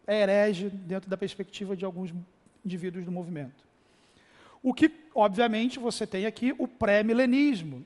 é 0.05 0.21
herege 0.21 0.69
dentro 0.69 1.09
da 1.09 1.17
perspectiva 1.17 1.75
de 1.75 1.83
alguns 1.83 2.13
indivíduos 2.63 3.03
do 3.03 3.11
movimento. 3.11 3.67
O 4.63 4.73
que, 4.73 4.91
obviamente, 5.13 5.77
você 5.77 6.07
tem 6.07 6.25
aqui 6.25 6.55
o 6.57 6.67
pré-milenismo, 6.67 7.85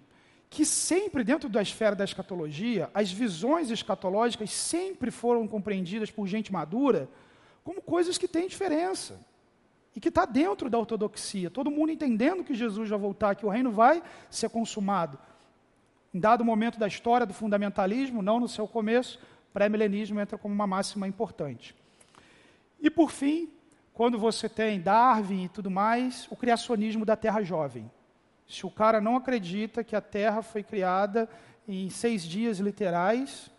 que 0.49 0.65
sempre, 0.65 1.23
dentro 1.23 1.49
da 1.49 1.61
esfera 1.61 1.95
da 1.95 2.03
escatologia, 2.03 2.89
as 2.93 3.11
visões 3.11 3.71
escatológicas 3.71 4.51
sempre 4.51 5.09
foram 5.09 5.47
compreendidas 5.47 6.11
por 6.11 6.27
gente 6.27 6.51
madura 6.51 7.09
como 7.63 7.81
coisas 7.81 8.17
que 8.17 8.27
têm 8.27 8.47
diferença 8.47 9.19
e 9.95 9.99
que 9.99 10.09
está 10.09 10.25
dentro 10.25 10.69
da 10.69 10.77
ortodoxia. 10.77 11.49
Todo 11.49 11.71
mundo 11.71 11.91
entendendo 11.91 12.43
que 12.43 12.53
Jesus 12.53 12.89
vai 12.89 12.99
voltar, 12.99 13.35
que 13.35 13.45
o 13.45 13.49
reino 13.49 13.71
vai 13.71 14.01
ser 14.29 14.49
consumado. 14.49 15.17
Em 16.13 16.19
dado 16.19 16.43
momento 16.43 16.79
da 16.79 16.87
história 16.87 17.25
do 17.25 17.33
fundamentalismo, 17.33 18.21
não 18.21 18.39
no 18.39 18.47
seu 18.47 18.67
começo, 18.67 19.19
pré-milenismo 19.53 20.19
entra 20.19 20.37
como 20.37 20.53
uma 20.53 20.67
máxima 20.67 21.07
importante. 21.07 21.75
E 22.79 22.89
por 22.89 23.11
fim, 23.11 23.49
quando 23.93 24.17
você 24.17 24.49
tem 24.49 24.81
Darwin 24.81 25.45
e 25.45 25.49
tudo 25.49 25.69
mais, 25.69 26.27
o 26.31 26.35
criacionismo 26.35 27.05
da 27.05 27.15
Terra 27.15 27.43
jovem. 27.43 27.89
Se 28.47 28.65
o 28.65 28.71
cara 28.71 28.99
não 28.99 29.15
acredita 29.15 29.83
que 29.83 29.95
a 29.95 30.01
Terra 30.01 30.41
foi 30.41 30.63
criada 30.63 31.29
em 31.67 31.89
seis 31.89 32.23
dias 32.23 32.59
literais 32.59 33.49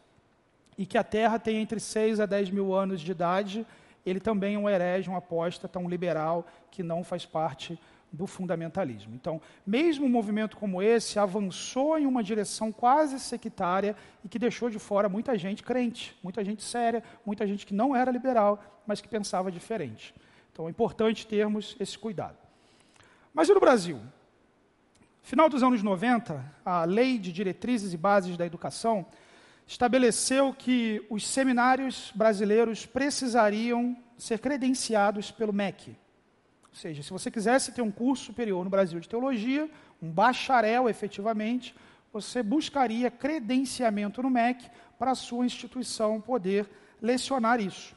e 0.77 0.85
que 0.85 0.99
a 0.99 1.05
Terra 1.05 1.39
tem 1.39 1.59
entre 1.59 1.79
seis 1.81 2.21
a 2.21 2.27
dez 2.27 2.51
mil 2.51 2.75
anos 2.75 3.01
de 3.01 3.11
idade, 3.11 3.67
ele 4.05 4.21
também 4.21 4.55
é 4.55 4.59
um 4.59 4.69
herege, 4.69 5.09
um 5.09 5.17
apóstata, 5.17 5.79
um 5.79 5.89
liberal 5.89 6.47
que 6.71 6.83
não 6.83 7.05
faz 7.05 7.25
parte 7.25 7.79
do 8.13 8.27
fundamentalismo. 8.27 9.15
Então, 9.15 9.41
mesmo 9.67 10.05
um 10.05 10.09
movimento 10.09 10.57
como 10.57 10.83
esse 10.83 11.19
avançou 11.19 11.99
em 11.99 12.05
uma 12.05 12.23
direção 12.23 12.71
quase 12.71 13.19
sectária 13.19 13.97
e 14.23 14.29
que 14.29 14.39
deixou 14.39 14.69
de 14.69 14.79
fora 14.79 15.09
muita 15.09 15.39
gente 15.39 15.63
crente, 15.63 16.17
muita 16.23 16.45
gente 16.45 16.63
séria, 16.63 17.03
muita 17.25 17.47
gente 17.47 17.65
que 17.65 17.73
não 17.73 17.97
era 17.97 18.11
liberal, 18.11 18.63
mas 18.87 19.01
que 19.01 19.09
pensava 19.09 19.51
diferente. 19.51 20.15
Então, 20.53 20.67
é 20.67 20.71
importante 20.71 21.27
termos 21.27 21.75
esse 21.81 21.99
cuidado. 21.99 22.37
Mas 23.33 23.49
e 23.49 23.55
no 23.55 23.61
Brasil? 23.61 23.99
Final 25.23 25.49
dos 25.49 25.63
anos 25.63 25.83
90, 25.83 26.45
a 26.65 26.85
Lei 26.85 27.17
de 27.17 27.33
Diretrizes 27.33 27.95
e 27.95 27.97
Bases 27.97 28.37
da 28.37 28.45
Educação 28.45 29.07
estabeleceu 29.67 30.53
que 30.53 31.05
os 31.09 31.27
seminários 31.27 32.13
brasileiros 32.15 32.85
precisariam 32.87 33.97
ser 34.19 34.39
credenciados 34.39 35.31
pelo 35.31 35.53
MEC. 35.53 35.97
Ou 36.69 36.75
seja, 36.75 37.03
se 37.03 37.11
você 37.11 37.31
quisesse 37.31 37.73
ter 37.73 37.83
um 37.83 37.91
curso 37.91 38.25
superior 38.25 38.65
no 38.65 38.71
Brasil 38.71 38.99
de 38.99 39.09
teologia, 39.09 39.69
um 40.01 40.11
bacharel 40.11 40.89
efetivamente, 40.89 41.75
você 42.13 42.43
buscaria 42.43 43.11
credenciamento 43.11 44.23
no 44.23 44.31
MEC 44.31 44.71
para 44.99 45.13
a 45.13 45.17
sua 45.17 45.47
instituição 45.47 46.21
poder 46.21 46.69
lecionar 47.01 47.61
isso. 47.61 47.95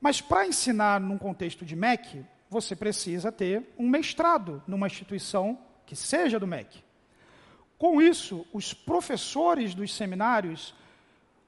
Mas 0.00 0.20
para 0.20 0.46
ensinar 0.46 1.00
num 1.00 1.16
contexto 1.16 1.64
de 1.64 1.74
MEC, 1.74 2.24
você 2.50 2.76
precisa 2.76 3.32
ter 3.32 3.74
um 3.78 3.88
mestrado 3.88 4.62
numa 4.66 4.86
instituição 4.86 5.58
que 5.86 5.96
seja 5.96 6.38
do 6.38 6.46
MEC. 6.46 6.82
Com 7.78 8.00
isso, 8.00 8.46
os 8.52 8.72
professores 8.72 9.74
dos 9.74 9.94
seminários 9.94 10.74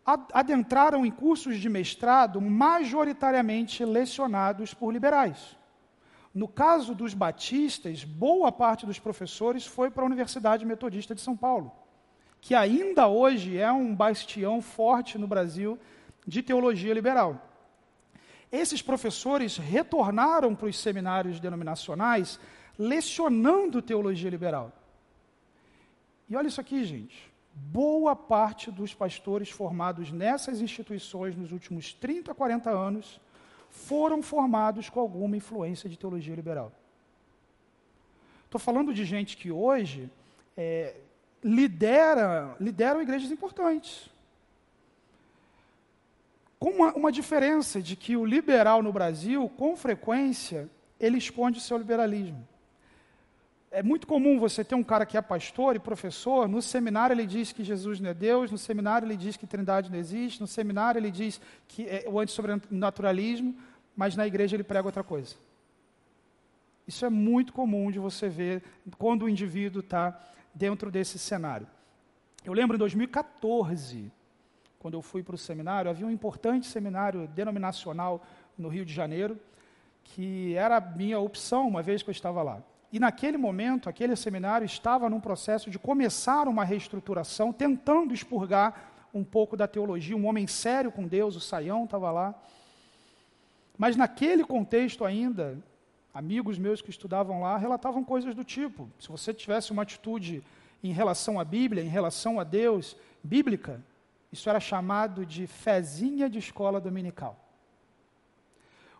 adentraram 0.07 1.04
em 1.04 1.11
cursos 1.11 1.59
de 1.59 1.68
mestrado 1.68 2.40
majoritariamente 2.40 3.84
lecionados 3.84 4.72
por 4.72 4.92
liberais. 4.92 5.57
No 6.32 6.46
caso 6.46 6.94
dos 6.94 7.12
batistas, 7.12 8.04
boa 8.04 8.52
parte 8.52 8.86
dos 8.86 8.98
professores 9.00 9.66
foi 9.66 9.90
para 9.90 10.04
a 10.04 10.07
Universidade 10.07 10.64
Metodista 10.64 11.14
de 11.14 11.20
São 11.20 11.36
Paulo, 11.36 11.72
que 12.40 12.54
ainda 12.54 13.09
hoje 13.09 13.59
é 13.59 13.72
um 13.72 13.94
bastião 13.94 14.62
forte 14.62 15.18
no 15.18 15.26
Brasil 15.26 15.78
de 16.26 16.42
teologia 16.42 16.94
liberal. 16.94 17.42
Esses 18.52 18.80
professores 18.80 19.57
retornaram 19.57 20.54
para 20.54 20.68
os 20.68 20.78
seminários 20.78 21.40
denominacionais 21.40 22.38
lecionando 22.78 23.82
teologia 23.82 24.30
liberal. 24.30 24.72
E 26.28 26.36
olha 26.36 26.48
isso 26.48 26.61
aqui, 26.61 26.84
gente. 26.84 27.32
Boa 27.59 28.14
parte 28.14 28.70
dos 28.70 28.92
pastores 28.92 29.48
formados 29.48 30.12
nessas 30.12 30.61
instituições 30.61 31.34
nos 31.34 31.52
últimos 31.52 31.94
30, 31.94 32.34
40 32.34 32.68
anos 32.68 33.18
foram 33.70 34.22
formados 34.22 34.90
com 34.90 35.00
alguma 35.00 35.38
influência 35.38 35.88
de 35.88 35.98
teologia 35.98 36.34
liberal. 36.34 36.70
Estou 38.44 38.61
falando 38.61 38.92
de 38.92 39.07
gente 39.07 39.38
que 39.38 39.50
hoje 39.50 40.11
é, 40.54 40.96
lidera, 41.42 42.54
lideram 42.61 43.00
igrejas 43.00 43.30
importantes 43.30 44.11
com 46.59 46.70
uma, 46.70 46.92
uma 46.94 47.12
diferença 47.12 47.80
de 47.80 47.96
que 47.96 48.16
o 48.16 48.24
liberal 48.24 48.82
no 48.82 48.92
Brasil, 48.92 49.48
com 49.57 49.76
frequência, 49.76 50.68
ele 50.98 51.18
esconde 51.18 51.59
o 51.59 51.62
seu 51.62 51.78
liberalismo. 51.78 52.46
É 53.77 53.83
muito 53.83 54.07
comum 54.07 54.39
você 54.39 54.64
ter 54.64 54.74
um 54.74 54.83
cara 54.83 55.05
que 55.05 55.18
é 55.18 55.20
pastor 55.20 55.77
e 55.77 55.79
professor, 55.79 56.49
no 56.49 56.62
seminário 56.62 57.12
ele 57.12 57.27
diz 57.27 57.53
que 57.53 57.62
Jesus 57.62 58.01
não 58.01 58.09
é 58.09 58.14
Deus, 58.14 58.51
no 58.51 58.57
seminário 58.57 59.05
ele 59.05 59.18
diz 59.18 59.37
que 59.37 59.47
Trindade 59.47 59.91
não 59.91 59.99
existe, 59.99 60.41
no 60.41 60.47
seminário 60.47 60.99
ele 60.99 61.11
diz 61.11 61.39
que 61.68 61.87
é 61.87 62.07
o 62.09 62.18
antissobrenaturalismo, 62.18 63.55
mas 63.95 64.16
na 64.16 64.27
igreja 64.27 64.57
ele 64.57 64.64
prega 64.64 64.89
outra 64.89 65.05
coisa. 65.05 65.35
Isso 66.89 67.05
é 67.05 67.11
muito 67.11 67.53
comum 67.53 67.91
de 67.91 67.99
você 67.99 68.31
ver 68.31 68.62
quando 68.97 69.24
o 69.24 69.29
indivíduo 69.29 69.81
está 69.81 70.18
dentro 70.55 70.91
desse 70.91 71.18
cenário. 71.18 71.66
Eu 72.47 72.55
lembro 72.55 72.77
em 72.77 72.79
2014, 72.79 74.11
quando 74.79 74.95
eu 74.95 75.03
fui 75.03 75.22
para 75.22 75.35
o 75.35 75.39
seminário, 75.39 75.91
havia 75.91 76.07
um 76.07 76.11
importante 76.11 76.66
seminário 76.66 77.29
denominacional 77.29 78.24
no 78.57 78.70
Rio 78.70 78.87
de 78.87 78.95
Janeiro, 78.95 79.39
que 80.03 80.55
era 80.55 80.79
a 80.79 80.81
minha 80.81 81.20
opção, 81.20 81.68
uma 81.68 81.83
vez 81.83 82.03
que 82.03 82.09
eu 82.09 82.12
estava 82.12 82.43
lá. 82.43 82.62
E 82.93 83.01
naquele 83.01 83.37
momento, 83.37 83.89
aquele 83.89 84.14
seminário 84.16 84.64
estava 84.64 85.11
num 85.11 85.20
processo 85.20 85.70
de 85.70 85.78
começar 85.78 86.49
uma 86.49 86.64
reestruturação, 86.64 87.53
tentando 87.53 88.14
expurgar 88.14 88.93
um 89.12 89.24
pouco 89.24 89.57
da 89.57 89.66
teologia. 89.66 90.16
Um 90.16 90.26
homem 90.26 90.47
sério 90.47 90.93
com 90.93 91.07
Deus, 91.07 91.37
o 91.37 91.41
Saião, 91.41 91.84
estava 91.84 92.11
lá. 92.11 92.34
Mas 93.76 93.97
naquele 93.97 94.45
contexto 94.45 95.05
ainda, 95.05 95.59
amigos 96.14 96.59
meus 96.59 96.80
que 96.80 96.91
estudavam 96.91 97.43
lá 97.43 97.57
relatavam 97.57 98.05
coisas 98.05 98.34
do 98.34 98.45
tipo: 98.45 98.89
se 98.99 99.09
você 99.09 99.34
tivesse 99.34 99.72
uma 99.72 99.82
atitude 99.82 100.43
em 100.82 100.93
relação 100.93 101.41
à 101.41 101.45
Bíblia, 101.45 101.82
em 101.82 101.89
relação 101.89 102.39
a 102.39 102.45
Deus, 102.45 102.97
bíblica, 103.22 103.82
isso 104.32 104.49
era 104.49 104.61
chamado 104.61 105.26
de 105.26 105.47
fezinha 105.47 106.28
de 106.28 106.39
escola 106.39 106.80
dominical. 106.80 107.45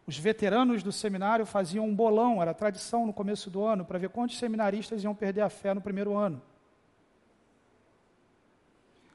Os 0.07 0.17
veteranos 0.17 0.83
do 0.85 0.93
seminário 0.93 1.45
faziam 1.45 1.85
um 1.85 1.95
bolão, 1.95 2.41
era 2.41 2.55
tradição 2.55 3.07
no 3.07 3.13
começo 3.13 3.51
do 3.51 3.65
ano, 3.65 3.85
para 3.85 3.99
ver 3.99 4.11
quantos 4.11 4.39
seminaristas 4.39 5.03
iam 5.03 5.15
perder 5.15 5.41
a 5.41 5.51
fé 5.51 5.75
no 5.75 5.81
primeiro 5.81 6.17
ano. 6.17 6.41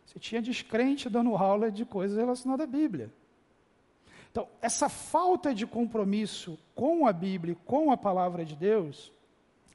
Você 0.05 0.19
tinha 0.19 0.41
descrente 0.41 1.09
dando 1.09 1.37
aula 1.37 1.71
de 1.71 1.85
coisas 1.85 2.17
relacionadas 2.17 2.65
à 2.65 2.69
Bíblia. 2.69 3.09
Então, 4.29 4.49
essa 4.61 4.89
falta 4.89 5.55
de 5.55 5.65
compromisso 5.65 6.59
com 6.75 7.07
a 7.07 7.13
Bíblia, 7.13 7.55
com 7.65 7.91
a 7.91 7.97
palavra 7.97 8.43
de 8.43 8.55
Deus, 8.55 9.13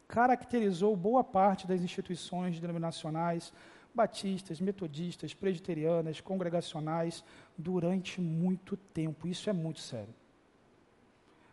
caracterizou 0.06 0.94
boa 0.94 1.24
parte 1.24 1.66
das 1.66 1.80
instituições 1.80 2.60
denominacionais, 2.60 3.52
batistas, 3.94 4.60
metodistas, 4.60 5.32
presbiterianas, 5.32 6.20
congregacionais, 6.20 7.24
durante 7.56 8.20
muito 8.20 8.76
tempo. 8.76 9.26
Isso 9.26 9.48
é 9.48 9.54
muito 9.54 9.80
sério. 9.80 10.14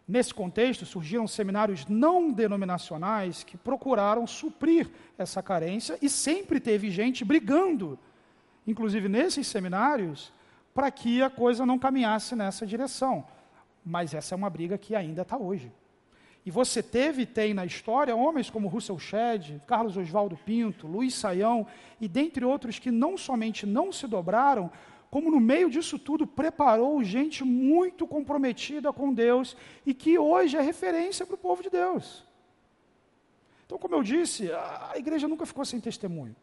Nesse 0.07 0.33
contexto, 0.33 0.85
surgiram 0.85 1.27
seminários 1.27 1.85
não 1.87 2.31
denominacionais 2.31 3.43
que 3.43 3.55
procuraram 3.55 4.27
suprir 4.27 4.89
essa 5.17 5.41
carência 5.41 5.97
e 6.01 6.09
sempre 6.09 6.59
teve 6.59 6.91
gente 6.91 7.23
brigando, 7.23 7.97
inclusive 8.67 9.07
nesses 9.07 9.47
seminários, 9.47 10.33
para 10.73 10.91
que 10.91 11.21
a 11.21 11.29
coisa 11.29 11.65
não 11.65 11.79
caminhasse 11.79 12.35
nessa 12.35 12.65
direção. 12.65 13.25
Mas 13.85 14.13
essa 14.13 14.35
é 14.35 14.37
uma 14.37 14.49
briga 14.49 14.77
que 14.77 14.95
ainda 14.95 15.21
está 15.21 15.37
hoje. 15.37 15.71
E 16.45 16.51
você 16.51 16.83
teve 16.83 17.21
e 17.21 17.25
tem 17.25 17.53
na 17.53 17.65
história 17.65 18.13
homens 18.13 18.49
como 18.49 18.67
Russell 18.67 18.99
Shedd, 18.99 19.61
Carlos 19.65 19.95
Oswaldo 19.95 20.35
Pinto, 20.35 20.87
Luiz 20.87 21.15
Saião 21.15 21.65
e 22.01 22.07
dentre 22.07 22.43
outros 22.43 22.79
que 22.79 22.91
não 22.91 23.17
somente 23.17 23.65
não 23.65 23.93
se 23.93 24.07
dobraram, 24.07 24.69
como 25.13 25.29
no 25.29 25.39
meio 25.39 25.69
disso 25.69 25.99
tudo 25.99 26.25
preparou 26.25 27.03
gente 27.03 27.43
muito 27.43 28.07
comprometida 28.07 28.91
com 28.91 29.13
Deus 29.13 29.55
e 29.85 29.93
que 29.93 30.17
hoje 30.17 30.57
é 30.57 30.61
referência 30.61 31.23
para 31.23 31.35
o 31.35 31.37
povo 31.37 31.61
de 31.61 31.69
Deus. 31.69 32.25
Então, 33.63 33.77
como 33.77 33.93
eu 33.93 34.01
disse, 34.01 34.51
a 34.51 34.93
igreja 34.95 35.27
nunca 35.27 35.45
ficou 35.45 35.63
sem 35.65 35.79
testemunho. 35.79 36.35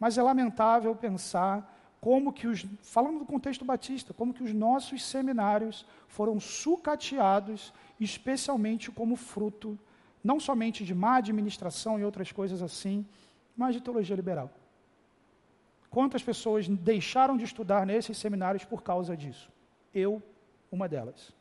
Mas 0.00 0.18
é 0.18 0.22
lamentável 0.24 0.96
pensar 0.96 1.96
como 2.00 2.32
que 2.32 2.48
os, 2.48 2.66
falando 2.82 3.20
do 3.20 3.24
contexto 3.24 3.64
batista, 3.64 4.12
como 4.12 4.34
que 4.34 4.42
os 4.42 4.52
nossos 4.52 5.04
seminários 5.04 5.86
foram 6.08 6.40
sucateados, 6.40 7.72
especialmente 8.00 8.90
como 8.90 9.14
fruto 9.14 9.78
não 10.24 10.40
somente 10.40 10.84
de 10.84 10.92
má 10.92 11.18
administração 11.18 12.00
e 12.00 12.04
outras 12.04 12.32
coisas 12.32 12.62
assim, 12.62 13.06
mas 13.56 13.76
de 13.76 13.80
teologia 13.80 14.16
liberal. 14.16 14.50
Quantas 15.96 16.22
pessoas 16.22 16.68
deixaram 16.68 17.38
de 17.38 17.44
estudar 17.44 17.86
nesses 17.86 18.18
seminários 18.18 18.66
por 18.66 18.82
causa 18.82 19.16
disso? 19.16 19.50
Eu, 19.94 20.22
uma 20.70 20.86
delas. 20.86 21.32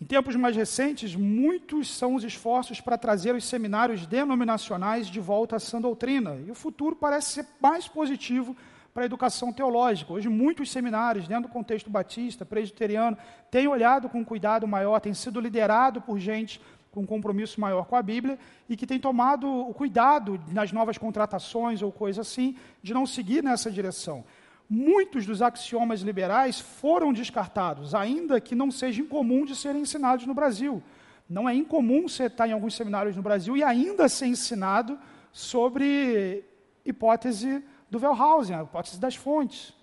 Em 0.00 0.06
tempos 0.06 0.34
mais 0.34 0.56
recentes, 0.56 1.14
muitos 1.14 1.94
são 1.94 2.14
os 2.14 2.24
esforços 2.24 2.80
para 2.80 2.96
trazer 2.96 3.34
os 3.34 3.44
seminários 3.44 4.06
denominacionais 4.06 5.08
de 5.08 5.20
volta 5.20 5.56
à 5.56 5.60
sã 5.60 5.78
doutrina. 5.78 6.36
E 6.46 6.50
o 6.50 6.54
futuro 6.54 6.96
parece 6.96 7.32
ser 7.32 7.46
mais 7.60 7.86
positivo 7.86 8.56
para 8.94 9.02
a 9.02 9.06
educação 9.06 9.52
teológica. 9.52 10.10
Hoje, 10.10 10.30
muitos 10.30 10.72
seminários, 10.72 11.28
dentro 11.28 11.50
do 11.50 11.52
contexto 11.52 11.90
batista, 11.90 12.46
presbiteriano, 12.46 13.18
têm 13.50 13.68
olhado 13.68 14.08
com 14.08 14.24
cuidado 14.24 14.66
maior, 14.66 15.00
têm 15.00 15.12
sido 15.12 15.38
liderado 15.38 16.00
por 16.00 16.18
gente 16.18 16.62
com 16.94 17.00
um 17.00 17.06
compromisso 17.06 17.60
maior 17.60 17.86
com 17.86 17.96
a 17.96 18.02
Bíblia 18.02 18.38
e 18.68 18.76
que 18.76 18.86
tem 18.86 19.00
tomado 19.00 19.48
o 19.48 19.74
cuidado 19.74 20.40
nas 20.52 20.70
novas 20.70 20.96
contratações 20.96 21.82
ou 21.82 21.90
coisa 21.90 22.20
assim 22.20 22.56
de 22.80 22.94
não 22.94 23.04
seguir 23.04 23.42
nessa 23.42 23.68
direção. 23.68 24.24
Muitos 24.70 25.26
dos 25.26 25.42
axiomas 25.42 26.00
liberais 26.02 26.60
foram 26.60 27.12
descartados, 27.12 27.94
ainda 27.94 28.40
que 28.40 28.54
não 28.54 28.70
seja 28.70 29.02
incomum 29.02 29.44
de 29.44 29.56
serem 29.56 29.82
ensinados 29.82 30.24
no 30.24 30.32
Brasil. 30.32 30.80
Não 31.28 31.48
é 31.48 31.54
incomum 31.54 32.08
você 32.08 32.26
estar 32.26 32.46
em 32.46 32.52
alguns 32.52 32.76
seminários 32.76 33.16
no 33.16 33.22
Brasil 33.22 33.56
e 33.56 33.64
ainda 33.64 34.08
ser 34.08 34.26
ensinado 34.26 34.96
sobre 35.32 36.44
hipótese 36.84 37.62
do 37.90 37.98
Wellhausen, 37.98 38.54
a 38.54 38.62
hipótese 38.62 39.00
das 39.00 39.16
fontes. 39.16 39.74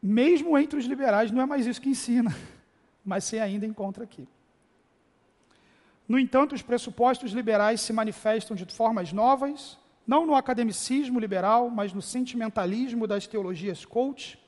Mesmo 0.00 0.56
entre 0.56 0.78
os 0.78 0.84
liberais, 0.84 1.32
não 1.32 1.42
é 1.42 1.46
mais 1.46 1.66
isso 1.66 1.80
que 1.80 1.88
ensina 1.88 2.32
mas 3.08 3.24
você 3.24 3.38
ainda 3.38 3.64
encontra 3.64 4.04
aqui. 4.04 4.28
No 6.06 6.18
entanto, 6.18 6.54
os 6.54 6.62
pressupostos 6.62 7.32
liberais 7.32 7.80
se 7.80 7.92
manifestam 7.92 8.54
de 8.54 8.64
formas 8.66 9.12
novas, 9.12 9.78
não 10.06 10.26
no 10.26 10.34
academicismo 10.34 11.18
liberal, 11.18 11.70
mas 11.70 11.92
no 11.92 12.02
sentimentalismo 12.02 13.06
das 13.06 13.26
teologias 13.26 13.84
coach, 13.84 14.38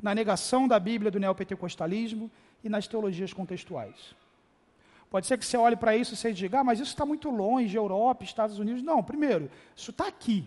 na 0.00 0.14
negação 0.14 0.66
da 0.66 0.78
Bíblia 0.78 1.10
do 1.10 1.20
neopentecostalismo 1.20 2.30
e 2.62 2.68
nas 2.68 2.86
teologias 2.86 3.32
contextuais. 3.32 4.14
Pode 5.10 5.26
ser 5.26 5.38
que 5.38 5.46
você 5.46 5.56
olhe 5.56 5.76
para 5.76 5.96
isso 5.96 6.14
e 6.14 6.16
você 6.16 6.32
diga, 6.32 6.60
ah, 6.60 6.64
mas 6.64 6.80
isso 6.80 6.90
está 6.90 7.06
muito 7.06 7.30
longe, 7.30 7.76
Europa, 7.76 8.24
Estados 8.24 8.58
Unidos. 8.58 8.82
Não, 8.82 9.02
primeiro, 9.02 9.50
isso 9.76 9.90
está 9.90 10.08
aqui. 10.08 10.44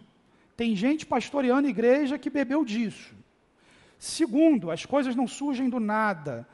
Tem 0.57 0.76
gente 0.76 1.05
pastoreando 1.05 1.68
igreja 1.68 2.18
que 2.18 2.30
bebeu 2.30 2.65
disso. 2.65 3.15
Segundo, 3.97 4.70
as 4.70 4.86
coisas 4.86 5.15
não 5.15 5.28
surgem 5.28 5.70
do 5.70 5.80
nada 5.80 6.47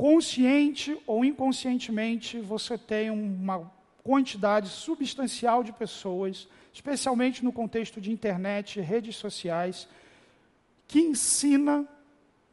consciente 0.00 0.98
ou 1.06 1.22
inconscientemente, 1.22 2.40
você 2.40 2.78
tem 2.78 3.10
uma 3.10 3.70
quantidade 4.02 4.70
substancial 4.70 5.62
de 5.62 5.74
pessoas, 5.74 6.48
especialmente 6.72 7.44
no 7.44 7.52
contexto 7.52 8.00
de 8.00 8.10
internet 8.10 8.80
redes 8.80 9.16
sociais, 9.16 9.86
que 10.88 11.00
ensina 11.00 11.86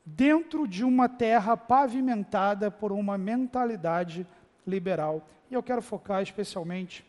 dentro 0.05 0.67
de 0.67 0.83
uma 0.83 1.07
terra 1.07 1.55
pavimentada 1.55 2.69
por 2.69 2.91
uma 2.91 3.17
mentalidade 3.17 4.27
liberal. 4.65 5.25
E 5.49 5.53
eu 5.53 5.63
quero 5.63 5.81
focar 5.81 6.21
especialmente 6.21 7.05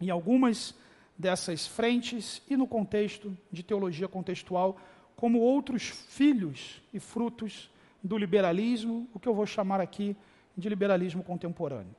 em 0.00 0.10
algumas 0.10 0.76
dessas 1.18 1.66
frentes 1.66 2.40
e 2.48 2.56
no 2.56 2.68
contexto 2.68 3.36
de 3.50 3.64
teologia 3.64 4.06
contextual, 4.06 4.78
como 5.16 5.40
outros 5.40 5.88
filhos 5.88 6.80
e 6.94 7.00
frutos 7.00 7.68
do 8.02 8.18
liberalismo, 8.18 9.08
o 9.14 9.18
que 9.18 9.28
eu 9.28 9.34
vou 9.34 9.46
chamar 9.46 9.80
aqui 9.80 10.16
de 10.56 10.68
liberalismo 10.68 11.22
contemporâneo. 11.22 11.94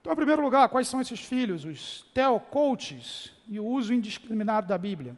Então, 0.00 0.12
em 0.12 0.16
primeiro 0.16 0.40
lugar, 0.40 0.68
quais 0.68 0.88
são 0.88 1.00
esses 1.00 1.20
filhos? 1.20 1.64
Os 1.64 2.02
teocoaches 2.14 3.32
e 3.48 3.58
o 3.58 3.66
uso 3.66 3.92
indiscriminado 3.92 4.66
da 4.68 4.78
Bíblia. 4.78 5.16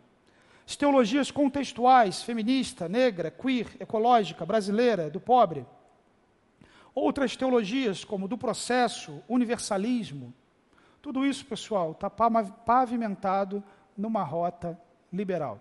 As 0.66 0.74
teologias 0.74 1.30
contextuais, 1.30 2.22
feminista, 2.22 2.88
negra, 2.88 3.30
queer, 3.30 3.68
ecológica, 3.78 4.46
brasileira, 4.46 5.10
do 5.10 5.20
pobre. 5.20 5.66
Outras 6.94 7.36
teologias, 7.36 8.04
como 8.04 8.26
do 8.26 8.38
processo, 8.38 9.22
universalismo. 9.28 10.32
Tudo 11.02 11.24
isso, 11.24 11.44
pessoal, 11.46 11.92
está 11.92 12.10
pavimentado 12.10 13.62
numa 13.96 14.22
rota 14.22 14.80
liberal. 15.12 15.60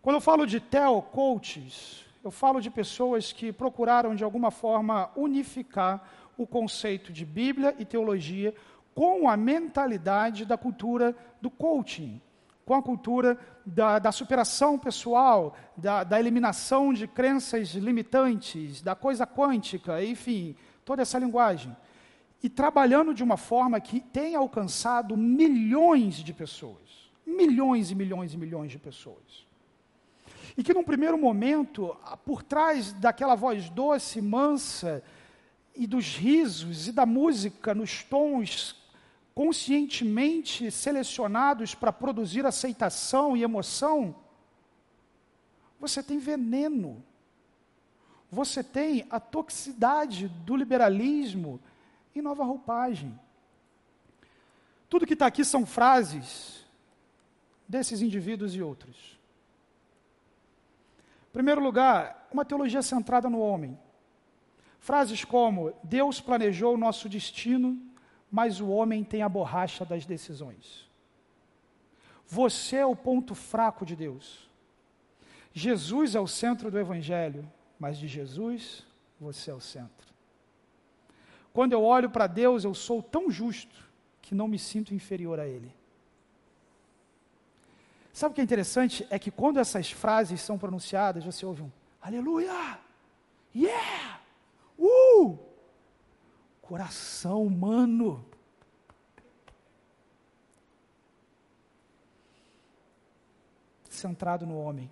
Quando 0.00 0.16
eu 0.16 0.20
falo 0.20 0.46
de 0.46 0.58
teocoaches, 0.58 2.04
eu 2.24 2.30
falo 2.30 2.60
de 2.60 2.70
pessoas 2.70 3.32
que 3.32 3.52
procuraram, 3.52 4.14
de 4.14 4.22
alguma 4.22 4.50
forma, 4.50 5.10
unificar 5.16 6.08
o 6.36 6.46
conceito 6.46 7.12
de 7.12 7.24
Bíblia 7.24 7.74
e 7.78 7.84
teologia 7.84 8.54
com 8.94 9.28
a 9.28 9.36
mentalidade 9.36 10.44
da 10.44 10.56
cultura 10.56 11.16
do 11.40 11.50
coaching, 11.50 12.20
com 12.64 12.74
a 12.74 12.82
cultura 12.82 13.38
da, 13.66 13.98
da 13.98 14.12
superação 14.12 14.78
pessoal, 14.78 15.56
da, 15.76 16.04
da, 16.04 16.20
eliminação 16.20 16.92
de 16.92 17.08
crenças 17.08 17.70
limitantes, 17.70 18.82
da 18.82 18.94
coisa 18.94 19.26
quântica, 19.26 20.02
enfim, 20.04 20.54
toda 20.84 21.02
essa 21.02 21.18
linguagem. 21.18 21.76
E 22.42 22.48
trabalhando 22.48 23.14
de 23.14 23.22
uma 23.22 23.36
forma 23.36 23.80
que 23.80 24.00
tem 24.00 24.34
alcançado 24.34 25.16
milhões 25.16 26.16
de 26.16 26.32
pessoas. 26.32 27.10
Milhões 27.24 27.90
e 27.90 27.94
milhões 27.94 28.34
e 28.34 28.36
milhões 28.36 28.70
de 28.70 28.78
pessoas. 28.78 29.51
E 30.56 30.62
que 30.62 30.74
num 30.74 30.84
primeiro 30.84 31.16
momento, 31.16 31.96
por 32.24 32.42
trás 32.42 32.92
daquela 32.92 33.34
voz 33.34 33.70
doce, 33.70 34.20
mansa, 34.20 35.02
e 35.74 35.86
dos 35.86 36.16
risos 36.16 36.88
e 36.88 36.92
da 36.92 37.06
música 37.06 37.74
nos 37.74 38.02
tons 38.02 38.76
conscientemente 39.34 40.70
selecionados 40.70 41.74
para 41.74 41.92
produzir 41.92 42.44
aceitação 42.44 43.36
e 43.36 43.42
emoção, 43.42 44.14
você 45.80 46.02
tem 46.02 46.18
veneno. 46.18 47.02
Você 48.30 48.62
tem 48.62 49.06
a 49.10 49.18
toxicidade 49.18 50.28
do 50.28 50.56
liberalismo 50.56 51.60
em 52.14 52.22
nova 52.22 52.44
roupagem. 52.44 53.18
Tudo 54.88 55.06
que 55.06 55.14
está 55.14 55.26
aqui 55.26 55.44
são 55.44 55.66
frases 55.66 56.64
desses 57.66 58.00
indivíduos 58.00 58.54
e 58.54 58.62
outros. 58.62 59.18
Em 61.32 61.40
primeiro 61.40 61.62
lugar, 61.62 62.28
uma 62.30 62.44
teologia 62.44 62.82
centrada 62.82 63.30
no 63.30 63.40
homem. 63.40 63.78
Frases 64.78 65.24
como: 65.24 65.72
Deus 65.82 66.20
planejou 66.20 66.74
o 66.74 66.76
nosso 66.78 67.08
destino, 67.08 67.80
mas 68.30 68.60
o 68.60 68.68
homem 68.68 69.02
tem 69.02 69.22
a 69.22 69.30
borracha 69.30 69.82
das 69.82 70.04
decisões. 70.04 70.86
Você 72.26 72.76
é 72.76 72.84
o 72.84 72.94
ponto 72.94 73.34
fraco 73.34 73.86
de 73.86 73.96
Deus. 73.96 74.50
Jesus 75.54 76.14
é 76.14 76.20
o 76.20 76.26
centro 76.26 76.70
do 76.70 76.78
Evangelho, 76.78 77.50
mas 77.78 77.96
de 77.96 78.06
Jesus 78.06 78.86
você 79.18 79.50
é 79.50 79.54
o 79.54 79.60
centro. 79.60 80.12
Quando 81.50 81.72
eu 81.72 81.82
olho 81.82 82.10
para 82.10 82.26
Deus, 82.26 82.62
eu 82.62 82.74
sou 82.74 83.02
tão 83.02 83.30
justo 83.30 83.90
que 84.20 84.34
não 84.34 84.46
me 84.46 84.58
sinto 84.58 84.94
inferior 84.94 85.40
a 85.40 85.46
Ele. 85.46 85.72
Sabe 88.12 88.32
o 88.32 88.34
que 88.34 88.40
é 88.40 88.44
interessante? 88.44 89.06
É 89.08 89.18
que 89.18 89.30
quando 89.30 89.58
essas 89.58 89.90
frases 89.90 90.40
são 90.40 90.58
pronunciadas, 90.58 91.24
você 91.24 91.46
ouve 91.46 91.62
um 91.62 91.70
aleluia, 92.00 92.78
yeah, 93.54 94.20
uh, 94.78 95.38
coração 96.60 97.44
humano. 97.44 98.24
Centrado 103.88 104.44
no 104.44 104.58
homem, 104.58 104.90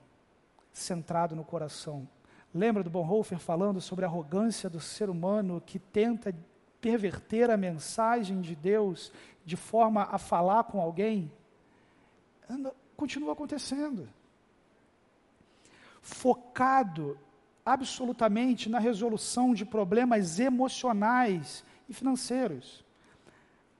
centrado 0.72 1.34
no 1.34 1.44
coração. 1.44 2.08
Lembra 2.54 2.82
do 2.82 2.90
Bonhoeffer 2.90 3.38
falando 3.38 3.80
sobre 3.80 4.04
a 4.04 4.08
arrogância 4.08 4.70
do 4.70 4.80
ser 4.80 5.10
humano 5.10 5.62
que 5.64 5.78
tenta 5.78 6.34
perverter 6.80 7.50
a 7.50 7.56
mensagem 7.56 8.40
de 8.40 8.56
Deus 8.56 9.12
de 9.44 9.56
forma 9.56 10.04
a 10.10 10.16
falar 10.16 10.64
com 10.64 10.80
alguém? 10.80 11.30
Continua 13.00 13.32
acontecendo. 13.32 14.06
Focado 16.02 17.18
absolutamente 17.64 18.68
na 18.68 18.78
resolução 18.78 19.54
de 19.54 19.64
problemas 19.64 20.38
emocionais 20.38 21.64
e 21.88 21.94
financeiros. 21.94 22.84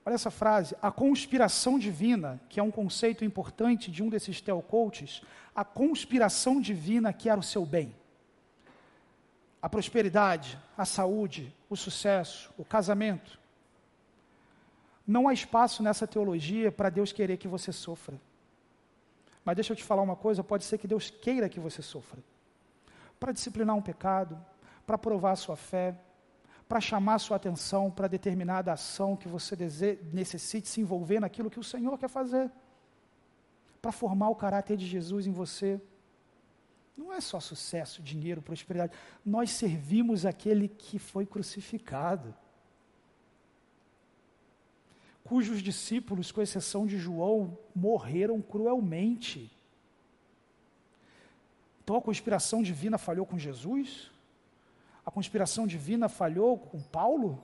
Olha 0.07 0.14
essa 0.14 0.31
frase, 0.31 0.75
a 0.81 0.91
conspiração 0.91 1.79
divina, 1.79 2.41
que 2.49 2.59
é 2.59 2.62
um 2.62 2.71
conceito 2.71 3.23
importante 3.23 3.91
de 3.91 4.03
um 4.03 4.09
desses 4.09 4.41
teocoaches, 4.41 5.21
a 5.55 5.66
conspiração 5.66 6.59
divina 6.59 7.12
quer 7.12 7.37
o 7.37 7.43
seu 7.43 7.66
bem. 7.66 7.95
A 9.61 9.68
prosperidade, 9.68 10.59
a 10.79 10.87
saúde, 10.87 11.55
o 11.68 11.77
sucesso, 11.77 12.51
o 12.57 12.64
casamento. 12.64 13.39
Não 15.07 15.29
há 15.29 15.35
espaço 15.35 15.83
nessa 15.83 16.07
teologia 16.07 16.73
para 16.73 16.89
Deus 16.89 17.12
querer 17.12 17.37
que 17.37 17.47
você 17.47 17.71
sofra. 17.71 18.18
Mas 19.45 19.55
deixa 19.55 19.72
eu 19.72 19.76
te 19.76 19.84
falar 19.84 20.03
uma 20.03 20.16
coisa: 20.16 20.45
pode 20.45 20.64
ser 20.64 20.78
que 20.78 20.88
Deus 20.88 21.11
queira 21.11 21.49
que 21.49 21.61
você 21.61 21.82
sofra 21.82 22.22
para 23.18 23.32
disciplinar 23.32 23.76
um 23.76 23.82
pecado, 23.82 24.43
para 24.86 24.97
provar 24.97 25.32
a 25.32 25.36
sua 25.36 25.55
fé, 25.55 25.95
para 26.66 26.80
chamar 26.80 27.14
a 27.14 27.18
sua 27.18 27.36
atenção 27.36 27.91
para 27.91 28.09
determinada 28.09 28.72
ação 28.72 29.16
que 29.16 29.28
você 29.28 29.55
necessite 30.12 30.68
se 30.68 30.80
envolver 30.80 31.20
naquilo 31.20 31.51
que 31.51 31.61
o 31.61 31.64
Senhor 31.64 31.99
quer 31.99 32.09
fazer, 32.09 32.51
para 33.82 33.93
formar 33.93 34.30
o 34.30 34.34
caráter 34.34 34.76
de 34.76 34.86
Jesus 34.86 35.26
em 35.26 35.32
você. 35.32 35.80
Não 36.97 37.12
é 37.12 37.20
só 37.20 37.41
sucesso, 37.41 38.03
dinheiro, 38.03 38.41
prosperidade. 38.41 38.93
Nós 39.24 39.51
servimos 39.51 40.24
aquele 40.24 40.68
que 40.68 40.99
foi 40.99 41.26
crucificado, 41.26 42.34
cujos 45.25 45.62
discípulos, 45.62 46.33
com 46.33 46.43
exceção 46.43 46.87
de 46.87 46.99
João, 46.99 47.57
morreram 47.75 48.41
cruelmente. 48.41 49.51
Então 51.83 51.97
a 51.97 52.03
conspiração 52.03 52.62
divina 52.62 52.99
falhou 52.99 53.27
com 53.27 53.39
Jesus? 53.39 54.11
A 55.05 55.11
conspiração 55.11 55.66
divina 55.66 56.09
falhou 56.09 56.59
com 56.59 56.81
Paulo? 56.81 57.43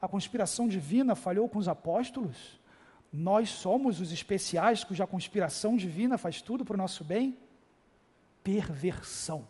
A 0.00 0.08
conspiração 0.08 0.68
divina 0.68 1.14
falhou 1.14 1.48
com 1.48 1.58
os 1.58 1.68
apóstolos? 1.68 2.60
Nós 3.12 3.48
somos 3.48 4.00
os 4.00 4.12
especiais 4.12 4.84
cuja 4.84 5.06
conspiração 5.06 5.76
divina 5.76 6.18
faz 6.18 6.42
tudo 6.42 6.64
para 6.64 6.74
o 6.74 6.78
nosso 6.78 7.04
bem? 7.04 7.38
Perversão, 8.42 9.46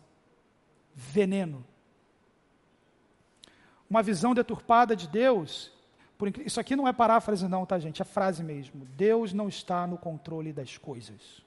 veneno. 0.93 1.65
Uma 3.89 4.03
visão 4.03 4.33
deturpada 4.33 4.95
de 4.95 5.07
Deus. 5.07 5.71
Isso 6.45 6.59
aqui 6.59 6.75
não 6.75 6.87
é 6.87 6.93
paráfrase, 6.93 7.47
não, 7.47 7.65
tá, 7.65 7.77
gente? 7.77 8.01
É 8.01 8.05
frase 8.05 8.43
mesmo. 8.43 8.85
Deus 8.95 9.33
não 9.33 9.47
está 9.47 9.85
no 9.85 9.97
controle 9.97 10.51
das 10.51 10.77
coisas. 10.77 11.45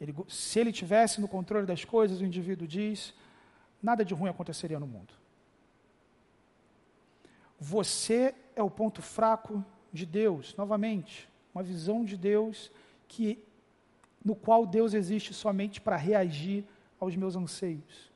Ele, 0.00 0.14
se 0.28 0.60
ele 0.60 0.72
tivesse 0.72 1.20
no 1.20 1.26
controle 1.26 1.66
das 1.66 1.84
coisas, 1.84 2.20
o 2.20 2.24
indivíduo 2.24 2.66
diz, 2.66 3.14
nada 3.82 4.04
de 4.04 4.14
ruim 4.14 4.30
aconteceria 4.30 4.78
no 4.78 4.86
mundo. 4.86 5.14
Você 7.58 8.34
é 8.54 8.62
o 8.62 8.70
ponto 8.70 9.02
fraco 9.02 9.64
de 9.92 10.04
Deus, 10.04 10.54
novamente, 10.56 11.28
uma 11.54 11.62
visão 11.62 12.04
de 12.04 12.16
Deus 12.16 12.70
que 13.08 13.42
no 14.24 14.34
qual 14.34 14.66
Deus 14.66 14.94
existe 14.94 15.34
somente 15.34 15.80
para 15.80 15.96
reagir 15.96 16.64
aos 16.98 17.14
meus 17.14 17.36
anseios. 17.36 18.12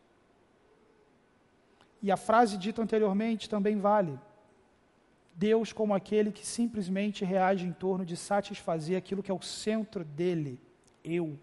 E 2.03 2.11
a 2.11 2.17
frase 2.17 2.57
dita 2.57 2.81
anteriormente 2.81 3.49
também 3.49 3.79
vale. 3.79 4.19
Deus 5.39 5.73
como 5.73 5.95
aquele 5.95 6.33
que 6.33 6.45
simplesmente 6.45 7.25
reage 7.25 7.65
em 7.65 7.73
torno 7.73 8.05
de 8.05 8.17
satisfazer 8.17 8.99
aquilo 8.99 9.23
que 9.23 9.31
é 9.31 9.35
o 9.35 9.41
centro 9.41 10.05
dele, 10.05 10.61
eu. 11.05 11.39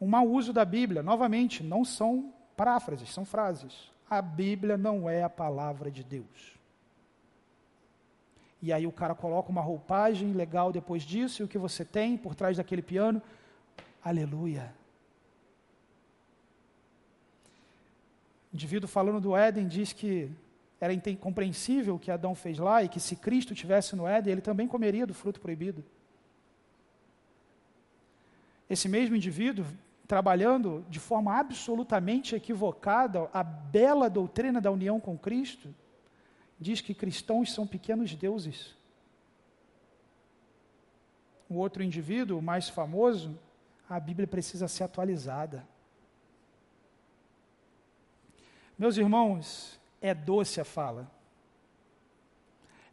Um 0.00 0.06
mau 0.06 0.26
uso 0.26 0.54
da 0.54 0.64
Bíblia, 0.64 1.02
novamente, 1.02 1.62
não 1.62 1.84
são 1.84 2.32
paráfrases, 2.56 3.12
são 3.12 3.26
frases. 3.26 3.90
A 4.08 4.22
Bíblia 4.22 4.78
não 4.78 5.08
é 5.08 5.22
a 5.22 5.28
palavra 5.28 5.90
de 5.90 6.02
Deus. 6.02 6.58
E 8.62 8.72
aí 8.72 8.86
o 8.86 8.92
cara 8.92 9.14
coloca 9.14 9.50
uma 9.50 9.60
roupagem 9.60 10.32
legal 10.32 10.72
depois 10.72 11.02
disso, 11.02 11.42
e 11.42 11.44
o 11.44 11.48
que 11.48 11.58
você 11.58 11.84
tem 11.84 12.16
por 12.16 12.34
trás 12.34 12.56
daquele 12.56 12.80
piano? 12.80 13.20
Aleluia. 14.02 14.74
O 18.50 18.56
indivíduo 18.56 18.88
falando 18.88 19.20
do 19.20 19.36
Éden 19.36 19.68
diz 19.68 19.92
que 19.92 20.30
era 20.80 20.92
incompreensível 20.94 21.96
o 21.96 21.98
que 21.98 22.10
Adão 22.10 22.34
fez 22.34 22.58
lá 22.58 22.82
e 22.82 22.88
que 22.88 22.98
se 22.98 23.14
Cristo 23.14 23.54
tivesse 23.54 23.94
no 23.94 24.06
Éden, 24.06 24.32
ele 24.32 24.40
também 24.40 24.66
comeria 24.66 25.06
do 25.06 25.12
fruto 25.12 25.40
proibido. 25.40 25.84
Esse 28.68 28.88
mesmo 28.88 29.14
indivíduo 29.14 29.66
trabalhando 30.06 30.84
de 30.88 30.98
forma 30.98 31.38
absolutamente 31.38 32.34
equivocada 32.34 33.28
a 33.32 33.42
bela 33.42 34.08
doutrina 34.08 34.60
da 34.60 34.70
união 34.70 34.98
com 34.98 35.18
Cristo, 35.18 35.72
diz 36.58 36.80
que 36.80 36.94
cristãos 36.94 37.52
são 37.52 37.66
pequenos 37.66 38.14
deuses. 38.14 38.74
O 41.48 41.54
outro 41.56 41.82
indivíduo, 41.82 42.40
mais 42.40 42.68
famoso, 42.68 43.38
a 43.88 43.98
Bíblia 43.98 44.26
precisa 44.26 44.68
ser 44.68 44.84
atualizada. 44.84 45.66
Meus 48.78 48.96
irmãos, 48.96 49.79
é 50.00 50.14
doce 50.14 50.60
a 50.60 50.64
fala, 50.64 51.10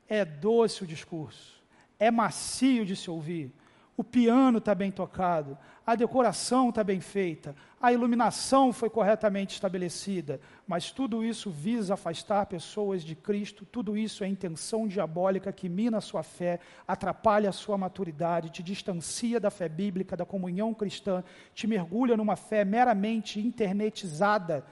é 0.07 0.23
doce 0.23 0.83
o 0.83 0.87
discurso, 0.87 1.61
é 1.99 2.11
macio 2.11 2.85
de 2.85 2.95
se 2.95 3.09
ouvir, 3.09 3.53
o 3.97 4.03
piano 4.03 4.59
está 4.59 4.75
bem 4.75 4.91
tocado, 4.91 5.57
a 5.83 5.95
decoração 5.95 6.69
está 6.69 6.83
bem 6.83 6.99
feita, 6.99 7.55
a 7.81 7.91
iluminação 7.91 8.71
foi 8.71 8.91
corretamente 8.91 9.55
estabelecida, 9.55 10.39
mas 10.67 10.91
tudo 10.91 11.23
isso 11.23 11.49
visa 11.49 11.95
afastar 11.95 12.45
pessoas 12.45 13.03
de 13.03 13.15
Cristo, 13.15 13.65
tudo 13.65 13.97
isso 13.97 14.23
é 14.23 14.27
intenção 14.27 14.87
diabólica 14.87 15.51
que 15.51 15.67
mina 15.67 15.97
a 15.97 16.01
sua 16.01 16.21
fé, 16.21 16.59
atrapalha 16.87 17.49
a 17.49 17.53
sua 17.53 17.75
maturidade, 17.75 18.51
te 18.51 18.61
distancia 18.61 19.39
da 19.39 19.49
fé 19.49 19.67
bíblica, 19.67 20.15
da 20.15 20.25
comunhão 20.25 20.75
cristã, 20.75 21.23
te 21.55 21.65
mergulha 21.65 22.15
numa 22.15 22.35
fé 22.35 22.63
meramente 22.63 23.39
internetizada, 23.39 24.63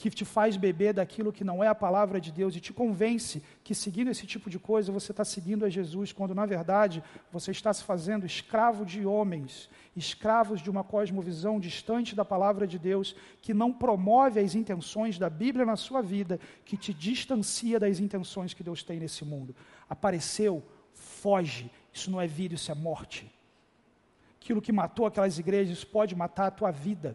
que 0.00 0.08
te 0.08 0.24
faz 0.24 0.56
beber 0.56 0.94
daquilo 0.94 1.30
que 1.30 1.44
não 1.44 1.62
é 1.62 1.68
a 1.68 1.74
palavra 1.74 2.18
de 2.18 2.32
Deus 2.32 2.56
e 2.56 2.60
te 2.60 2.72
convence 2.72 3.42
que 3.62 3.74
seguindo 3.74 4.10
esse 4.10 4.26
tipo 4.26 4.48
de 4.48 4.58
coisa 4.58 4.90
você 4.90 5.12
está 5.12 5.26
seguindo 5.26 5.62
a 5.62 5.68
Jesus, 5.68 6.10
quando 6.10 6.34
na 6.34 6.46
verdade 6.46 7.04
você 7.30 7.50
está 7.50 7.70
se 7.70 7.84
fazendo 7.84 8.24
escravo 8.24 8.86
de 8.86 9.04
homens, 9.04 9.68
escravos 9.94 10.62
de 10.62 10.70
uma 10.70 10.82
cosmovisão 10.82 11.60
distante 11.60 12.16
da 12.16 12.24
palavra 12.24 12.66
de 12.66 12.78
Deus, 12.78 13.14
que 13.42 13.52
não 13.52 13.70
promove 13.70 14.40
as 14.40 14.54
intenções 14.54 15.18
da 15.18 15.28
Bíblia 15.28 15.66
na 15.66 15.76
sua 15.76 16.00
vida, 16.00 16.40
que 16.64 16.78
te 16.78 16.94
distancia 16.94 17.78
das 17.78 18.00
intenções 18.00 18.54
que 18.54 18.64
Deus 18.64 18.82
tem 18.82 18.98
nesse 18.98 19.22
mundo. 19.22 19.54
Apareceu, 19.86 20.62
foge. 20.94 21.70
Isso 21.92 22.10
não 22.10 22.18
é 22.18 22.26
vida, 22.26 22.54
isso 22.54 22.72
é 22.72 22.74
morte. 22.74 23.30
Aquilo 24.40 24.62
que 24.62 24.72
matou 24.72 25.04
aquelas 25.04 25.38
igrejas 25.38 25.84
pode 25.84 26.16
matar 26.16 26.46
a 26.46 26.50
tua 26.50 26.70
vida. 26.70 27.14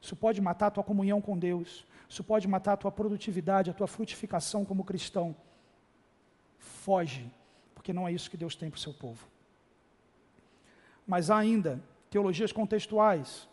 Isso 0.00 0.16
pode 0.16 0.40
matar 0.40 0.66
a 0.66 0.70
tua 0.70 0.84
comunhão 0.84 1.20
com 1.20 1.38
Deus. 1.38 1.86
Isso 2.08 2.24
pode 2.24 2.48
matar 2.48 2.72
a 2.72 2.76
tua 2.76 2.90
produtividade, 2.90 3.70
a 3.70 3.74
tua 3.74 3.86
frutificação 3.86 4.64
como 4.64 4.84
cristão. 4.84 5.36
Foge, 6.58 7.30
porque 7.74 7.92
não 7.92 8.08
é 8.08 8.12
isso 8.12 8.30
que 8.30 8.36
Deus 8.36 8.56
tem 8.56 8.70
para 8.70 8.78
o 8.78 8.80
seu 8.80 8.94
povo. 8.94 9.26
Mas 11.06 11.30
há 11.30 11.36
ainda 11.36 11.80
teologias 12.10 12.50
contextuais. 12.52 13.46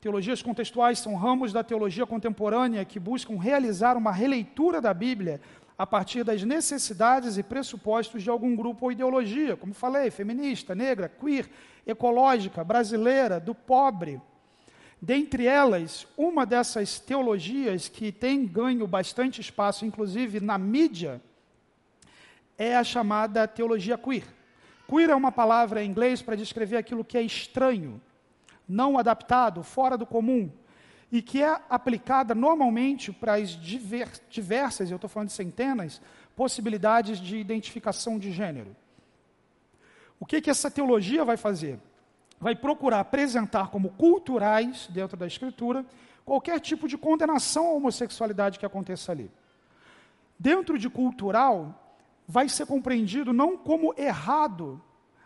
Teologias 0.00 0.42
contextuais 0.42 0.98
são 0.98 1.14
ramos 1.14 1.52
da 1.52 1.64
teologia 1.64 2.06
contemporânea 2.06 2.84
que 2.84 2.98
buscam 2.98 3.38
realizar 3.38 3.96
uma 3.96 4.12
releitura 4.12 4.80
da 4.80 4.92
Bíblia 4.92 5.40
a 5.76 5.86
partir 5.86 6.22
das 6.22 6.42
necessidades 6.42 7.36
e 7.36 7.42
pressupostos 7.42 8.22
de 8.22 8.30
algum 8.30 8.54
grupo 8.54 8.86
ou 8.86 8.92
ideologia, 8.92 9.56
como 9.56 9.74
falei, 9.74 10.10
feminista, 10.10 10.74
negra, 10.74 11.08
queer, 11.08 11.50
ecológica, 11.86 12.62
brasileira, 12.62 13.40
do 13.40 13.54
pobre. 13.54 14.20
Dentre 15.04 15.46
elas, 15.46 16.06
uma 16.16 16.46
dessas 16.46 16.98
teologias 16.98 17.88
que 17.88 18.10
tem 18.10 18.46
ganho 18.46 18.86
bastante 18.86 19.38
espaço, 19.38 19.84
inclusive 19.84 20.40
na 20.40 20.56
mídia, 20.56 21.20
é 22.56 22.74
a 22.74 22.82
chamada 22.82 23.46
teologia 23.46 23.98
queer. 23.98 24.24
Queer 24.88 25.10
é 25.10 25.14
uma 25.14 25.30
palavra 25.30 25.84
em 25.84 25.90
inglês 25.90 26.22
para 26.22 26.34
descrever 26.34 26.78
aquilo 26.78 27.04
que 27.04 27.18
é 27.18 27.20
estranho, 27.20 28.00
não 28.66 28.96
adaptado, 28.96 29.62
fora 29.62 29.98
do 29.98 30.06
comum, 30.06 30.50
e 31.12 31.20
que 31.20 31.42
é 31.42 31.54
aplicada 31.68 32.34
normalmente 32.34 33.12
para 33.12 33.34
as 33.34 33.50
diversas, 34.30 34.90
eu 34.90 34.96
estou 34.96 35.10
falando 35.10 35.28
de 35.28 35.34
centenas, 35.34 36.00
possibilidades 36.34 37.20
de 37.20 37.36
identificação 37.36 38.18
de 38.18 38.32
gênero. 38.32 38.74
O 40.18 40.24
que, 40.24 40.40
que 40.40 40.48
essa 40.48 40.70
teologia 40.70 41.26
vai 41.26 41.36
fazer? 41.36 41.78
Vai 42.44 42.54
procurar 42.54 43.00
apresentar 43.00 43.70
como 43.70 43.88
culturais, 43.92 44.86
dentro 44.92 45.16
da 45.16 45.26
Escritura, 45.26 45.82
qualquer 46.26 46.60
tipo 46.60 46.86
de 46.86 46.98
condenação 46.98 47.68
à 47.68 47.72
homossexualidade 47.72 48.58
que 48.58 48.66
aconteça 48.66 49.12
ali. 49.12 49.30
Dentro 50.38 50.78
de 50.78 50.90
cultural, 50.90 51.98
vai 52.28 52.46
ser 52.50 52.66
compreendido 52.66 53.32
não 53.32 53.56
como 53.56 53.94
errado, 53.96 54.78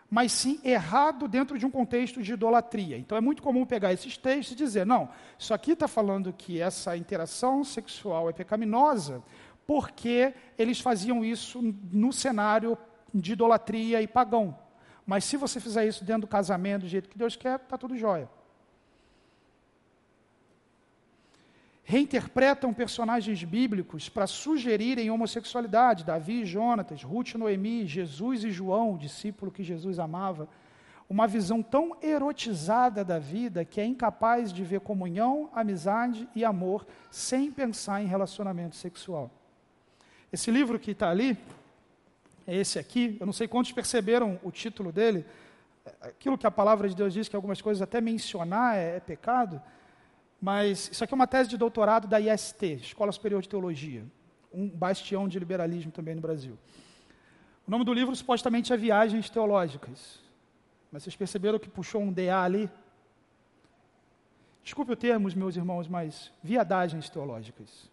mas 0.09 0.31
sim 0.31 0.61
errado 0.63 1.27
dentro 1.27 1.59
de 1.59 1.65
um 1.65 1.69
contexto 1.69 2.23
de 2.23 2.31
idolatria. 2.31 2.97
Então 2.97 3.17
é 3.17 3.21
muito 3.21 3.43
comum 3.43 3.65
pegar 3.65 3.91
esses 3.91 4.15
textos 4.15 4.53
e 4.53 4.55
dizer: 4.55 4.85
não, 4.85 5.09
isso 5.37 5.53
aqui 5.53 5.73
está 5.73 5.89
falando 5.89 6.31
que 6.31 6.61
essa 6.61 6.95
interação 6.95 7.65
sexual 7.65 8.29
é 8.29 8.31
pecaminosa, 8.31 9.21
porque 9.67 10.33
eles 10.57 10.79
faziam 10.79 11.25
isso 11.25 11.61
no 11.91 12.13
cenário 12.13 12.77
de 13.13 13.33
idolatria 13.33 14.01
e 14.01 14.07
pagão. 14.07 14.68
Mas 15.09 15.23
se 15.23 15.37
você 15.37 15.59
fizer 15.59 15.87
isso 15.87 16.03
dentro 16.03 16.21
do 16.21 16.27
casamento, 16.27 16.83
do 16.83 16.87
jeito 16.87 17.09
que 17.09 17.17
Deus 17.17 17.35
quer, 17.35 17.55
está 17.55 17.75
tudo 17.75 17.97
jóia. 17.97 18.29
Reinterpretam 21.83 22.71
personagens 22.71 23.43
bíblicos 23.43 24.07
para 24.07 24.27
sugerirem 24.27 25.09
homossexualidade. 25.09 26.05
Davi 26.05 26.43
e 26.43 26.45
Jonatas, 26.45 27.01
Ruth 27.01 27.33
e 27.33 27.39
Noemi, 27.39 27.87
Jesus 27.87 28.43
e 28.43 28.51
João, 28.51 28.93
o 28.93 28.97
discípulo 28.99 29.51
que 29.51 29.63
Jesus 29.63 29.97
amava. 29.97 30.47
Uma 31.09 31.25
visão 31.25 31.63
tão 31.63 31.97
erotizada 32.03 33.03
da 33.03 33.17
vida 33.17 33.65
que 33.65 33.81
é 33.81 33.85
incapaz 33.85 34.53
de 34.53 34.63
ver 34.63 34.81
comunhão, 34.81 35.49
amizade 35.51 36.29
e 36.35 36.45
amor 36.45 36.85
sem 37.09 37.51
pensar 37.51 38.03
em 38.03 38.05
relacionamento 38.05 38.75
sexual. 38.75 39.31
Esse 40.31 40.51
livro 40.51 40.77
que 40.77 40.91
está 40.91 41.09
ali, 41.09 41.35
esse 42.53 42.79
aqui. 42.79 43.17
Eu 43.19 43.25
não 43.25 43.33
sei 43.33 43.47
quantos 43.47 43.71
perceberam 43.71 44.39
o 44.43 44.51
título 44.51 44.91
dele. 44.91 45.25
Aquilo 46.01 46.37
que 46.37 46.47
a 46.47 46.51
palavra 46.51 46.87
de 46.87 46.95
Deus 46.95 47.13
diz, 47.13 47.27
que 47.27 47.35
algumas 47.35 47.61
coisas 47.61 47.81
até 47.81 47.99
mencionar 47.99 48.75
é, 48.75 48.97
é 48.97 48.99
pecado. 48.99 49.61
Mas 50.41 50.89
isso 50.91 51.03
aqui 51.03 51.13
é 51.13 51.15
uma 51.15 51.27
tese 51.27 51.49
de 51.49 51.57
doutorado 51.57 52.07
da 52.07 52.19
IST, 52.19 52.63
Escola 52.81 53.11
Superior 53.11 53.41
de 53.41 53.49
Teologia. 53.49 54.03
Um 54.53 54.69
bastião 54.69 55.27
de 55.27 55.37
liberalismo 55.37 55.91
também 55.91 56.15
no 56.15 56.21
Brasil. 56.21 56.57
O 57.67 57.71
nome 57.71 57.83
do 57.83 57.93
livro 57.93 58.15
supostamente 58.15 58.71
é 58.73 58.77
Viagens 58.77 59.29
Teológicas. 59.29 60.19
Mas 60.91 61.03
vocês 61.03 61.15
perceberam 61.15 61.59
que 61.59 61.69
puxou 61.69 62.01
um 62.01 62.11
DA 62.11 62.41
ali? 62.41 62.69
Desculpe 64.63 64.91
o 64.91 64.95
termo, 64.95 65.29
meus 65.35 65.55
irmãos, 65.55 65.87
mas 65.87 66.31
viadagens 66.43 67.09
teológicas. 67.09 67.89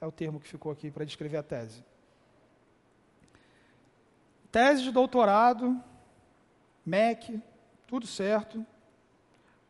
É 0.00 0.06
o 0.06 0.12
termo 0.12 0.38
que 0.38 0.48
ficou 0.48 0.70
aqui 0.70 0.90
para 0.90 1.04
descrever 1.04 1.36
a 1.36 1.42
tese 1.42 1.82
tese 4.50 4.82
de 4.82 4.90
doutorado, 4.90 5.82
MEC, 6.84 7.40
tudo 7.86 8.06
certo, 8.06 8.64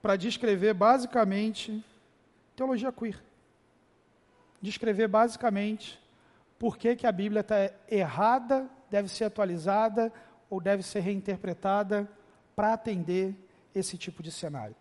para 0.01 0.17
descrever 0.17 0.75
basicamente 0.75 1.85
teologia 2.55 2.93
queer. 2.93 3.23
Descrever 4.61 5.09
basicamente 5.09 6.01
por 6.59 6.77
que, 6.77 6.97
que 6.97 7.07
a 7.07 7.13
Bíblia 7.13 7.41
está 7.41 7.73
errada, 7.89 8.69
deve 8.91 9.09
ser 9.09 9.25
atualizada 9.25 10.13
ou 10.51 10.61
deve 10.61 10.83
ser 10.83 11.01
reinterpretada 11.01 12.09
para 12.57 12.73
atender 12.73 13.35
esse 13.75 13.97
tipo 13.97 14.23
de 14.23 14.33
cenário. 14.33 14.75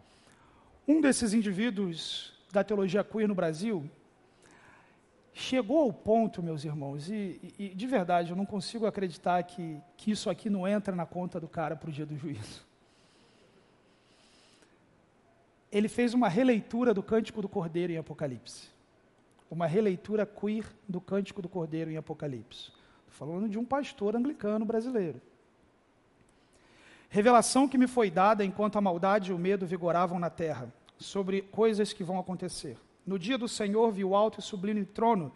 Um 0.88 1.02
desses 1.02 1.34
indivíduos 1.34 2.34
da 2.52 2.64
teologia 2.64 3.04
queer 3.04 3.28
no 3.28 3.36
Brasil 3.36 3.90
chegou 5.38 5.82
ao 5.82 5.94
ponto, 5.94 6.42
meus 6.42 6.66
irmãos, 6.66 7.10
e, 7.10 7.54
e, 7.60 7.70
de 7.70 7.88
verdade 7.88 8.32
eu 8.32 8.36
não 8.36 8.46
consigo 8.46 8.88
acreditar 8.88 9.42
que, 9.44 9.80
que 9.96 10.10
isso 10.10 10.30
aqui 10.30 10.50
não 10.50 10.68
entra 10.68 10.96
na 10.96 11.06
conta 11.06 11.40
do 11.40 11.48
cara 11.48 11.76
para 11.76 11.90
o 11.90 11.94
dia 11.94 12.06
do 12.06 12.18
juízo. 12.18 12.66
Ele 15.72 15.88
fez 15.88 16.14
uma 16.14 16.28
releitura 16.28 16.92
do 16.92 17.04
Cântico 17.04 17.42
do 17.42 17.48
Cordeiro 17.48 17.94
em 17.94 17.98
Apocalipse. 17.98 18.70
Uma 19.50 19.68
releitura 19.68 20.26
queer 20.26 20.66
do 20.88 21.00
Cântico 21.00 21.42
do 21.42 21.48
Cordeiro 21.48 21.92
em 21.92 21.98
Apocalipse. 21.98 22.72
Estou 23.08 23.28
falando 23.28 23.48
de 23.48 23.60
um 23.60 23.66
pastor 23.66 24.16
anglicano 24.16 24.66
brasileiro. 24.66 25.22
Revelação 27.10 27.68
que 27.68 27.78
me 27.78 27.88
foi 27.88 28.10
dada 28.10 28.44
enquanto 28.44 28.78
a 28.78 28.82
maldade 28.82 29.30
e 29.30 29.34
o 29.34 29.38
medo 29.38 29.68
vigoravam 29.68 30.18
na 30.18 30.30
terra, 30.30 30.74
sobre 30.98 31.44
coisas 31.44 31.94
que 31.94 32.04
vão 32.04 32.18
acontecer. 32.18 32.76
No 33.08 33.18
dia 33.18 33.38
do 33.38 33.48
Senhor 33.48 33.90
vi 33.90 34.04
o 34.04 34.14
alto 34.14 34.42
e 34.42 34.44
sublime 34.44 34.84
trono, 34.84 35.32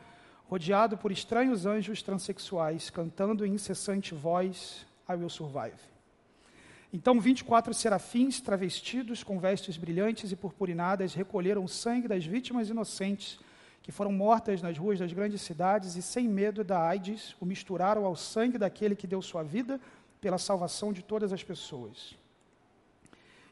rodeado 0.50 0.98
por 0.98 1.10
estranhos 1.10 1.66
anjos 1.66 2.04
transexuais, 2.04 2.90
cantando 2.90 3.46
em 3.46 3.54
incessante 3.54 4.14
voz, 4.14 4.86
I 5.10 5.14
will 5.14 5.30
survive. 5.30 5.80
Então 6.92 7.22
vinte 7.22 7.40
e 7.40 7.44
quatro 7.46 7.74
serafins, 7.74 8.42
travestidos 8.42 9.24
com 9.24 9.40
vestes 9.40 9.78
brilhantes 9.78 10.34
e 10.34 10.36
purpurinadas, 10.36 11.14
recolheram 11.14 11.64
o 11.64 11.70
sangue 11.70 12.10
das 12.10 12.26
vítimas 12.26 12.68
inocentes 12.70 13.40
que 13.82 13.94
foram 13.94 14.12
mortas 14.12 14.62
nas 14.62 14.78
ruas 14.78 15.00
das 15.00 15.14
grandes 15.14 15.42
cidades 15.42 15.96
e, 15.96 16.02
sem 16.02 16.28
medo 16.28 16.66
da 16.66 16.86
AIDS, 16.86 17.38
o 17.40 17.46
misturaram 17.46 18.04
ao 18.04 18.18
sangue 18.18 18.58
daquele 18.58 18.98
que 18.98 19.08
deu 19.08 19.22
sua 19.22 19.44
vida 19.44 19.80
pela 20.20 20.38
salvação 20.38 20.92
de 20.92 21.02
todas 21.02 21.32
as 21.32 21.42
pessoas. 21.42 22.16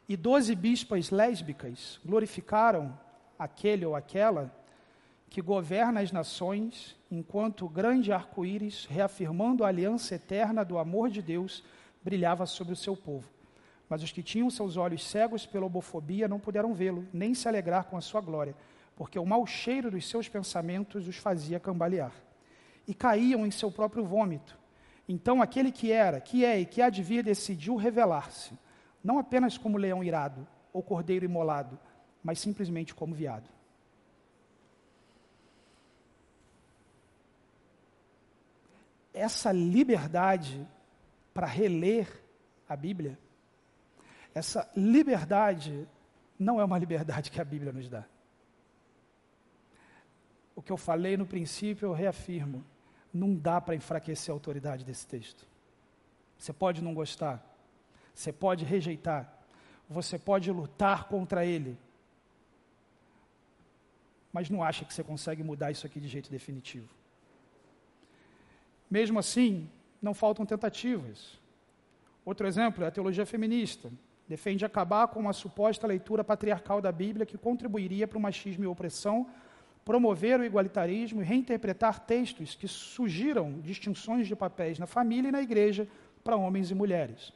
E 0.10 0.18
doze 0.18 0.54
bispas 0.54 1.10
lésbicas 1.10 2.00
glorificaram 2.06 2.94
aquele 3.40 3.86
ou 3.86 3.96
aquela 3.96 4.54
que 5.30 5.42
governa 5.42 6.02
as 6.02 6.12
nações, 6.12 6.98
enquanto 7.10 7.66
o 7.66 7.70
grande 7.70 8.12
arco-íris, 8.12 8.86
reafirmando 8.86 9.64
a 9.64 9.68
aliança 9.68 10.16
eterna 10.16 10.66
do 10.66 10.78
amor 10.78 11.10
de 11.10 11.22
Deus, 11.22 11.64
brilhava 12.04 12.46
sobre 12.46 12.74
o 12.74 12.76
seu 12.76 12.98
povo. 12.98 13.30
Mas 13.88 14.04
os 14.04 14.12
que 14.12 14.24
tinham 14.24 14.50
seus 14.50 14.76
olhos 14.76 15.08
cegos 15.08 15.46
pela 15.46 15.68
homofobia 15.68 16.28
não 16.28 16.40
puderam 16.40 16.74
vê-lo, 16.74 17.08
nem 17.14 17.34
se 17.34 17.48
alegrar 17.48 17.86
com 17.86 17.96
a 17.96 18.02
sua 18.02 18.22
glória, 18.22 18.56
porque 18.96 19.18
o 19.18 19.26
mau 19.26 19.46
cheiro 19.46 19.90
dos 19.90 20.08
seus 20.08 20.28
pensamentos 20.28 21.08
os 21.08 21.16
fazia 21.16 21.60
cambalear. 21.60 22.12
E 22.88 22.94
caíam 22.94 23.46
em 23.46 23.52
seu 23.52 23.72
próprio 23.72 24.04
vômito. 24.04 24.58
Então 25.08 25.42
aquele 25.42 25.72
que 25.72 25.92
era, 25.92 26.20
que 26.20 26.44
é 26.44 26.60
e 26.60 26.66
que 26.66 26.82
há 26.82 26.90
decidiu 26.90 27.76
revelar-se, 27.76 28.54
não 29.04 29.20
apenas 29.20 29.58
como 29.58 29.78
leão 29.78 30.04
irado 30.04 30.46
ou 30.74 30.84
cordeiro 30.84 31.26
imolado, 31.26 31.80
mas 32.30 32.38
simplesmente 32.38 32.94
como 32.94 33.16
viado. 33.16 33.50
Essa 39.12 39.52
liberdade 39.52 40.64
para 41.34 41.48
reler 41.48 42.08
a 42.68 42.76
Bíblia, 42.76 43.18
essa 44.32 44.70
liberdade 44.76 45.88
não 46.38 46.62
é 46.62 46.64
uma 46.64 46.78
liberdade 46.78 47.32
que 47.32 47.42
a 47.42 47.44
Bíblia 47.44 47.74
nos 47.74 47.90
dá. 47.90 48.06
o 50.56 50.62
que 50.62 50.72
eu 50.72 50.78
falei 50.78 51.18
no 51.18 51.26
princípio, 51.26 51.88
eu 51.88 51.94
reafirmo. 51.94 52.64
Não 53.12 53.34
dá 53.34 53.60
para 53.60 53.74
enfraquecer 53.74 54.32
a 54.32 54.36
autoridade 54.36 54.86
desse 54.86 55.08
texto. 55.08 55.48
Você 56.38 56.54
pode 56.54 56.80
não 56.84 56.94
gostar, 56.94 57.44
você 58.14 58.32
pode 58.32 58.66
rejeitar, 58.66 59.34
você 59.90 60.20
pode 60.20 60.52
lutar 60.52 61.06
contra 61.06 61.44
ele, 61.44 61.76
mas 64.32 64.50
não 64.50 64.64
acha 64.64 64.86
que 64.86 64.94
você 64.94 65.04
consegue 65.04 65.44
mudar 65.44 65.72
isso 65.72 65.86
aqui 65.86 66.00
de 66.00 66.08
jeito 66.08 66.30
definitivo. 66.30 66.90
Mesmo 68.90 69.20
assim, 69.20 69.70
não 70.02 70.14
faltam 70.14 70.46
tentativas. 70.46 71.38
Outro 72.26 72.48
exemplo 72.48 72.84
é 72.84 72.88
a 72.88 72.92
teologia 72.92 73.26
feminista. 73.26 73.92
Defende 74.28 74.64
acabar 74.64 75.08
com 75.08 75.20
uma 75.20 75.34
suposta 75.34 75.88
leitura 75.88 76.24
patriarcal 76.24 76.82
da 76.82 76.92
Bíblia 76.92 77.26
que 77.26 77.38
contribuiria 77.38 78.08
para 78.08 78.18
o 78.18 78.22
machismo 78.22 78.64
e 78.64 78.68
opressão, 78.68 79.28
promover 79.84 80.40
o 80.40 80.46
igualitarismo 80.46 81.22
e 81.22 81.26
reinterpretar 81.26 82.00
textos 82.02 82.54
que 82.54 82.68
sugiram 82.68 83.60
distinções 83.60 84.28
de 84.28 84.36
papéis 84.36 84.78
na 84.78 84.86
família 84.86 85.30
e 85.30 85.32
na 85.32 85.42
igreja 85.42 85.88
para 86.24 86.36
homens 86.36 86.70
e 86.70 86.76
mulheres. 86.76 87.34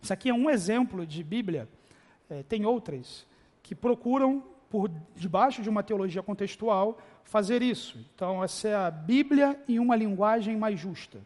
Isso 0.00 0.12
aqui 0.12 0.28
é 0.28 0.34
um 0.34 0.48
exemplo 0.48 1.04
de 1.06 1.24
Bíblia, 1.24 1.68
é, 2.30 2.42
tem 2.42 2.64
outras, 2.64 3.26
que 3.62 3.74
procuram, 3.74 4.44
por 4.74 4.90
debaixo 5.14 5.62
de 5.62 5.70
uma 5.70 5.84
teologia 5.84 6.20
contextual, 6.20 6.98
fazer 7.22 7.62
isso. 7.62 7.96
Então, 8.12 8.42
essa 8.42 8.66
é 8.66 8.74
a 8.74 8.90
Bíblia 8.90 9.56
em 9.68 9.78
uma 9.78 9.94
linguagem 9.94 10.56
mais 10.56 10.80
justa. 10.80 11.24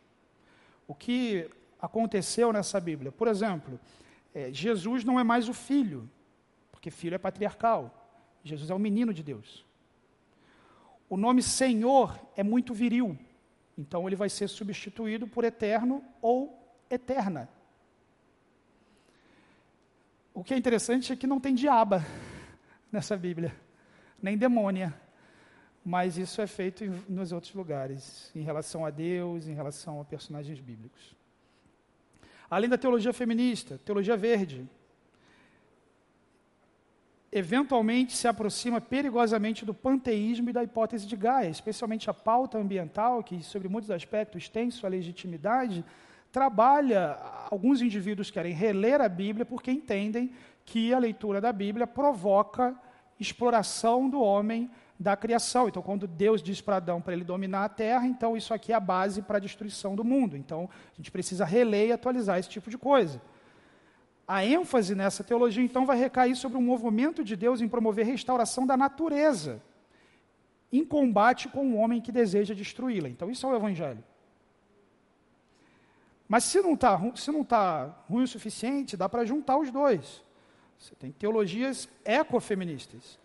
O 0.86 0.94
que 0.94 1.48
aconteceu 1.80 2.52
nessa 2.52 2.78
Bíblia? 2.78 3.10
Por 3.10 3.26
exemplo, 3.26 3.80
é, 4.34 4.52
Jesus 4.52 5.02
não 5.02 5.18
é 5.18 5.24
mais 5.24 5.48
o 5.48 5.54
filho, 5.54 6.06
porque 6.70 6.90
filho 6.90 7.14
é 7.14 7.18
patriarcal. 7.18 8.12
Jesus 8.44 8.68
é 8.68 8.74
o 8.74 8.78
menino 8.78 9.14
de 9.14 9.22
Deus. 9.22 9.64
O 11.08 11.16
nome 11.16 11.42
Senhor 11.42 12.20
é 12.36 12.42
muito 12.42 12.74
viril, 12.74 13.18
então 13.78 14.06
ele 14.06 14.14
vai 14.14 14.28
ser 14.28 14.48
substituído 14.48 15.26
por 15.26 15.42
eterno 15.42 16.04
ou 16.20 16.54
eterna. 16.90 17.48
O 20.34 20.44
que 20.44 20.52
é 20.52 20.56
interessante 20.58 21.14
é 21.14 21.16
que 21.16 21.26
não 21.26 21.40
tem 21.40 21.54
diaba 21.54 22.04
nessa 22.90 23.16
Bíblia, 23.16 23.54
nem 24.22 24.36
demônia. 24.36 24.94
Mas 25.84 26.18
isso 26.18 26.40
é 26.40 26.46
feito 26.46 26.84
em, 26.84 26.90
nos 27.08 27.32
outros 27.32 27.54
lugares, 27.54 28.30
em 28.34 28.42
relação 28.42 28.84
a 28.84 28.90
Deus, 28.90 29.46
em 29.46 29.54
relação 29.54 30.00
a 30.00 30.04
personagens 30.04 30.60
bíblicos. 30.60 31.16
Além 32.50 32.68
da 32.68 32.78
teologia 32.78 33.12
feminista, 33.12 33.78
teologia 33.84 34.16
verde, 34.16 34.66
eventualmente 37.30 38.16
se 38.16 38.26
aproxima 38.26 38.80
perigosamente 38.80 39.64
do 39.64 39.74
panteísmo 39.74 40.48
e 40.48 40.52
da 40.52 40.64
hipótese 40.64 41.06
de 41.06 41.16
Gaia, 41.16 41.48
especialmente 41.48 42.08
a 42.08 42.14
pauta 42.14 42.58
ambiental, 42.58 43.22
que 43.22 43.42
sobre 43.42 43.68
muitos 43.68 43.90
aspectos 43.90 44.48
tem 44.48 44.70
sua 44.70 44.88
legitimidade, 44.88 45.84
trabalha, 46.32 47.18
alguns 47.50 47.82
indivíduos 47.82 48.30
querem 48.30 48.52
reler 48.52 49.00
a 49.00 49.08
Bíblia 49.08 49.44
porque 49.44 49.70
entendem 49.70 50.32
que 50.68 50.92
a 50.92 50.98
leitura 50.98 51.40
da 51.40 51.50
Bíblia 51.50 51.86
provoca 51.86 52.76
exploração 53.18 54.08
do 54.08 54.20
homem 54.20 54.70
da 55.00 55.16
criação. 55.16 55.66
Então, 55.66 55.82
quando 55.82 56.06
Deus 56.06 56.42
diz 56.42 56.60
para 56.60 56.76
Adão 56.76 57.00
para 57.00 57.14
ele 57.14 57.24
dominar 57.24 57.64
a 57.64 57.68
terra, 57.70 58.06
então 58.06 58.36
isso 58.36 58.52
aqui 58.52 58.70
é 58.70 58.76
a 58.76 58.80
base 58.80 59.22
para 59.22 59.38
a 59.38 59.40
destruição 59.40 59.96
do 59.96 60.04
mundo. 60.04 60.36
Então, 60.36 60.68
a 60.92 60.96
gente 60.96 61.10
precisa 61.10 61.44
reler 61.44 61.88
e 61.88 61.92
atualizar 61.92 62.38
esse 62.38 62.50
tipo 62.50 62.68
de 62.68 62.76
coisa. 62.76 63.20
A 64.26 64.44
ênfase 64.44 64.94
nessa 64.94 65.24
teologia, 65.24 65.64
então, 65.64 65.86
vai 65.86 65.96
recair 65.96 66.36
sobre 66.36 66.58
o 66.58 66.60
movimento 66.60 67.24
de 67.24 67.34
Deus 67.34 67.62
em 67.62 67.68
promover 67.68 68.04
restauração 68.04 68.66
da 68.66 68.76
natureza, 68.76 69.62
em 70.70 70.84
combate 70.84 71.48
com 71.48 71.66
o 71.66 71.76
homem 71.76 71.98
que 71.98 72.12
deseja 72.12 72.52
destruí-la. 72.52 73.08
Então, 73.08 73.30
isso 73.30 73.46
é 73.46 73.48
o 73.48 73.56
Evangelho. 73.56 74.04
Mas 76.28 76.44
se 76.44 76.60
não 76.60 76.74
está 76.74 77.00
tá 77.48 78.04
ruim 78.06 78.24
o 78.24 78.28
suficiente, 78.28 78.98
dá 78.98 79.08
para 79.08 79.24
juntar 79.24 79.56
os 79.56 79.70
dois. 79.70 80.27
Você 80.78 80.94
tem 80.94 81.10
teologias 81.10 81.88
ecofeministas, 82.04 83.18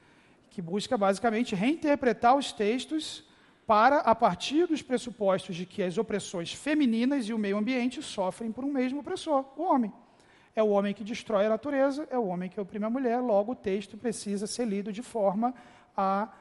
que 0.50 0.62
busca 0.62 0.98
basicamente 0.98 1.56
reinterpretar 1.56 2.36
os 2.36 2.52
textos 2.52 3.24
para, 3.66 4.00
a 4.00 4.14
partir 4.14 4.68
dos 4.68 4.82
pressupostos 4.82 5.56
de 5.56 5.66
que 5.66 5.82
as 5.82 5.98
opressões 5.98 6.52
femininas 6.52 7.30
e 7.30 7.34
o 7.34 7.38
meio 7.38 7.58
ambiente 7.58 8.02
sofrem 8.02 8.52
por 8.52 8.64
um 8.64 8.72
mesmo 8.72 9.00
opressor, 9.00 9.46
o 9.56 9.64
homem. 9.64 9.94
É 10.56 10.62
o 10.62 10.70
homem 10.70 10.94
que 10.94 11.04
destrói 11.04 11.46
a 11.46 11.50
natureza, 11.50 12.08
é 12.12 12.18
o 12.18 12.26
homem 12.26 12.50
que 12.50 12.60
oprime 12.60 12.86
a 12.86 12.90
mulher, 12.90 13.20
logo 13.20 13.54
o 13.54 13.56
texto 13.56 13.98
precisa 13.98 14.46
ser 14.46 14.66
lido 14.66 14.92
de 14.92 15.02
forma 15.02 15.54
a 15.96 16.32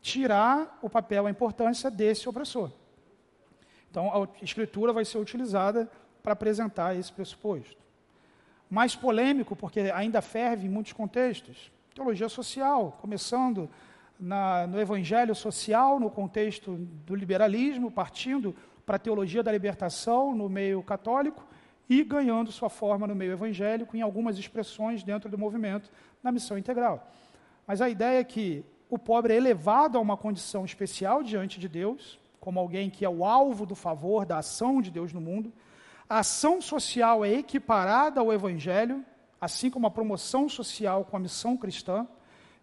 tirar 0.00 0.78
o 0.82 0.90
papel, 0.90 1.26
a 1.26 1.30
importância 1.30 1.90
desse 1.90 2.28
opressor. 2.28 2.70
Então, 3.90 4.10
a 4.12 4.44
escritura 4.44 4.92
vai 4.92 5.04
ser 5.04 5.18
utilizada 5.18 5.90
para 6.22 6.32
apresentar 6.32 6.96
esse 6.96 7.12
pressuposto. 7.12 7.83
Mais 8.70 8.96
polêmico, 8.96 9.54
porque 9.54 9.80
ainda 9.94 10.20
ferve 10.20 10.66
em 10.66 10.70
muitos 10.70 10.92
contextos. 10.92 11.70
Teologia 11.94 12.28
social, 12.28 12.98
começando 13.00 13.68
na, 14.18 14.66
no 14.66 14.80
evangelho 14.80 15.34
social, 15.34 16.00
no 16.00 16.10
contexto 16.10 16.76
do 17.06 17.14
liberalismo, 17.14 17.90
partindo 17.90 18.54
para 18.84 18.96
a 18.96 18.98
teologia 18.98 19.42
da 19.42 19.52
libertação 19.52 20.34
no 20.34 20.48
meio 20.48 20.82
católico, 20.82 21.44
e 21.88 22.02
ganhando 22.02 22.50
sua 22.50 22.70
forma 22.70 23.06
no 23.06 23.14
meio 23.14 23.32
evangélico 23.32 23.96
em 23.96 24.00
algumas 24.00 24.38
expressões 24.38 25.02
dentro 25.02 25.30
do 25.30 25.36
movimento 25.36 25.90
na 26.22 26.32
missão 26.32 26.56
integral. 26.56 27.10
Mas 27.66 27.80
a 27.80 27.88
ideia 27.88 28.20
é 28.20 28.24
que 28.24 28.64
o 28.88 28.98
pobre 28.98 29.34
é 29.34 29.36
elevado 29.36 29.98
a 29.98 30.00
uma 30.00 30.16
condição 30.16 30.64
especial 30.64 31.22
diante 31.22 31.58
de 31.58 31.68
Deus, 31.68 32.18
como 32.40 32.60
alguém 32.60 32.90
que 32.90 33.04
é 33.04 33.08
o 33.08 33.24
alvo 33.24 33.66
do 33.66 33.74
favor, 33.74 34.24
da 34.24 34.38
ação 34.38 34.80
de 34.80 34.90
Deus 34.90 35.12
no 35.12 35.20
mundo. 35.20 35.52
A 36.08 36.18
ação 36.18 36.60
social 36.60 37.24
é 37.24 37.32
equiparada 37.32 38.20
ao 38.20 38.32
evangelho, 38.32 39.04
assim 39.40 39.70
como 39.70 39.86
a 39.86 39.90
promoção 39.90 40.48
social 40.48 41.04
com 41.04 41.16
a 41.16 41.20
missão 41.20 41.56
cristã. 41.56 42.06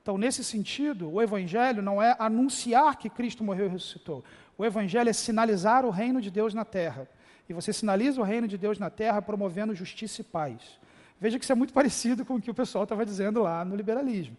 Então, 0.02 0.18
nesse 0.18 0.44
sentido, 0.44 1.12
o 1.12 1.22
evangelho 1.22 1.82
não 1.82 2.02
é 2.02 2.16
anunciar 2.18 2.98
que 2.98 3.10
Cristo 3.10 3.44
morreu 3.44 3.68
e 3.68 3.70
ressuscitou. 3.70 4.24
O 4.58 4.66
evangelho 4.66 5.10
é 5.10 5.14
sinalizar 5.14 5.86
o 5.86 5.90
reino 5.90 6.22
de 6.22 6.32
Deus 6.32 6.54
na 6.54 6.66
terra. 6.66 7.08
E 7.48 7.54
você 7.54 7.74
sinaliza 7.74 8.22
o 8.22 8.24
reino 8.24 8.48
de 8.48 8.58
Deus 8.58 8.80
na 8.80 8.90
terra 8.90 9.22
promovendo 9.22 9.76
justiça 9.76 10.22
e 10.22 10.24
paz. 10.24 10.80
Veja 11.20 11.38
que 11.38 11.46
isso 11.46 11.52
é 11.52 11.56
muito 11.56 11.74
parecido 11.76 12.26
com 12.26 12.36
o 12.36 12.42
que 12.42 12.50
o 12.50 12.54
pessoal 12.54 12.84
estava 12.84 13.06
dizendo 13.06 13.42
lá 13.42 13.66
no 13.66 13.76
liberalismo. 13.76 14.36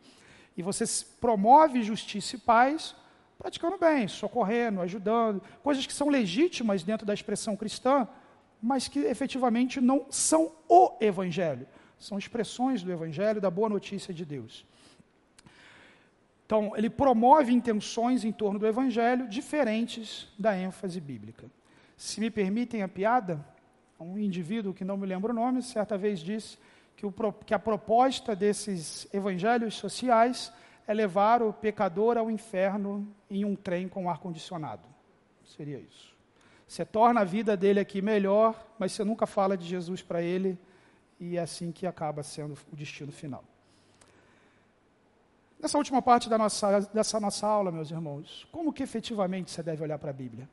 E 0.57 0.63
você 0.63 0.85
promove 1.21 1.83
justiça 1.83 2.37
e 2.37 2.39
paz 2.39 2.95
praticando 3.39 3.77
bem, 3.77 4.07
socorrendo, 4.07 4.81
ajudando, 4.81 5.43
coisas 5.65 5.85
que 5.85 5.93
são 5.93 6.09
legítimas 6.09 6.85
dentro 6.85 7.05
da 7.05 7.13
expressão 7.13 7.57
cristã, 7.57 8.07
mas 8.63 8.87
que 8.87 9.01
efetivamente 9.01 9.81
não 9.81 10.07
são 10.09 10.53
o 10.69 10.97
evangelho. 11.01 11.67
São 11.99 12.17
expressões 12.17 12.83
do 12.83 12.93
evangelho, 12.93 13.41
da 13.41 13.51
boa 13.51 13.69
notícia 13.69 14.15
de 14.15 14.25
Deus. 14.25 14.65
Então, 16.47 16.77
ele 16.77 16.91
promove 16.91 17.53
intenções 17.53 18.25
em 18.25 18.33
torno 18.33 18.59
do 18.59 18.67
evangelho 18.67 19.27
diferentes 19.27 20.29
da 20.39 20.57
ênfase 20.57 21.01
bíblica. 21.01 21.51
Se 21.97 22.21
me 22.21 22.31
permitem 22.31 22.83
a 22.83 22.89
piada, 22.89 23.45
um 23.99 24.19
indivíduo 24.19 24.75
que 24.75 24.85
não 24.85 24.97
me 24.97 25.07
lembro 25.07 25.33
o 25.33 25.35
nome, 25.35 25.63
certa 25.63 25.97
vez 25.97 26.21
disse 26.21 26.59
que, 26.97 27.07
o, 27.07 27.13
que 27.45 27.55
a 27.55 27.59
proposta 27.59 28.37
desses 28.37 29.13
evangelhos 29.15 29.75
sociais 29.75 30.53
é 30.87 30.93
levar 30.93 31.43
o 31.43 31.53
pecador 31.53 32.19
ao 32.19 32.31
inferno 32.31 33.09
em 33.31 33.45
um 33.45 33.57
trem 33.57 33.89
com 33.89 34.11
ar-condicionado. 34.11 34.87
Seria 35.45 35.79
isso. 35.79 36.12
Você 36.73 36.87
torna 36.87 37.21
a 37.21 37.25
vida 37.25 37.55
dele 37.55 37.79
aqui 37.79 38.01
melhor, 38.01 38.67
mas 38.79 38.93
você 38.93 39.05
nunca 39.05 39.27
fala 39.27 39.59
de 39.59 39.67
Jesus 39.67 40.01
para 40.01 40.23
ele, 40.23 40.59
e 41.21 41.37
é 41.37 41.41
assim 41.43 41.71
que 41.71 41.87
acaba 41.87 42.23
sendo 42.23 42.57
o 42.73 42.75
destino 42.75 43.13
final. 43.13 43.45
Nessa 45.61 45.77
última 45.77 46.01
parte 46.01 46.31
da 46.31 46.39
nossa, 46.39 46.81
dessa 46.95 47.21
nossa 47.21 47.47
aula, 47.47 47.71
meus 47.71 47.91
irmãos, 47.91 48.49
como 48.51 48.73
que 48.73 48.83
efetivamente 48.83 49.51
você 49.51 49.63
deve 49.63 49.83
olhar 49.83 49.99
para 49.99 50.09
a 50.09 50.15
Bíblia? 50.15 50.49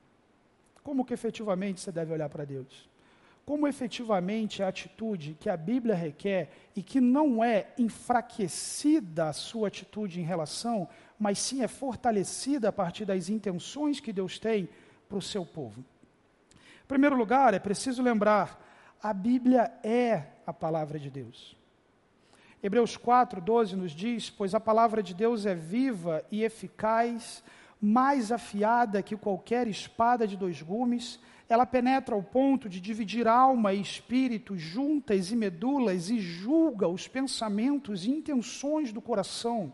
Como 0.83 1.05
que 1.05 1.13
efetivamente 1.13 1.79
você 1.79 1.89
deve 1.89 2.11
olhar 2.11 2.27
para 2.27 2.43
Deus? 2.43 2.89
Como 3.45 3.65
efetivamente 3.65 4.61
a 4.61 4.67
atitude 4.67 5.37
que 5.39 5.49
a 5.49 5.55
Bíblia 5.55 5.95
requer 5.95 6.49
e 6.75 6.83
que 6.83 6.99
não 6.99 7.41
é 7.41 7.67
enfraquecida 7.77 9.29
a 9.29 9.33
sua 9.33 9.69
atitude 9.69 10.19
em 10.19 10.25
relação, 10.25 10.85
mas 11.17 11.39
sim 11.39 11.63
é 11.63 11.67
fortalecida 11.69 12.67
a 12.67 12.73
partir 12.73 13.05
das 13.05 13.29
intenções 13.29 14.01
que 14.01 14.11
Deus 14.11 14.37
tem 14.37 14.67
para 15.07 15.17
o 15.17 15.21
seu 15.21 15.45
povo. 15.45 15.81
Primeiro 16.89 17.15
lugar, 17.15 17.53
é 17.53 17.59
preciso 17.59 18.01
lembrar, 18.01 18.59
a 18.99 19.13
Bíblia 19.13 19.71
é 19.83 20.23
a 20.43 20.51
palavra 20.51 20.97
de 20.97 21.11
Deus. 21.11 21.55
Hebreus 22.63 22.97
4, 22.97 23.39
12 23.39 23.75
nos 23.75 23.91
diz: 23.91 24.31
Pois 24.31 24.55
a 24.55 24.59
palavra 24.59 25.03
de 25.03 25.13
Deus 25.13 25.45
é 25.45 25.53
viva 25.53 26.25
e 26.31 26.43
eficaz, 26.43 27.43
mais 27.79 28.31
afiada 28.31 29.03
que 29.03 29.15
qualquer 29.15 29.67
espada 29.67 30.27
de 30.27 30.35
dois 30.35 30.63
gumes, 30.63 31.19
ela 31.47 31.63
penetra 31.63 32.15
ao 32.15 32.23
ponto 32.23 32.67
de 32.67 32.81
dividir 32.81 33.27
alma 33.27 33.71
e 33.71 33.79
espírito, 33.79 34.57
juntas 34.57 35.29
e 35.29 35.35
medulas, 35.35 36.09
e 36.09 36.19
julga 36.19 36.87
os 36.87 37.07
pensamentos 37.07 38.03
e 38.03 38.09
intenções 38.09 38.91
do 38.91 38.99
coração. 38.99 39.71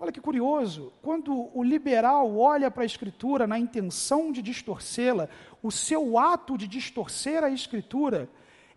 Olha 0.00 0.12
que 0.12 0.20
curioso, 0.20 0.92
quando 1.02 1.50
o 1.52 1.60
liberal 1.60 2.38
olha 2.38 2.70
para 2.70 2.84
a 2.84 2.86
Escritura 2.86 3.48
na 3.48 3.58
intenção 3.58 4.30
de 4.30 4.40
distorcê-la, 4.40 5.28
o 5.60 5.72
seu 5.72 6.16
ato 6.16 6.56
de 6.56 6.68
distorcer 6.68 7.42
a 7.42 7.50
Escritura 7.50 8.30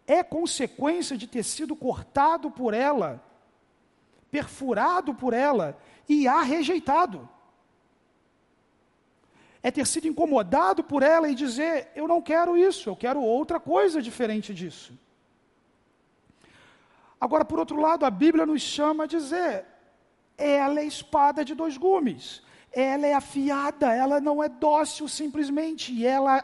é 0.07 0.23
consequência 0.23 1.15
de 1.15 1.27
ter 1.27 1.43
sido 1.43 1.76
cortado 1.76 2.49
por 2.49 2.73
ela, 2.73 3.23
perfurado 4.31 5.14
por 5.14 5.31
ela 5.31 5.77
e 6.10 6.27
a 6.27 6.41
rejeitado. 6.41 7.30
É 9.61 9.69
ter 9.69 9.85
sido 9.85 10.07
incomodado 10.07 10.84
por 10.84 11.03
ela 11.03 11.30
e 11.30 11.35
dizer: 11.35 11.91
eu 11.95 12.07
não 12.07 12.19
quero 12.19 12.57
isso, 12.57 12.89
eu 12.89 12.95
quero 12.95 13.22
outra 13.22 13.60
coisa 13.60 14.02
diferente 14.02 14.56
disso. 14.56 14.98
Agora, 17.19 17.45
por 17.45 17.60
outro 17.60 17.80
lado, 17.80 18.03
a 18.07 18.10
Bíblia 18.10 18.43
nos 18.43 18.64
chama 18.64 19.03
a 19.03 19.07
dizer: 19.07 19.65
ela 20.42 20.80
é 20.80 20.86
espada 20.86 21.46
de 21.46 21.54
dois 21.54 21.78
gumes, 21.78 22.42
ela 22.72 23.06
é 23.06 23.14
afiada, 23.14 23.94
ela 23.94 24.20
não 24.20 24.44
é 24.44 24.50
dócil 24.50 25.08
simplesmente, 25.08 26.06
ela, 26.06 26.44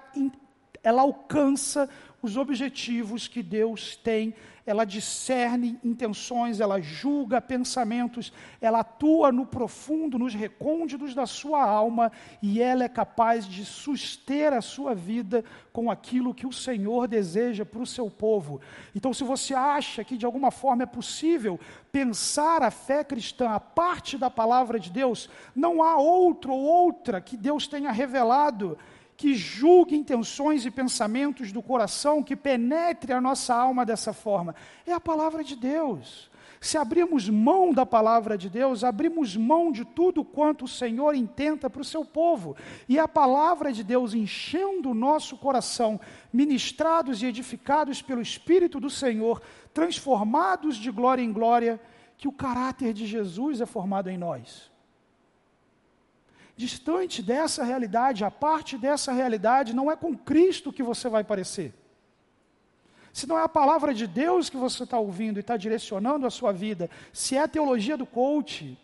ela 0.84 1.02
alcança 1.02 1.90
os 2.22 2.38
objetivos 2.38 3.28
que 3.28 3.41
Deus 3.41 3.95
tem, 3.95 4.34
ela 4.68 4.84
discerne 4.84 5.80
intenções, 5.81 6.60
ela 6.60 6.81
julga 6.81 7.39
pensamentos, 7.39 8.34
ela 8.60 8.81
atua 8.81 9.31
no 9.31 9.45
profundo, 9.45 10.19
nos 10.19 10.34
recônditos 10.34 11.15
da 11.15 11.26
sua 11.26 11.64
alma 11.64 12.11
e 12.41 12.61
ela 12.61 12.84
é 12.84 12.89
capaz 12.89 13.48
de 13.48 13.64
suster 13.64 14.52
a 14.52 14.60
sua 14.60 14.94
vida 14.94 15.45
com 15.72 15.89
aquilo 15.89 16.34
que 16.34 16.45
o 16.45 16.52
Senhor 16.52 17.07
deseja 17.07 17.65
para 17.65 17.81
o 17.81 17.88
seu 17.88 18.11
povo. 18.11 18.60
Então, 18.94 19.14
se 19.14 19.23
você 19.23 19.53
acha 19.53 20.03
que 20.03 20.18
de 20.18 20.26
alguma 20.26 20.52
forma 20.52 20.84
é 20.84 20.85
possível 20.85 21.57
pensar 21.89 22.61
a 22.61 22.69
fé 22.69 23.06
cristã 23.06 23.52
a 23.52 23.61
parte 23.61 24.18
da 24.18 24.30
palavra 24.30 24.77
de 24.77 24.91
Deus, 24.91 25.30
não 25.56 25.81
há 25.81 25.95
outro 25.95 26.52
ou 26.52 26.61
outra 26.61 27.22
que 27.22 27.38
Deus 27.38 27.69
tenha 27.69 27.89
revelado 27.89 28.77
que 29.18 29.34
julgue 29.34 29.95
intenções 29.95 30.64
e 30.64 30.69
pensamentos 30.69 31.52
do 31.52 31.64
coração, 31.64 32.22
que 32.22 32.35
penetre 32.35 33.11
a 33.11 33.19
nossa 33.19 33.56
alma 33.56 33.84
dessa 33.84 34.14
forma. 34.14 34.53
É 34.85 34.94
a 34.94 34.99
palavra 34.99 35.44
de 35.44 35.56
Deus. 35.56 36.30
Se 36.61 36.77
abrirmos 36.77 37.27
mão 37.27 37.73
da 37.73 37.85
palavra 37.85 38.38
de 38.38 38.48
Deus, 38.48 38.84
abrimos 38.84 39.35
mão 39.35 39.72
de 39.72 39.84
tudo 39.84 40.23
quanto 40.23 40.65
o 40.65 40.68
Senhor 40.68 41.15
intenta 41.15 41.68
para 41.68 41.81
o 41.81 41.85
seu 41.85 42.06
povo. 42.06 42.56
E 42.88 42.99
a 42.99 43.07
palavra 43.07 43.73
de 43.73 43.84
Deus 43.84 44.14
enchendo 44.14 44.91
o 44.91 44.95
nosso 44.95 45.35
coração, 45.38 45.99
ministrados 46.31 47.23
e 47.23 47.26
edificados 47.26 48.03
pelo 48.03 48.22
Espírito 48.22 48.80
do 48.80 48.89
Senhor, 48.89 49.41
transformados 49.73 50.77
de 50.77 50.91
glória 50.91 51.23
em 51.23 51.34
glória, 51.34 51.81
que 52.18 52.27
o 52.27 52.31
caráter 52.31 52.94
de 52.94 53.07
Jesus 53.07 53.61
é 53.61 53.65
formado 53.65 54.10
em 54.10 54.18
nós 54.18 54.76
distante 56.57 57.21
dessa 57.21 57.63
realidade, 57.63 58.25
a 58.25 58.31
parte 58.31 58.77
dessa 58.77 59.13
realidade, 59.13 59.75
não 59.75 59.91
é 59.91 59.95
com 59.95 60.17
Cristo 60.17 60.73
que 60.73 60.81
você 60.81 61.07
vai 61.07 61.23
parecer. 61.23 61.71
Se 63.13 63.27
não 63.27 63.38
é 63.38 63.43
a 63.43 63.49
palavra 63.49 63.93
de 63.93 64.07
Deus 64.07 64.49
que 64.49 64.57
você 64.57 64.84
está 64.84 64.97
ouvindo 64.97 65.38
e 65.38 65.39
está 65.39 65.55
direcionando 65.55 66.25
a 66.25 66.31
sua 66.31 66.51
vida, 66.51 66.89
se 67.13 67.38
é 67.38 67.41
a 67.41 67.47
teologia 67.47 67.95
do 67.95 68.05
coach, 68.05 68.77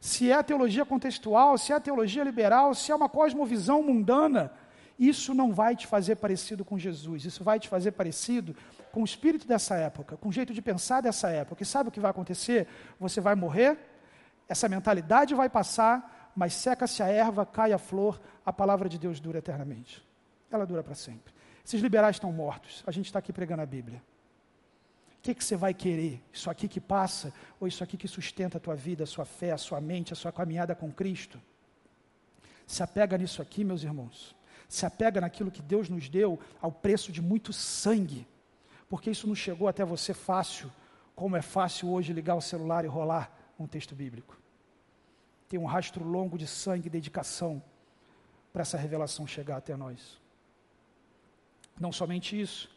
se 0.00 0.30
é 0.30 0.34
a 0.34 0.42
teologia 0.42 0.84
contextual, 0.84 1.58
se 1.58 1.72
é 1.72 1.76
a 1.76 1.80
teologia 1.80 2.22
liberal, 2.22 2.74
se 2.74 2.92
é 2.92 2.94
uma 2.94 3.08
cosmovisão 3.08 3.82
mundana, 3.82 4.52
isso 4.98 5.34
não 5.34 5.52
vai 5.52 5.74
te 5.74 5.86
fazer 5.86 6.16
parecido 6.16 6.64
com 6.64 6.78
Jesus, 6.78 7.24
isso 7.24 7.42
vai 7.42 7.58
te 7.58 7.68
fazer 7.68 7.92
parecido 7.92 8.54
com 8.92 9.02
o 9.02 9.04
espírito 9.04 9.48
dessa 9.48 9.74
época, 9.74 10.16
com 10.16 10.28
o 10.28 10.32
jeito 10.32 10.54
de 10.54 10.62
pensar 10.62 11.00
dessa 11.00 11.28
época. 11.28 11.62
E 11.64 11.66
sabe 11.66 11.88
o 11.88 11.92
que 11.92 11.98
vai 11.98 12.12
acontecer? 12.12 12.68
Você 13.00 13.20
vai 13.20 13.34
morrer, 13.34 13.78
essa 14.48 14.68
mentalidade 14.68 15.34
vai 15.34 15.48
passar, 15.48 16.13
mas 16.34 16.54
seca-se 16.54 17.02
a 17.02 17.08
erva, 17.08 17.46
cai 17.46 17.72
a 17.72 17.78
flor, 17.78 18.20
a 18.44 18.52
palavra 18.52 18.88
de 18.88 18.98
Deus 18.98 19.20
dura 19.20 19.38
eternamente. 19.38 20.04
Ela 20.50 20.66
dura 20.66 20.82
para 20.82 20.94
sempre. 20.94 21.32
Esses 21.64 21.80
liberais 21.80 22.16
estão 22.16 22.32
mortos, 22.32 22.82
a 22.86 22.90
gente 22.90 23.06
está 23.06 23.18
aqui 23.18 23.32
pregando 23.32 23.62
a 23.62 23.66
Bíblia. 23.66 24.02
O 25.18 25.22
que, 25.24 25.34
que 25.34 25.42
você 25.42 25.56
vai 25.56 25.72
querer? 25.72 26.22
Isso 26.32 26.50
aqui 26.50 26.68
que 26.68 26.80
passa 26.80 27.32
ou 27.58 27.66
isso 27.66 27.82
aqui 27.82 27.96
que 27.96 28.06
sustenta 28.06 28.58
a 28.58 28.60
tua 28.60 28.74
vida, 28.74 29.04
a 29.04 29.06
sua 29.06 29.24
fé, 29.24 29.52
a 29.52 29.58
sua 29.58 29.80
mente, 29.80 30.12
a 30.12 30.16
sua 30.16 30.30
caminhada 30.30 30.74
com 30.74 30.92
Cristo? 30.92 31.40
Se 32.66 32.82
apega 32.82 33.16
nisso 33.16 33.40
aqui, 33.40 33.64
meus 33.64 33.82
irmãos. 33.82 34.36
Se 34.68 34.84
apega 34.84 35.20
naquilo 35.20 35.50
que 35.50 35.62
Deus 35.62 35.88
nos 35.88 36.10
deu 36.10 36.38
ao 36.60 36.70
preço 36.70 37.10
de 37.10 37.22
muito 37.22 37.54
sangue. 37.54 38.26
Porque 38.86 39.10
isso 39.10 39.26
não 39.26 39.34
chegou 39.34 39.66
até 39.66 39.82
você 39.82 40.12
fácil, 40.12 40.70
como 41.14 41.36
é 41.36 41.42
fácil 41.42 41.88
hoje 41.88 42.12
ligar 42.12 42.34
o 42.34 42.42
celular 42.42 42.84
e 42.84 42.88
rolar 42.88 43.32
um 43.58 43.66
texto 43.66 43.94
bíblico 43.94 44.43
tem 45.48 45.58
um 45.58 45.64
rastro 45.64 46.04
longo 46.04 46.38
de 46.38 46.46
sangue 46.46 46.86
e 46.86 46.90
dedicação 46.90 47.62
para 48.52 48.62
essa 48.62 48.78
revelação 48.78 49.26
chegar 49.26 49.56
até 49.56 49.76
nós. 49.76 50.20
Não 51.78 51.92
somente 51.92 52.40
isso, 52.40 52.70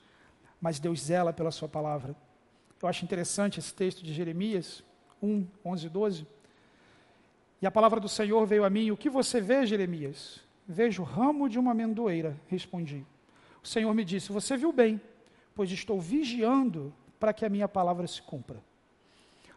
mas 0.60 0.80
Deus 0.80 1.02
zela 1.02 1.32
pela 1.32 1.52
Sua 1.52 1.68
palavra. 1.68 2.16
Eu 2.82 2.88
acho 2.88 3.06
interessante 3.06 3.60
esse 3.60 3.74
texto 3.74 4.04
de 4.04 4.14
Jeremias 4.14 4.84
1, 5.22 5.48
11 5.66 5.86
e 5.86 5.90
12. 5.90 6.28
E 7.62 7.68
a 7.68 7.72
palavra 7.72 8.00
do 8.00 8.10
Senhor 8.10 8.46
veio 8.46 8.64
a 8.64 8.70
mim: 8.70 8.92
O 8.92 8.98
que 8.98 9.10
você 9.10 9.42
vê, 9.42 9.66
Jeremias? 9.66 10.42
Vejo 10.68 11.04
ramo 11.04 11.48
de 11.48 11.58
uma 11.58 11.72
amendoeira, 11.72 12.40
respondi. 12.48 13.06
O 13.64 13.68
Senhor 13.68 13.94
me 13.94 14.04
disse: 14.04 14.32
Você 14.32 14.58
viu 14.58 14.72
bem, 14.72 15.00
pois 15.56 15.72
estou 15.72 16.00
vigiando 16.00 16.94
para 17.20 17.34
que 17.34 17.46
a 17.46 17.50
minha 17.50 17.68
palavra 17.68 18.06
se 18.08 18.22
cumpra. 18.22 18.64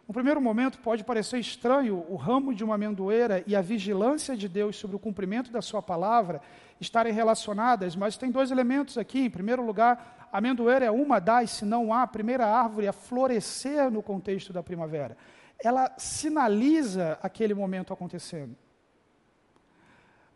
No 0.07 0.13
primeiro 0.13 0.41
momento, 0.41 0.79
pode 0.79 1.03
parecer 1.03 1.39
estranho 1.39 2.05
o 2.09 2.15
ramo 2.15 2.53
de 2.53 2.63
uma 2.63 2.75
amendoeira 2.75 3.43
e 3.47 3.55
a 3.55 3.61
vigilância 3.61 4.35
de 4.35 4.49
Deus 4.49 4.75
sobre 4.75 4.95
o 4.95 4.99
cumprimento 4.99 5.51
da 5.51 5.61
Sua 5.61 5.81
palavra 5.81 6.41
estarem 6.79 7.13
relacionadas, 7.13 7.95
mas 7.95 8.17
tem 8.17 8.31
dois 8.31 8.51
elementos 8.51 8.97
aqui. 8.97 9.19
Em 9.25 9.29
primeiro 9.29 9.65
lugar, 9.65 10.27
a 10.31 10.39
amendoeira 10.39 10.85
é 10.85 10.91
uma 10.91 11.19
das, 11.19 11.51
se 11.51 11.65
não 11.65 11.93
há, 11.93 12.03
a 12.03 12.07
primeira 12.07 12.45
árvore 12.45 12.87
a 12.87 12.93
florescer 12.93 13.91
no 13.91 14.01
contexto 14.01 14.51
da 14.51 14.63
primavera. 14.63 15.15
Ela 15.63 15.93
sinaliza 15.97 17.19
aquele 17.21 17.53
momento 17.53 17.93
acontecendo. 17.93 18.55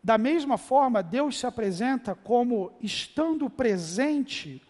Da 0.02 0.16
mesma 0.16 0.56
forma, 0.56 1.02
Deus 1.02 1.36
se 1.36 1.46
apresenta 1.46 2.14
como 2.14 2.72
estando 2.80 3.50
presente, 3.50 4.62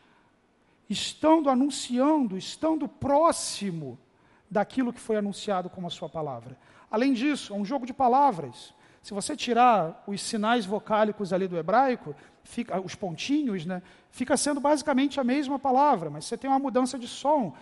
estando 0.88 1.50
anunciando, 1.50 2.38
estando 2.38 2.88
próximo 2.88 3.98
daquilo 4.50 4.92
que 4.92 5.00
foi 5.00 5.16
anunciado 5.16 5.68
como 5.68 5.86
a 5.86 5.90
sua 5.90 6.08
palavra. 6.08 6.56
Além 6.90 7.12
disso, 7.12 7.52
é 7.52 7.56
um 7.56 7.64
jogo 7.64 7.86
de 7.86 7.92
palavras. 7.92 8.74
Se 9.02 9.14
você 9.14 9.36
tirar 9.36 10.02
os 10.06 10.20
sinais 10.20 10.66
vocálicos 10.66 11.32
ali 11.32 11.46
do 11.46 11.56
hebraico, 11.56 12.14
fica, 12.42 12.80
os 12.80 12.94
pontinhos, 12.94 13.64
né, 13.64 13.82
fica 14.10 14.36
sendo 14.36 14.60
basicamente 14.60 15.20
a 15.20 15.24
mesma 15.24 15.58
palavra, 15.58 16.10
mas 16.10 16.24
você 16.24 16.36
tem 16.36 16.48
uma 16.50 16.58
mudança 16.58 16.98
de 16.98 17.06
som. 17.06 17.54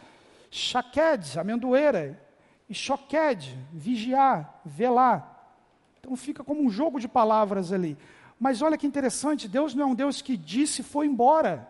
Shaked, 0.50 1.38
amendoeira, 1.38 2.20
e 2.68 2.74
shoked, 2.74 3.58
vigiar, 3.72 4.60
velar. 4.64 5.52
Então 6.00 6.14
fica 6.16 6.44
como 6.44 6.62
um 6.62 6.70
jogo 6.70 7.00
de 7.00 7.08
palavras 7.08 7.72
ali. 7.72 7.96
Mas 8.38 8.62
olha 8.62 8.76
que 8.76 8.86
interessante, 8.86 9.48
Deus 9.48 9.74
não 9.74 9.84
é 9.84 9.86
um 9.86 9.94
Deus 9.94 10.20
que 10.20 10.36
disse 10.36 10.80
e 10.80 10.84
foi 10.84 11.06
embora 11.06 11.68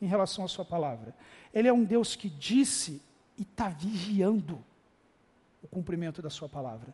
em 0.00 0.06
relação 0.06 0.44
à 0.44 0.48
sua 0.48 0.64
palavra. 0.64 1.14
Ele 1.52 1.68
é 1.68 1.72
um 1.72 1.84
Deus 1.84 2.16
que 2.16 2.28
disse 2.28 3.02
e 3.40 3.42
está 3.42 3.70
vigiando 3.70 4.62
o 5.62 5.66
cumprimento 5.66 6.20
da 6.20 6.28
sua 6.28 6.46
palavra. 6.46 6.92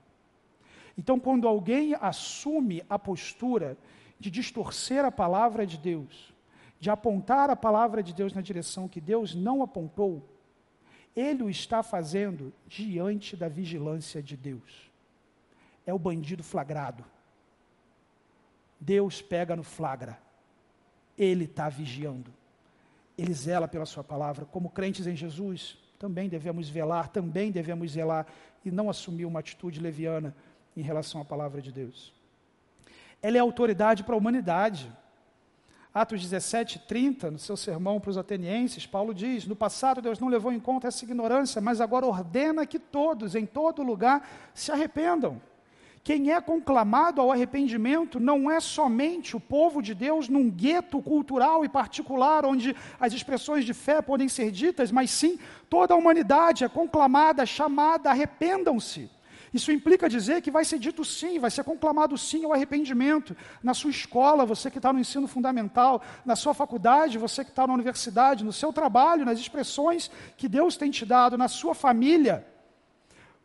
Então, 0.96 1.18
quando 1.18 1.48
alguém 1.48 1.94
assume 2.00 2.84
a 2.88 2.96
postura 2.96 3.76
de 4.18 4.30
distorcer 4.30 5.04
a 5.04 5.10
palavra 5.10 5.66
de 5.66 5.76
Deus, 5.76 6.32
de 6.78 6.88
apontar 6.88 7.50
a 7.50 7.56
palavra 7.56 8.00
de 8.00 8.14
Deus 8.14 8.32
na 8.32 8.40
direção 8.40 8.86
que 8.86 9.00
Deus 9.00 9.34
não 9.34 9.60
apontou, 9.60 10.24
ele 11.16 11.42
o 11.42 11.50
está 11.50 11.82
fazendo 11.82 12.52
diante 12.64 13.36
da 13.36 13.48
vigilância 13.48 14.22
de 14.22 14.36
Deus. 14.36 14.88
É 15.84 15.92
o 15.92 15.98
bandido 15.98 16.44
flagrado. 16.44 17.04
Deus 18.78 19.20
pega 19.20 19.56
no 19.56 19.64
flagra. 19.64 20.16
Ele 21.18 21.44
está 21.44 21.68
vigiando. 21.68 22.32
Ele 23.18 23.32
zela 23.32 23.66
pela 23.66 23.86
sua 23.86 24.04
palavra. 24.04 24.44
Como 24.44 24.70
crentes 24.70 25.06
em 25.06 25.16
Jesus, 25.16 25.76
também 25.98 26.28
devemos 26.28 26.68
velar, 26.68 27.08
também 27.08 27.50
devemos 27.50 27.92
zelar 27.92 28.26
e 28.64 28.70
não 28.70 28.90
assumir 28.90 29.24
uma 29.24 29.40
atitude 29.40 29.80
leviana 29.80 30.34
em 30.76 30.82
relação 30.82 31.20
à 31.20 31.24
palavra 31.24 31.62
de 31.62 31.72
Deus. 31.72 32.12
Ela 33.22 33.38
é 33.38 33.40
autoridade 33.40 34.04
para 34.04 34.14
a 34.14 34.18
humanidade. 34.18 34.92
Atos 35.92 36.20
17, 36.20 36.80
30, 36.80 37.30
no 37.30 37.38
seu 37.38 37.56
sermão 37.56 37.98
para 37.98 38.10
os 38.10 38.18
atenienses, 38.18 38.86
Paulo 38.86 39.14
diz: 39.14 39.46
No 39.46 39.56
passado 39.56 40.02
Deus 40.02 40.18
não 40.20 40.28
levou 40.28 40.52
em 40.52 40.60
conta 40.60 40.88
essa 40.88 41.04
ignorância, 41.04 41.60
mas 41.60 41.80
agora 41.80 42.06
ordena 42.06 42.66
que 42.66 42.78
todos, 42.78 43.34
em 43.34 43.46
todo 43.46 43.82
lugar, 43.82 44.28
se 44.52 44.70
arrependam. 44.70 45.40
Quem 46.06 46.30
é 46.30 46.40
conclamado 46.40 47.20
ao 47.20 47.32
arrependimento 47.32 48.20
não 48.20 48.48
é 48.48 48.60
somente 48.60 49.34
o 49.34 49.40
povo 49.40 49.82
de 49.82 49.92
Deus 49.92 50.28
num 50.28 50.48
gueto 50.48 51.02
cultural 51.02 51.64
e 51.64 51.68
particular, 51.68 52.46
onde 52.46 52.76
as 53.00 53.12
expressões 53.12 53.64
de 53.64 53.74
fé 53.74 54.00
podem 54.00 54.28
ser 54.28 54.52
ditas, 54.52 54.92
mas 54.92 55.10
sim 55.10 55.36
toda 55.68 55.94
a 55.94 55.96
humanidade 55.96 56.62
é 56.62 56.68
conclamada, 56.68 57.44
chamada, 57.44 58.08
arrependam-se. 58.08 59.10
Isso 59.52 59.72
implica 59.72 60.08
dizer 60.08 60.42
que 60.42 60.48
vai 60.48 60.64
ser 60.64 60.78
dito 60.78 61.04
sim, 61.04 61.40
vai 61.40 61.50
ser 61.50 61.64
conclamado 61.64 62.16
sim 62.16 62.44
ao 62.44 62.52
arrependimento. 62.52 63.36
Na 63.60 63.74
sua 63.74 63.90
escola, 63.90 64.46
você 64.46 64.70
que 64.70 64.78
está 64.78 64.92
no 64.92 65.00
ensino 65.00 65.26
fundamental, 65.26 66.00
na 66.24 66.36
sua 66.36 66.54
faculdade, 66.54 67.18
você 67.18 67.42
que 67.42 67.50
está 67.50 67.66
na 67.66 67.74
universidade, 67.74 68.44
no 68.44 68.52
seu 68.52 68.72
trabalho, 68.72 69.24
nas 69.24 69.40
expressões 69.40 70.08
que 70.36 70.48
Deus 70.48 70.76
tem 70.76 70.88
te 70.88 71.04
dado, 71.04 71.36
na 71.36 71.48
sua 71.48 71.74
família. 71.74 72.46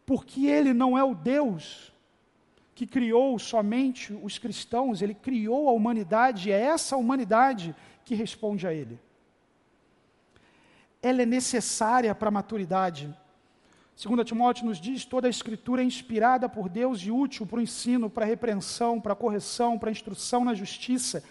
Porque 0.05 0.45
Ele 0.45 0.75
não 0.75 0.95
é 0.95 1.03
o 1.03 1.15
Deus 1.15 1.90
que 2.81 2.87
criou 2.87 3.37
somente 3.37 4.11
os 4.23 4.39
cristãos, 4.39 5.03
Ele 5.03 5.13
criou 5.13 5.69
a 5.69 5.71
humanidade, 5.71 6.49
e 6.49 6.51
é 6.51 6.59
essa 6.59 6.97
humanidade 6.97 7.75
que 8.03 8.15
responde 8.15 8.65
a 8.65 8.73
Ele. 8.73 8.99
Ela 10.99 11.21
é 11.21 11.25
necessária 11.27 12.15
para 12.15 12.29
a 12.29 12.31
maturidade. 12.31 13.15
Segundo 13.95 14.23
Timóteo 14.23 14.65
nos 14.65 14.79
diz, 14.79 15.05
toda 15.05 15.27
a 15.27 15.29
escritura 15.29 15.83
é 15.83 15.85
inspirada 15.85 16.49
por 16.49 16.67
Deus 16.67 17.01
e 17.01 17.11
útil 17.11 17.45
para 17.45 17.59
o 17.59 17.61
ensino, 17.61 18.09
para 18.09 18.25
a 18.25 18.27
repreensão, 18.27 18.99
para 18.99 19.13
a 19.13 19.15
correção, 19.15 19.77
para 19.77 19.89
a 19.89 19.91
instrução 19.91 20.43
na 20.43 20.55
justiça, 20.55 21.23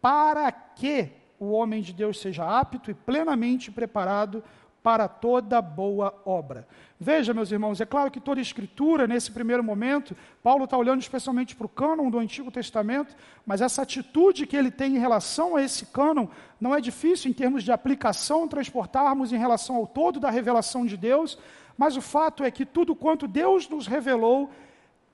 para 0.00 0.52
que 0.52 1.10
o 1.36 1.50
homem 1.50 1.82
de 1.82 1.92
Deus 1.92 2.20
seja 2.20 2.44
apto 2.44 2.92
e 2.92 2.94
plenamente 2.94 3.72
preparado 3.72 4.44
para 4.82 5.06
toda 5.06 5.62
boa 5.62 6.12
obra. 6.24 6.66
Veja, 6.98 7.32
meus 7.32 7.50
irmãos, 7.50 7.80
é 7.80 7.86
claro 7.86 8.10
que 8.10 8.20
toda 8.20 8.40
escritura, 8.40 9.06
nesse 9.06 9.30
primeiro 9.30 9.62
momento, 9.62 10.16
Paulo 10.42 10.64
está 10.64 10.76
olhando 10.76 11.00
especialmente 11.00 11.54
para 11.54 11.66
o 11.66 11.68
cânon 11.68 12.10
do 12.10 12.18
Antigo 12.18 12.50
Testamento, 12.50 13.14
mas 13.46 13.60
essa 13.60 13.82
atitude 13.82 14.46
que 14.46 14.56
ele 14.56 14.70
tem 14.70 14.96
em 14.96 15.00
relação 15.00 15.56
a 15.56 15.62
esse 15.62 15.86
cânon 15.86 16.26
não 16.60 16.74
é 16.74 16.80
difícil 16.80 17.30
em 17.30 17.34
termos 17.34 17.64
de 17.64 17.72
aplicação 17.72 18.46
transportarmos 18.48 19.32
em 19.32 19.38
relação 19.38 19.76
ao 19.76 19.86
todo 19.86 20.20
da 20.20 20.30
revelação 20.30 20.84
de 20.84 20.96
Deus, 20.96 21.38
mas 21.76 21.96
o 21.96 22.02
fato 22.02 22.44
é 22.44 22.50
que 22.50 22.66
tudo 22.66 22.94
quanto 22.94 23.26
Deus 23.26 23.68
nos 23.68 23.86
revelou 23.86 24.50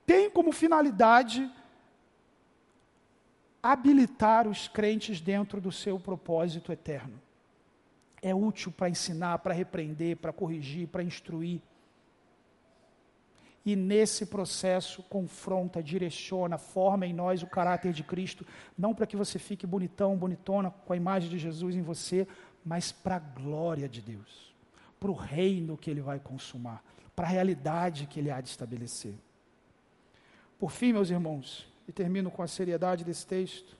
tem 0.05 0.29
como 0.29 0.51
finalidade 0.51 1.49
habilitar 3.61 4.47
os 4.47 4.67
crentes 4.67 5.19
dentro 5.19 5.59
do 5.61 5.71
seu 5.71 5.99
propósito 5.99 6.71
eterno. 6.71 7.28
É 8.21 8.33
útil 8.33 8.71
para 8.71 8.89
ensinar, 8.89 9.39
para 9.39 9.53
repreender, 9.53 10.17
para 10.17 10.33
corrigir, 10.33 10.87
para 10.87 11.03
instruir. 11.03 11.61
E 13.65 13.75
nesse 13.75 14.25
processo 14.25 15.03
confronta, 15.03 15.83
direciona, 15.83 16.57
forma 16.57 17.05
em 17.05 17.13
nós 17.13 17.43
o 17.43 17.47
caráter 17.47 17.93
de 17.93 18.03
Cristo, 18.03 18.45
não 18.77 18.95
para 18.95 19.05
que 19.05 19.17
você 19.17 19.37
fique 19.37 19.67
bonitão, 19.67 20.17
bonitona 20.17 20.71
com 20.71 20.93
a 20.93 20.97
imagem 20.97 21.29
de 21.29 21.37
Jesus 21.37 21.75
em 21.75 21.81
você, 21.81 22.27
mas 22.65 22.91
para 22.91 23.17
a 23.17 23.19
glória 23.19 23.87
de 23.87 24.01
Deus 24.01 24.49
para 24.99 25.09
o 25.09 25.13
reino 25.13 25.77
que 25.77 25.89
ele 25.89 26.01
vai 26.01 26.19
consumar, 26.19 26.83
para 27.15 27.25
a 27.25 27.29
realidade 27.29 28.05
que 28.05 28.19
ele 28.19 28.29
há 28.29 28.41
de 28.41 28.49
estabelecer. 28.49 29.15
Por 30.59 30.71
fim, 30.71 30.91
meus 30.91 31.09
irmãos, 31.09 31.67
e 31.87 31.91
termino 31.91 32.29
com 32.29 32.43
a 32.43 32.47
seriedade 32.47 33.05
desse 33.05 33.25
texto, 33.25 33.77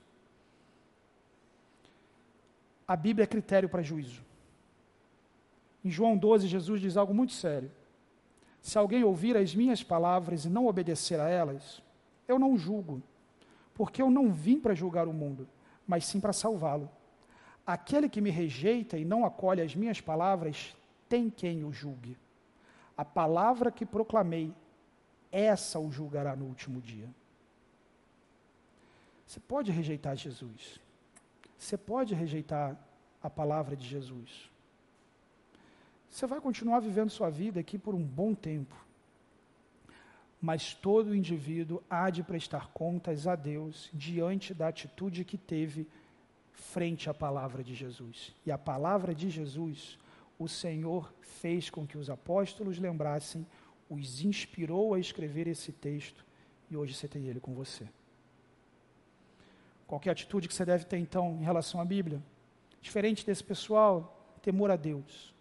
a 2.88 2.96
Bíblia 2.96 3.24
é 3.24 3.26
critério 3.26 3.68
para 3.68 3.82
juízo. 3.82 4.22
Em 5.84 5.90
João 5.90 6.16
12, 6.16 6.46
Jesus 6.46 6.80
diz 6.80 6.96
algo 6.96 7.14
muito 7.14 7.32
sério. 7.32 7.70
Se 8.60 8.76
alguém 8.76 9.02
ouvir 9.02 9.36
as 9.36 9.54
minhas 9.54 9.82
palavras 9.82 10.44
e 10.44 10.50
não 10.50 10.66
obedecer 10.66 11.18
a 11.18 11.28
elas, 11.28 11.82
eu 12.28 12.38
não 12.38 12.56
julgo, 12.56 13.02
porque 13.74 14.02
eu 14.02 14.10
não 14.10 14.30
vim 14.30 14.60
para 14.60 14.74
julgar 14.74 15.08
o 15.08 15.12
mundo, 15.12 15.48
mas 15.86 16.04
sim 16.04 16.20
para 16.20 16.32
salvá-lo. 16.32 16.90
Aquele 17.66 18.08
que 18.08 18.20
me 18.20 18.30
rejeita 18.30 18.98
e 18.98 19.04
não 19.04 19.24
acolhe 19.24 19.62
as 19.62 19.74
minhas 19.74 20.00
palavras 20.00 20.76
tem 21.08 21.30
quem 21.30 21.64
o 21.64 21.72
julgue. 21.72 22.16
A 22.96 23.04
palavra 23.04 23.70
que 23.70 23.86
proclamei, 23.86 24.52
essa 25.32 25.78
o 25.78 25.90
julgará 25.90 26.36
no 26.36 26.44
último 26.44 26.80
dia. 26.80 27.08
Você 29.26 29.40
pode 29.40 29.70
rejeitar 29.70 30.16
Jesus. 30.16 30.80
Você 31.56 31.78
pode 31.78 32.14
rejeitar 32.14 32.76
a 33.22 33.30
palavra 33.30 33.76
de 33.76 33.86
Jesus. 33.86 34.49
Você 36.10 36.26
vai 36.26 36.40
continuar 36.40 36.80
vivendo 36.80 37.08
sua 37.10 37.30
vida 37.30 37.60
aqui 37.60 37.78
por 37.78 37.94
um 37.94 38.02
bom 38.02 38.34
tempo. 38.34 38.74
Mas 40.40 40.74
todo 40.74 41.14
indivíduo 41.14 41.82
há 41.88 42.10
de 42.10 42.22
prestar 42.22 42.68
contas 42.68 43.26
a 43.26 43.36
Deus 43.36 43.90
diante 43.92 44.52
da 44.52 44.68
atitude 44.68 45.24
que 45.24 45.38
teve 45.38 45.86
frente 46.52 47.08
à 47.08 47.14
palavra 47.14 47.62
de 47.62 47.74
Jesus. 47.74 48.34
E 48.44 48.50
a 48.50 48.58
palavra 48.58 49.14
de 49.14 49.30
Jesus 49.30 49.98
o 50.38 50.48
Senhor 50.48 51.12
fez 51.20 51.68
com 51.68 51.86
que 51.86 51.98
os 51.98 52.08
apóstolos 52.08 52.78
lembrassem, 52.78 53.46
os 53.88 54.24
inspirou 54.24 54.94
a 54.94 54.98
escrever 54.98 55.46
esse 55.46 55.70
texto 55.70 56.24
e 56.70 56.76
hoje 56.76 56.94
você 56.94 57.06
tem 57.06 57.26
ele 57.26 57.40
com 57.40 57.52
você. 57.52 57.86
Qualquer 59.86 60.10
atitude 60.10 60.48
que 60.48 60.54
você 60.54 60.64
deve 60.64 60.84
ter 60.84 60.96
então 60.96 61.36
em 61.40 61.44
relação 61.44 61.80
à 61.80 61.84
Bíblia? 61.84 62.22
Diferente 62.80 63.26
desse 63.26 63.44
pessoal, 63.44 64.34
temor 64.40 64.70
a 64.70 64.76
Deus. 64.76 65.34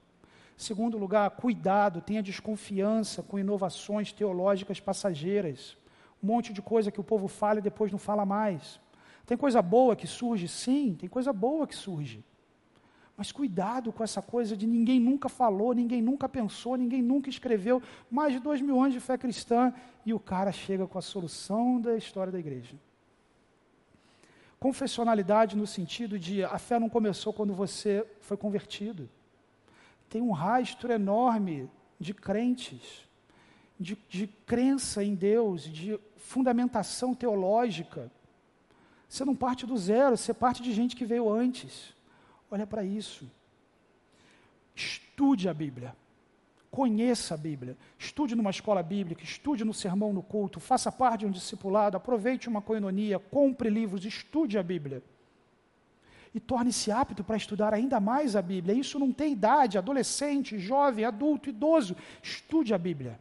Segundo 0.60 0.98
lugar, 0.98 1.30
cuidado, 1.30 2.02
tenha 2.02 2.22
desconfiança 2.22 3.24
com 3.24 3.40
inovações 3.40 4.12
teológicas 4.12 4.78
passageiras. 4.78 5.78
Um 6.22 6.28
monte 6.28 6.52
de 6.52 6.62
coisa 6.62 6.92
que 6.92 7.00
o 7.00 7.04
povo 7.04 7.30
fala 7.30 7.60
e 7.60 7.62
depois 7.62 7.94
não 7.94 7.98
fala 7.98 8.26
mais. 8.26 8.78
Tem 9.26 9.38
coisa 9.38 9.62
boa 9.62 9.96
que 9.96 10.06
surge? 10.06 10.50
Sim, 10.50 10.98
tem 11.00 11.08
coisa 11.08 11.32
boa 11.32 11.66
que 11.66 11.74
surge. 11.74 12.26
Mas 13.16 13.32
cuidado 13.32 13.94
com 13.94 14.04
essa 14.04 14.22
coisa 14.22 14.58
de 14.58 14.68
ninguém 14.68 15.00
nunca 15.00 15.30
falou, 15.30 15.74
ninguém 15.74 16.02
nunca 16.02 16.28
pensou, 16.28 16.76
ninguém 16.76 17.02
nunca 17.02 17.30
escreveu. 17.30 17.82
Mais 18.12 18.34
de 18.34 18.40
dois 18.42 18.60
mil 18.60 18.82
anos 18.82 18.94
de 18.94 19.00
fé 19.00 19.18
cristã 19.18 19.74
e 20.06 20.14
o 20.14 20.20
cara 20.20 20.52
chega 20.52 20.86
com 20.86 21.00
a 21.00 21.02
solução 21.02 21.80
da 21.80 21.96
história 21.96 22.34
da 22.34 22.40
igreja. 22.40 22.76
Confessionalidade 24.60 25.56
no 25.56 25.66
sentido 25.66 26.20
de 26.20 26.44
a 26.44 26.60
fé 26.60 26.78
não 26.78 26.90
começou 26.90 27.32
quando 27.32 27.54
você 27.54 28.06
foi 28.20 28.36
convertido. 28.36 29.10
Tem 30.10 30.22
um 30.22 30.32
rastro 30.32 30.92
enorme 30.92 31.70
de 32.00 32.14
crentes, 32.14 33.08
de, 33.80 33.98
de 34.10 34.28
crença 34.28 35.04
em 35.04 35.14
Deus, 35.14 35.64
de 35.64 36.00
fundamentação 36.18 37.14
teológica. 37.14 38.12
Você 39.08 39.24
não 39.24 39.36
parte 39.36 39.66
do 39.66 39.78
zero, 39.78 40.18
você 40.18 40.34
parte 40.34 40.62
de 40.62 40.74
gente 40.74 40.96
que 40.96 41.06
veio 41.06 41.30
antes. 41.30 41.94
Olha 42.50 42.66
para 42.66 42.84
isso. 42.84 43.30
Estude 44.76 45.48
a 45.48 45.54
Bíblia. 45.54 45.96
Conheça 46.72 47.34
a 47.34 47.38
Bíblia. 47.38 47.78
Estude 47.98 48.36
numa 48.36 48.52
escola 48.52 48.84
bíblica, 48.84 49.24
estude 49.24 49.64
no 49.66 49.74
sermão 49.74 50.14
no 50.14 50.22
culto, 50.22 50.60
faça 50.60 50.92
parte 50.92 51.22
de 51.22 51.26
um 51.26 51.32
discipulado, 51.32 51.98
aproveite 51.98 52.48
uma 52.48 52.62
coinonia, 52.62 53.18
compre 53.20 53.70
livros, 53.70 54.06
estude 54.06 54.58
a 54.58 54.64
Bíblia. 54.64 55.04
E 56.34 56.40
torne-se 56.40 56.92
apto 56.92 57.24
para 57.24 57.38
estudar 57.38 57.74
ainda 57.74 58.00
mais 58.00 58.36
a 58.36 58.42
Bíblia. 58.42 58.76
Isso 58.76 59.00
não 59.00 59.12
tem 59.12 59.34
idade, 59.34 59.78
adolescente, 59.78 60.60
jovem, 60.60 61.06
adulto, 61.06 61.50
idoso. 61.50 61.96
Estude 62.22 62.74
a 62.74 62.78
Bíblia. 62.78 63.20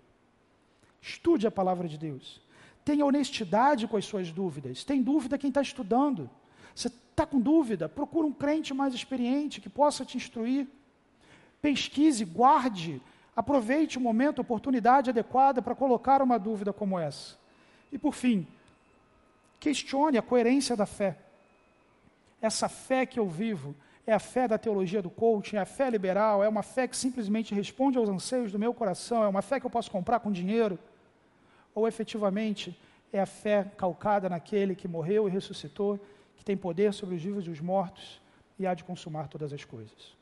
Estude 1.00 1.46
a 1.46 1.50
palavra 1.50 1.88
de 1.88 1.96
Deus. 1.96 2.40
Tenha 2.84 3.04
honestidade 3.04 3.86
com 3.86 3.96
as 3.96 4.04
suas 4.04 4.30
dúvidas. 4.30 4.84
Tem 4.84 5.02
dúvida 5.02 5.38
quem 5.38 5.48
está 5.48 5.62
estudando. 5.62 6.28
Você 6.74 6.88
está 6.88 7.26
com 7.26 7.40
dúvida? 7.40 7.88
Procura 7.88 8.26
um 8.26 8.32
crente 8.32 8.74
mais 8.74 8.94
experiente 8.94 9.60
que 9.60 9.68
possa 9.68 10.04
te 10.04 10.16
instruir. 10.16 10.66
Pesquise, 11.60 12.24
guarde, 12.24 13.02
aproveite 13.34 13.98
o 13.98 14.00
momento, 14.00 14.38
a 14.38 14.42
oportunidade 14.42 15.10
adequada 15.10 15.60
para 15.60 15.74
colocar 15.74 16.22
uma 16.22 16.38
dúvida 16.38 16.72
como 16.72 16.98
essa. 16.98 17.36
E 17.90 17.98
por 17.98 18.14
fim, 18.14 18.46
questione 19.58 20.18
a 20.18 20.22
coerência 20.22 20.76
da 20.76 20.86
fé. 20.86 21.16
Essa 22.40 22.68
fé 22.68 23.04
que 23.04 23.18
eu 23.18 23.28
vivo 23.28 23.74
é 24.06 24.12
a 24.12 24.18
fé 24.18 24.48
da 24.48 24.56
teologia 24.56 25.02
do 25.02 25.10
coaching, 25.10 25.56
é 25.56 25.60
a 25.60 25.66
fé 25.66 25.90
liberal, 25.90 26.42
é 26.42 26.48
uma 26.48 26.62
fé 26.62 26.88
que 26.88 26.96
simplesmente 26.96 27.54
responde 27.54 27.98
aos 27.98 28.08
anseios 28.08 28.50
do 28.50 28.58
meu 28.58 28.72
coração, 28.72 29.22
é 29.22 29.28
uma 29.28 29.42
fé 29.42 29.60
que 29.60 29.66
eu 29.66 29.70
posso 29.70 29.90
comprar 29.90 30.20
com 30.20 30.32
dinheiro, 30.32 30.78
ou 31.74 31.86
efetivamente 31.86 32.78
é 33.12 33.20
a 33.20 33.26
fé 33.26 33.64
calcada 33.76 34.28
naquele 34.28 34.74
que 34.74 34.88
morreu 34.88 35.28
e 35.28 35.30
ressuscitou 35.30 35.98
que 36.36 36.44
tem 36.44 36.56
poder 36.56 36.94
sobre 36.94 37.16
os 37.16 37.22
vivos 37.22 37.46
e 37.46 37.50
os 37.50 37.60
mortos 37.60 38.20
e 38.58 38.66
há 38.66 38.74
de 38.74 38.84
consumar 38.84 39.28
todas 39.28 39.52
as 39.52 39.64
coisas. 39.64 40.16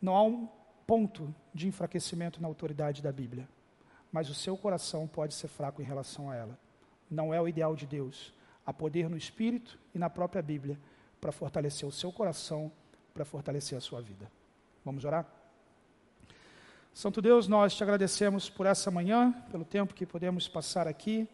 Não 0.00 0.14
há 0.14 0.22
um 0.22 0.48
ponto 0.86 1.34
de 1.54 1.66
enfraquecimento 1.68 2.40
na 2.40 2.48
autoridade 2.48 3.02
da 3.02 3.10
Bíblia, 3.10 3.48
mas 4.12 4.28
o 4.28 4.34
seu 4.34 4.56
coração 4.56 5.06
pode 5.06 5.34
ser 5.34 5.48
fraco 5.48 5.80
em 5.80 5.84
relação 5.84 6.30
a 6.30 6.36
ela. 6.36 6.58
Não 7.10 7.32
é 7.32 7.40
o 7.40 7.48
ideal 7.48 7.74
de 7.74 7.86
Deus. 7.86 8.32
Há 8.64 8.72
poder 8.72 9.08
no 9.08 9.16
Espírito 9.16 9.78
e 9.94 9.98
na 9.98 10.10
própria 10.10 10.42
Bíblia 10.42 10.78
para 11.20 11.32
fortalecer 11.32 11.88
o 11.88 11.92
seu 11.92 12.10
coração, 12.12 12.70
para 13.14 13.24
fortalecer 13.24 13.78
a 13.78 13.80
sua 13.80 14.00
vida. 14.00 14.30
Vamos 14.84 15.04
orar? 15.04 15.26
Santo 16.94 17.22
Deus, 17.22 17.48
nós 17.48 17.74
te 17.74 17.82
agradecemos 17.82 18.50
por 18.50 18.66
essa 18.66 18.90
manhã, 18.90 19.32
pelo 19.50 19.64
tempo 19.64 19.94
que 19.94 20.04
podemos 20.04 20.46
passar 20.46 20.86
aqui. 20.86 21.26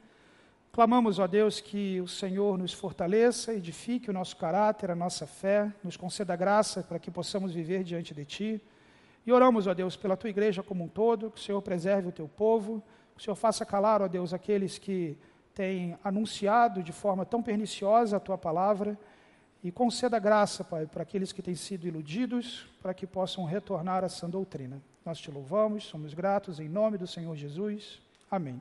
Clamamos, 0.70 1.18
ó 1.18 1.26
Deus, 1.26 1.60
que 1.60 2.00
o 2.00 2.06
Senhor 2.06 2.56
nos 2.56 2.72
fortaleça, 2.72 3.52
edifique 3.52 4.10
o 4.10 4.12
nosso 4.12 4.36
caráter, 4.36 4.90
a 4.90 4.94
nossa 4.94 5.26
fé, 5.26 5.72
nos 5.82 5.96
conceda 5.96 6.36
graça 6.36 6.82
para 6.82 6.98
que 6.98 7.10
possamos 7.10 7.52
viver 7.52 7.82
diante 7.82 8.14
de 8.14 8.24
Ti. 8.24 8.62
E 9.26 9.32
oramos, 9.32 9.66
ó 9.66 9.74
Deus, 9.74 9.96
pela 9.96 10.16
Tua 10.16 10.30
igreja 10.30 10.62
como 10.62 10.84
um 10.84 10.88
todo, 10.88 11.30
que 11.30 11.40
o 11.40 11.42
Senhor 11.42 11.60
preserve 11.62 12.08
o 12.08 12.12
Teu 12.12 12.28
povo, 12.28 12.82
o 13.16 13.20
Senhor 13.20 13.34
faça 13.34 13.66
calar, 13.66 14.00
ó 14.00 14.06
Deus, 14.06 14.32
aqueles 14.32 14.78
que 14.78 15.18
têm 15.58 15.98
anunciado 16.04 16.84
de 16.84 16.92
forma 16.92 17.26
tão 17.26 17.42
perniciosa 17.42 18.16
a 18.16 18.20
tua 18.20 18.38
palavra 18.38 18.96
e 19.60 19.72
conceda 19.72 20.16
graça, 20.20 20.62
Pai, 20.62 20.86
para 20.86 21.02
aqueles 21.02 21.32
que 21.32 21.42
têm 21.42 21.56
sido 21.56 21.84
iludidos, 21.84 22.68
para 22.80 22.94
que 22.94 23.08
possam 23.08 23.44
retornar 23.44 24.04
à 24.04 24.08
sã 24.08 24.30
doutrina. 24.30 24.80
Nós 25.04 25.18
te 25.18 25.32
louvamos, 25.32 25.82
somos 25.82 26.14
gratos 26.14 26.60
em 26.60 26.68
nome 26.68 26.96
do 26.96 27.08
Senhor 27.08 27.34
Jesus. 27.34 28.00
Amém. 28.30 28.60